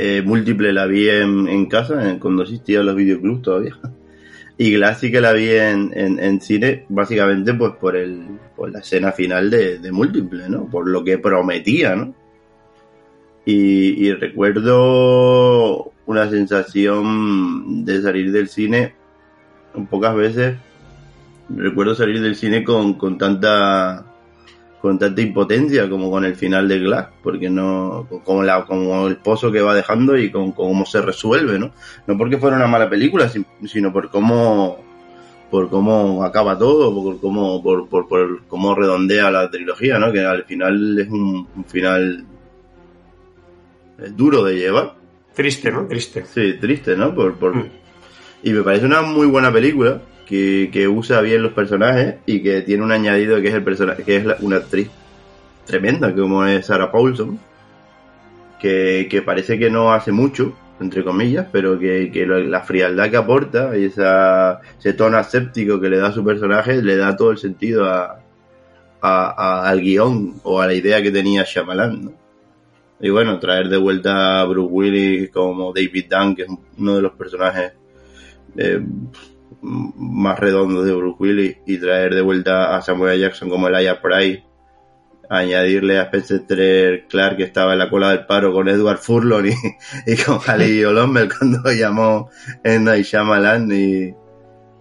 [0.00, 3.78] eh, Múltiple la vi en, en casa, cuando existían los videoclubs todavía.
[4.58, 8.20] Y que la vi en, en, cine, básicamente pues por el
[8.54, 10.66] por la escena final de, de Múltiple, ¿no?
[10.66, 12.14] Por lo que prometía, ¿no?
[13.46, 18.92] Y, y recuerdo una sensación de salir del cine,
[19.88, 20.56] pocas veces
[21.56, 24.06] recuerdo salir del cine con, con tanta
[24.80, 29.16] con tanta impotencia como con el final de Glass, porque no, como la, como el
[29.18, 31.72] pozo que va dejando y con, cómo se resuelve, ¿no?
[32.06, 34.78] No porque fuera una mala película, si- sino por cómo,
[35.50, 40.10] por cómo acaba todo, por cómo, por, por, por cómo redondea la trilogía, ¿no?
[40.12, 42.24] Que al final es un, un final
[43.98, 44.94] eh, duro de llevar.
[45.34, 45.86] Triste, ¿no?
[45.86, 46.24] Triste.
[46.26, 47.14] Sí, triste, ¿no?
[47.14, 47.54] Por, por...
[47.54, 47.68] Mm.
[48.42, 50.00] Y me parece una muy buena película
[50.30, 54.16] que, usa bien los personajes y que tiene un añadido que es el personaje, que
[54.16, 54.88] es una actriz
[55.66, 57.38] tremenda como es Sarah Paulson,
[58.60, 63.16] que, que parece que no hace mucho, entre comillas, pero que, que la frialdad que
[63.16, 67.32] aporta y esa, ese tono aséptico que le da a su personaje le da todo
[67.32, 68.20] el sentido a,
[69.00, 72.12] al guion o a la idea que tenía Shyamalan.
[73.00, 76.48] Y bueno, traer de vuelta a Bruce Willis como David Dunn, que es
[76.78, 77.72] uno de los personajes
[78.56, 78.80] eh,
[79.62, 83.20] más redondos de Bruce Willis, y traer de vuelta a Samuel.
[83.20, 84.44] Jackson como Elijah Price,
[85.28, 90.12] añadirle a Spencer Clark que estaba en la cola del paro con Edward Furlong y,
[90.12, 92.30] y con Ali Olomel cuando llamó
[92.64, 94.14] en Night Shyamalan y eh,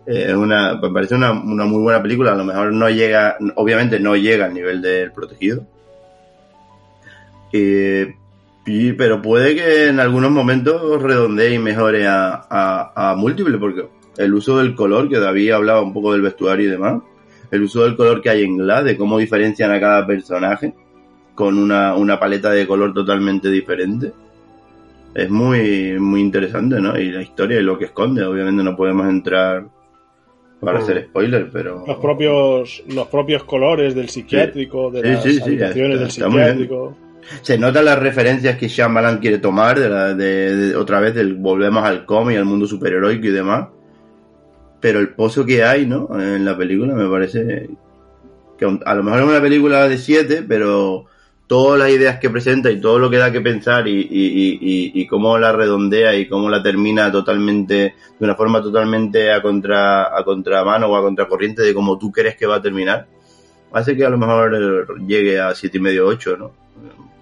[0.08, 4.00] es una, me parece una, una muy buena película, a lo mejor no llega, obviamente
[4.00, 5.68] no llega al nivel del protegido,
[7.54, 8.16] eh,
[8.66, 13.88] y- pero puede que en algunos momentos redondee y mejore a, a, a múltiple, porque
[14.20, 17.02] el uso del color, que David hablaba un poco del vestuario y demás,
[17.52, 20.74] el uso del color que hay en Glass, de cómo diferencian a cada personaje
[21.34, 24.12] con una, una paleta de color totalmente diferente,
[25.16, 27.00] es muy, muy interesante, ¿no?
[27.00, 29.66] Y la historia y lo que esconde, obviamente no podemos entrar
[30.60, 31.84] para hacer spoiler, pero...
[31.88, 36.98] Los propios, los propios colores del psiquiátrico, de las sí, sí, habitaciones está- del psiquiátrico.
[37.41, 41.36] Se notan las referencias que Shyamalan quiere tomar de, la, de, de- otra vez del
[41.36, 43.70] volvemos al cómic, al mundo superheroico y demás.
[44.80, 46.08] Pero el pozo que hay, ¿no?
[46.20, 47.70] En la película me parece
[48.58, 51.06] que a lo mejor es una película de 7, pero
[51.48, 54.60] todas las ideas que presenta y todo lo que da que pensar y, y, y,
[54.62, 57.94] y- y cómo la redondea y cómo la termina totalmente, de
[58.26, 62.46] una forma totalmente a contra a contramano o a contracorriente de cómo tú crees que
[62.46, 63.08] va a terminar,
[63.74, 66.52] hace que a lo mejor llegue a siete y medio 8, ¿no?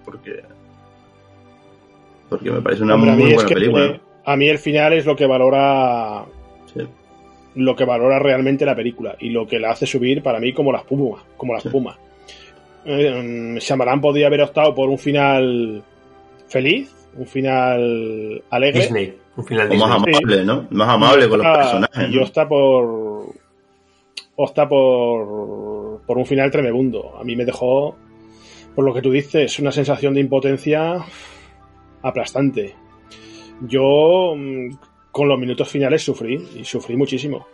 [0.04, 0.42] Porque
[2.28, 4.00] porque me parece una Hombre, muy buena que, película.
[4.24, 6.24] a mí el final es lo que valora.
[7.54, 10.70] Lo que valora realmente la película y lo que la hace subir para mí como
[10.72, 11.68] la espuma, como la Sí.
[11.68, 11.98] espuma.
[12.84, 15.82] Eh, Shyamalan podría haber optado por un final
[16.48, 18.80] feliz, un final alegre.
[18.82, 19.16] Disney.
[19.36, 20.14] Un final O más Disney.
[20.16, 20.66] amable, ¿no?
[20.70, 22.12] Más amable con los Ah, personajes.
[22.12, 22.22] Y ¿no?
[22.22, 23.34] opta por.
[24.36, 26.00] Opta por.
[26.06, 27.16] por un final tremebundo.
[27.18, 27.96] A mí me dejó.
[28.74, 31.04] Por lo que tú dices, una sensación de impotencia
[32.02, 32.74] aplastante.
[33.62, 34.70] Yo mm,
[35.18, 37.46] con los minutos finales sufrí, y sufrí muchísimo.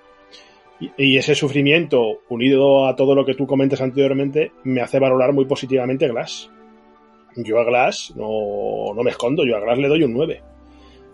[0.78, 5.32] Y, y ese sufrimiento, unido a todo lo que tú comentas anteriormente, me hace valorar
[5.32, 6.50] muy positivamente Glass.
[7.36, 10.42] Yo a Glass no, no me escondo, yo a Glass le doy un 9.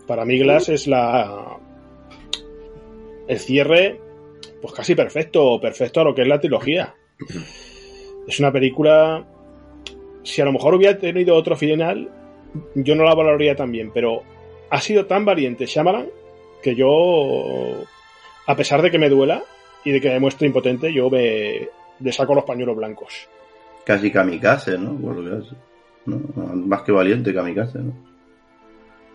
[0.05, 1.57] Para mí Glass es la
[3.27, 3.99] el cierre
[4.61, 6.93] pues casi perfecto, perfecto a lo que es la trilogía.
[8.27, 9.25] Es una película
[10.23, 12.09] si a lo mejor hubiera tenido otro final,
[12.75, 14.21] yo no la valoraría tan bien, pero
[14.69, 16.07] ha sido tan valiente Shyamalan
[16.61, 17.83] que yo
[18.47, 19.43] a pesar de que me duela
[19.83, 21.67] y de que me muestre impotente, yo me
[21.99, 23.27] le saco los pañuelos blancos.
[23.85, 24.95] Casi kamikaze, ¿no?
[24.95, 25.55] Por lo que hace.
[26.05, 26.19] ¿no?
[26.55, 27.93] Más que valiente kamikaze, ¿no?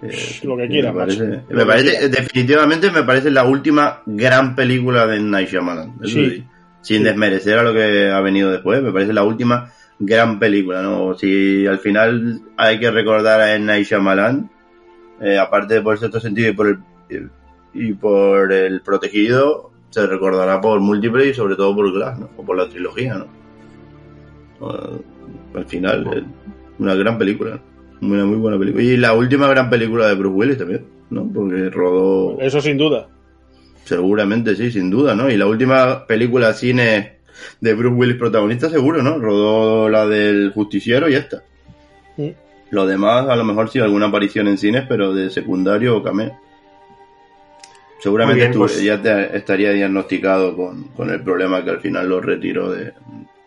[0.02, 1.42] Eh, Lo que quieras, me parece, macho.
[1.50, 5.94] Me parece- definitivamente me parece la última gran película de Night Shyamalan.
[6.04, 6.10] Sí.
[6.30, 6.44] sí.
[6.82, 7.02] Sin Sí.
[7.04, 11.14] desmerecer a lo que ha venido después, me parece la última gran película, ¿no?
[11.14, 13.58] Si al final hay que recordar a.
[13.58, 14.50] Night Shyamalan,
[15.22, 16.78] eh, aparte de por sexto sentido y por el,
[17.74, 22.30] y por el protegido, se recordará por múltiples y sobre todo por Glass, ¿no?
[22.36, 23.26] O por la trilogía, ¿no?
[25.54, 26.22] Al final, eh,
[26.78, 27.60] una gran película.
[28.00, 28.82] Una muy buena película.
[28.82, 31.30] Y la última gran película de Bruce Willis también, ¿no?
[31.32, 32.38] Porque rodó...
[32.40, 33.08] Eso sin duda.
[33.84, 35.30] Seguramente sí, sin duda, ¿no?
[35.30, 37.18] Y la última película cine
[37.60, 39.18] de Bruce Willis protagonista, seguro, ¿no?
[39.18, 41.42] Rodó la del justiciero y ya está.
[42.16, 42.30] Mm.
[42.70, 46.36] Lo demás, a lo mejor sí, alguna aparición en cines, pero de secundario o cameo.
[48.00, 52.08] Seguramente bien, tú pues- ya te estaría diagnosticado con, con el problema que al final
[52.08, 52.92] lo retiró de,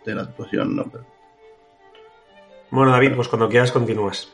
[0.06, 0.86] de la actuación, ¿no?
[0.92, 1.06] Pero-
[2.72, 4.32] Bueno, David, pues cuando quieras continúas.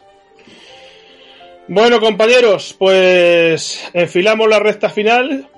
[1.67, 5.49] Bueno, compañeros, pues enfilamos la recta final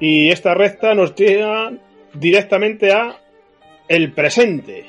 [0.00, 1.72] y esta recta nos lleva
[2.14, 3.18] directamente a
[3.88, 4.86] el presente.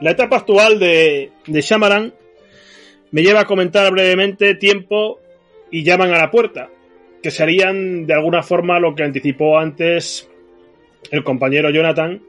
[0.00, 2.12] La etapa actual de, de Shyamalan
[3.10, 5.20] me lleva a comentar brevemente Tiempo
[5.70, 6.68] y Llaman a la puerta,
[7.22, 10.28] que serían de alguna forma lo que anticipó antes
[11.10, 12.20] el compañero Jonathan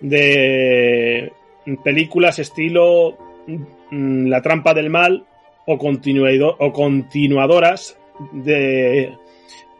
[0.00, 1.32] de
[1.84, 3.16] películas estilo
[3.90, 5.24] mm, La trampa del mal
[5.66, 7.98] o, continuado- o continuadoras
[8.32, 9.12] de,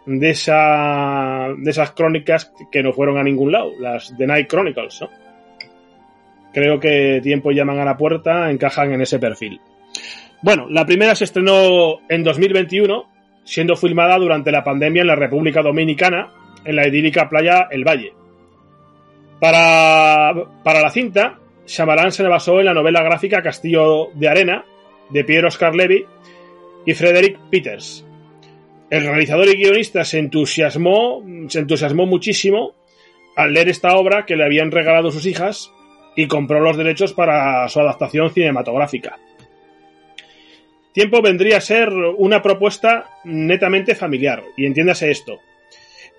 [0.04, 5.04] de, esa, de esas crónicas que no fueron a ningún lado, las The Night Chronicles.
[6.52, 9.60] Creo que Tiempo llaman a la puerta encajan en ese perfil.
[10.42, 13.06] Bueno, la primera se estrenó en 2021,
[13.48, 16.34] siendo filmada durante la pandemia en la República Dominicana,
[16.66, 18.12] en la idílica playa El Valle.
[19.40, 24.66] Para, para la cinta, Shyamalan se basó en la novela gráfica Castillo de Arena,
[25.08, 26.04] de Pierre Oscar Levy
[26.84, 28.04] y Frederick Peters.
[28.90, 32.74] El realizador y guionista se entusiasmó, se entusiasmó muchísimo
[33.34, 35.72] al leer esta obra que le habían regalado sus hijas
[36.16, 39.18] y compró los derechos para su adaptación cinematográfica.
[40.98, 45.38] Tiempo vendría a ser una propuesta netamente familiar, y entiéndase esto.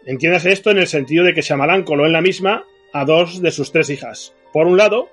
[0.05, 3.51] Entiéndase esto en el sentido de que Shyamalan coló en la misma a dos de
[3.51, 4.33] sus tres hijas.
[4.53, 5.09] Por un lado,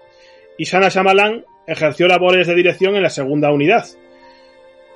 [0.57, 3.87] Isana Shyamalan ejerció labores de dirección en la segunda unidad.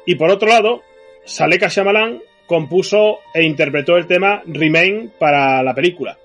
[0.07, 0.85] Y por otro lado,
[1.25, 6.17] Saleka Shyamalan compuso e interpretó el tema Remain para la película.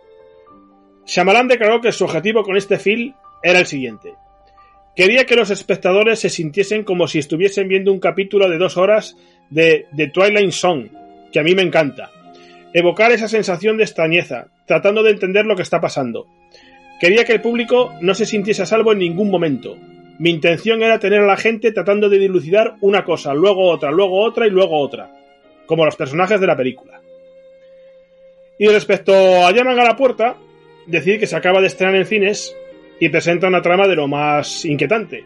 [1.08, 4.14] Shyamalan declaró que su objetivo con este film era el siguiente.
[4.96, 9.18] Quería que los espectadores se sintiesen como si estuviesen viendo un capítulo de dos horas
[9.50, 10.88] de The Twilight Song,
[11.34, 12.12] que a mí me encanta.
[12.74, 16.28] Evocar esa sensación de extrañeza, tratando de entender lo que está pasando.
[17.00, 19.78] Quería que el público no se sintiese a salvo en ningún momento.
[20.18, 24.22] Mi intención era tener a la gente tratando de dilucidar una cosa, luego otra, luego
[24.24, 25.12] otra y luego otra,
[25.66, 27.02] como los personajes de la película.
[28.58, 30.38] Y respecto a Llaman a la puerta,
[30.88, 32.56] decir que se acaba de estrenar en cines
[33.00, 35.24] y presenta una trama de lo más inquietante.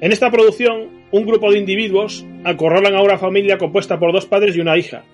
[0.00, 4.56] En esta producción, un grupo de individuos acorralan a una familia compuesta por dos padres
[4.56, 5.04] y una hija.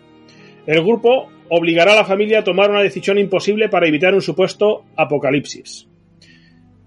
[0.66, 4.84] El grupo obligará a la familia a tomar una decisión imposible para evitar un supuesto
[4.96, 5.88] apocalipsis.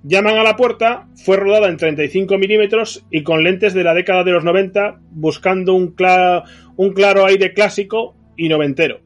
[0.04, 4.24] Llaman a la puerta fue rodada en 35 milímetros y con lentes de la década
[4.24, 6.44] de los 90, buscando un, cla-
[6.76, 9.00] un claro aire clásico y noventero.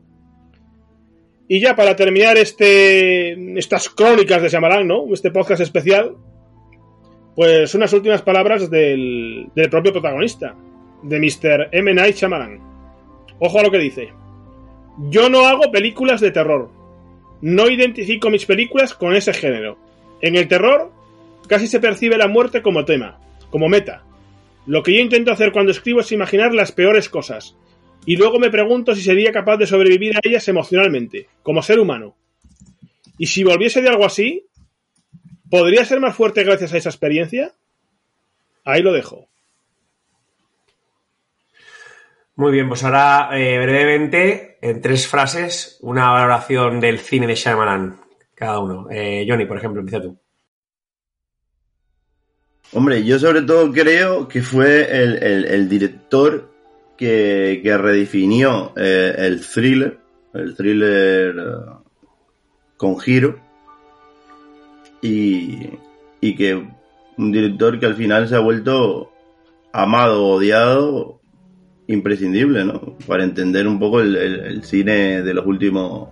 [1.48, 5.06] Y ya para terminar este, estas crónicas de Shyamalan, ¿no?
[5.14, 6.16] Este podcast especial,
[7.36, 10.56] pues unas últimas palabras del, del propio protagonista,
[11.04, 11.70] de Mr.
[11.72, 11.94] M.
[11.94, 12.60] Night Shyamalan.
[13.40, 14.10] Ojo a lo que dice.
[15.10, 16.72] Yo no hago películas de terror.
[17.42, 19.78] No identifico mis películas con ese género.
[20.22, 20.92] En el terror
[21.48, 23.20] casi se percibe la muerte como tema,
[23.52, 24.04] como meta.
[24.66, 27.56] Lo que yo intento hacer cuando escribo es imaginar las peores cosas.
[28.06, 32.16] Y luego me pregunto si sería capaz de sobrevivir a ellas emocionalmente, como ser humano.
[33.18, 34.46] Y si volviese de algo así,
[35.50, 37.54] ¿podría ser más fuerte gracias a esa experiencia?
[38.64, 39.28] Ahí lo dejo.
[42.36, 48.02] Muy bien, pues ahora eh, brevemente, en tres frases, una valoración del cine de Shyamalan,
[48.34, 48.88] cada uno.
[48.92, 50.20] Eh, Johnny, por ejemplo, empieza tú.
[52.74, 56.52] Hombre, yo sobre todo creo que fue el, el- el director
[56.98, 60.00] que, que redefinió eh, el thriller,
[60.34, 61.72] el thriller eh,
[62.78, 63.40] con giro,
[65.02, 65.70] y,
[66.22, 66.56] y que
[67.18, 69.12] un director que al final se ha vuelto
[69.72, 71.20] amado odiado,
[71.88, 72.98] imprescindible, ¿no?
[73.08, 76.10] Para entender un poco el, el- el cine de los últimos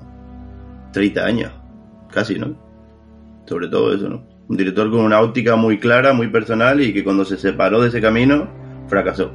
[0.91, 1.51] 30 años,
[2.11, 2.55] casi, ¿no?
[3.45, 4.27] Sobre todo eso, ¿no?
[4.47, 7.87] Un director con una óptica muy clara, muy personal y que cuando se separó de
[7.89, 8.47] ese camino,
[8.87, 9.31] fracasó.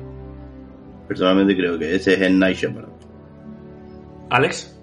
[1.09, 2.93] Personalmente creo que ese es el Night Shyamalan.
[4.31, 4.75] Alex.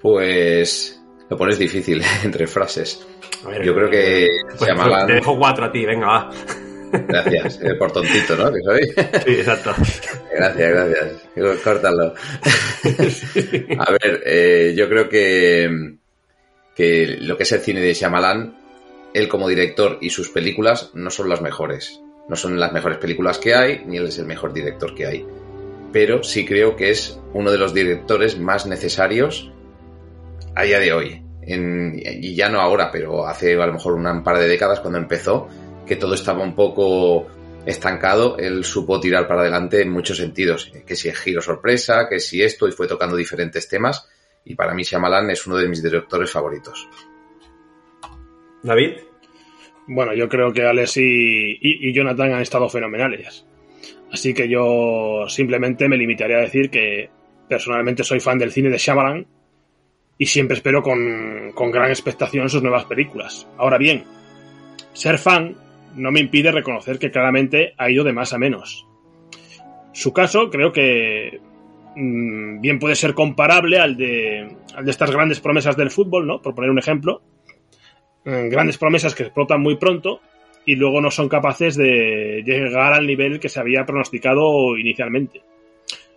[0.00, 1.00] Pues
[1.30, 3.06] lo pones difícil entre frases.
[3.44, 6.30] A ver, Yo creo que pues, Shyamalan- Te dejo cuatro a ti, venga, va.
[7.08, 8.52] Gracias, eh, por tontito, ¿no?
[8.52, 8.82] Que soy.
[9.24, 9.72] Sí, exacto.
[10.34, 11.60] Gracias, gracias.
[11.64, 12.14] Córtalo.
[13.78, 15.96] A ver, eh, yo creo que,
[16.76, 18.58] que lo que es el cine de Shyamalan,
[19.14, 21.98] él como director y sus películas no son las mejores.
[22.28, 25.26] No son las mejores películas que hay, ni él es el mejor director que hay.
[25.92, 29.50] Pero sí creo que es uno de los directores más necesarios
[30.54, 31.22] a día de hoy.
[31.44, 35.48] Y ya no ahora, pero hace a lo mejor un par de décadas cuando empezó,
[35.86, 37.26] que todo estaba un poco
[37.66, 40.72] estancado, él supo tirar para adelante en muchos sentidos.
[40.86, 44.08] Que si es giro sorpresa, que si esto, y fue tocando diferentes temas.
[44.44, 46.88] Y para mí Shyamalan es uno de mis directores favoritos.
[48.62, 49.11] David.
[49.86, 53.46] Bueno, yo creo que Alex y, Jonathan han estado fenomenales.
[54.12, 57.10] Así que yo simplemente me limitaría a decir que
[57.48, 59.26] personalmente soy fan del cine de Shyamalan
[60.18, 63.48] y siempre espero con, con gran expectación sus nuevas películas.
[63.56, 64.04] Ahora bien,
[64.92, 65.56] ser fan
[65.96, 68.86] no me impide reconocer que claramente ha ido de más a menos.
[69.92, 71.40] Su caso creo que
[71.96, 76.40] mm, bien puede ser comparable al de, al de estas grandes promesas del fútbol, ¿no?
[76.40, 77.22] Por poner un ejemplo.
[78.24, 80.20] Mm, Grandes promesas que explotan muy pronto
[80.64, 85.42] y luego no son capaces de llegar al nivel que se había pronosticado inicialmente.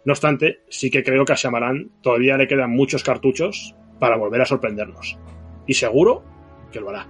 [0.05, 4.41] No obstante, sí que creo que a Shyamalan todavía le quedan muchos cartuchos para volver
[4.41, 5.17] a sorprendernos.
[5.65, 6.23] Y seguro
[6.71, 7.07] que lo hará.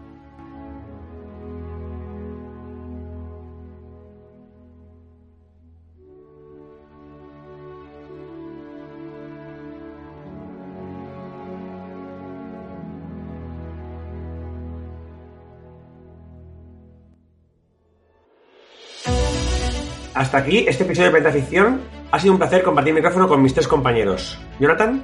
[20.15, 21.81] Hasta aquí este episodio de Pentaficción.
[22.11, 24.39] Ha sido un placer compartir micrófono con mis tres compañeros.
[24.59, 25.03] Jonathan.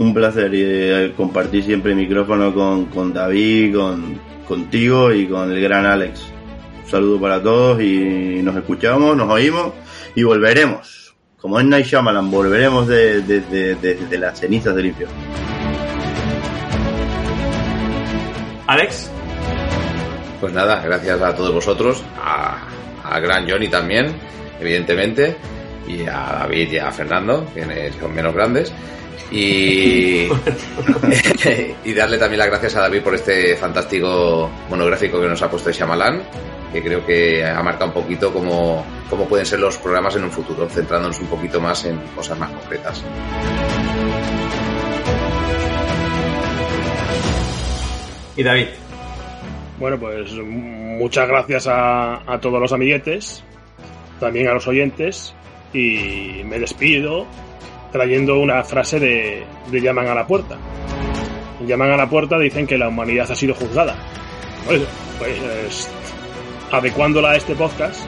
[0.00, 5.60] Un placer eh, compartir siempre el micrófono con, con David, con, contigo y con el
[5.60, 6.22] gran Alex.
[6.84, 9.72] Un saludo para todos y nos escuchamos, nos oímos
[10.14, 11.14] y volveremos.
[11.40, 15.14] Como es Night Shyamalan, volveremos de, de, de, de- de las cenizas del infierno.
[18.66, 19.10] Alex.
[20.40, 22.58] Pues nada, gracias a todos vosotros, a,
[23.08, 24.14] a Gran Johnny también,
[24.60, 25.36] evidentemente,
[25.86, 28.72] y a David y a Fernando, que son menos grandes.
[29.30, 30.26] Y,
[31.84, 35.70] y darle también las gracias a David por este fantástico monográfico que nos ha puesto
[35.70, 36.22] Shyamalan,
[36.72, 40.30] que creo que ha marcado un poquito cómo, cómo pueden ser los programas en un
[40.30, 43.04] futuro, centrándonos un poquito más en cosas más concretas.
[48.36, 48.68] Y David.
[49.78, 53.44] Bueno, pues muchas gracias a, a todos los amiguetes,
[54.18, 55.34] también a los oyentes,
[55.72, 57.26] y me despido
[57.92, 60.56] trayendo una frase de, de llaman a la puerta.
[61.66, 63.96] Llaman a la puerta dicen que la humanidad ha sido juzgada.
[64.66, 64.82] Pues,
[65.18, 65.90] pues
[66.70, 68.04] adecuándola a este podcast,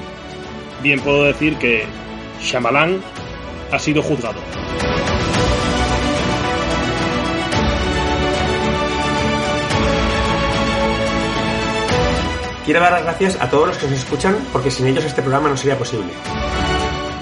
[0.83, 1.85] bien puedo decir que
[2.41, 3.01] Shyamalan
[3.73, 4.41] ha sido juzgado.
[12.65, 15.49] Quiero dar las gracias a todos los que nos escuchan porque sin ellos este programa
[15.49, 16.13] no sería posible.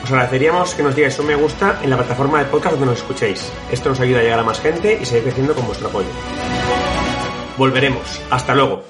[0.03, 2.99] Os agradeceríamos que nos digáis un me gusta en la plataforma de podcast donde nos
[2.99, 3.53] escuchéis.
[3.71, 6.09] Esto nos ayuda a llegar a más gente y seguir creciendo con vuestro apoyo.
[7.57, 8.21] Volveremos.
[8.31, 8.85] Hasta luego.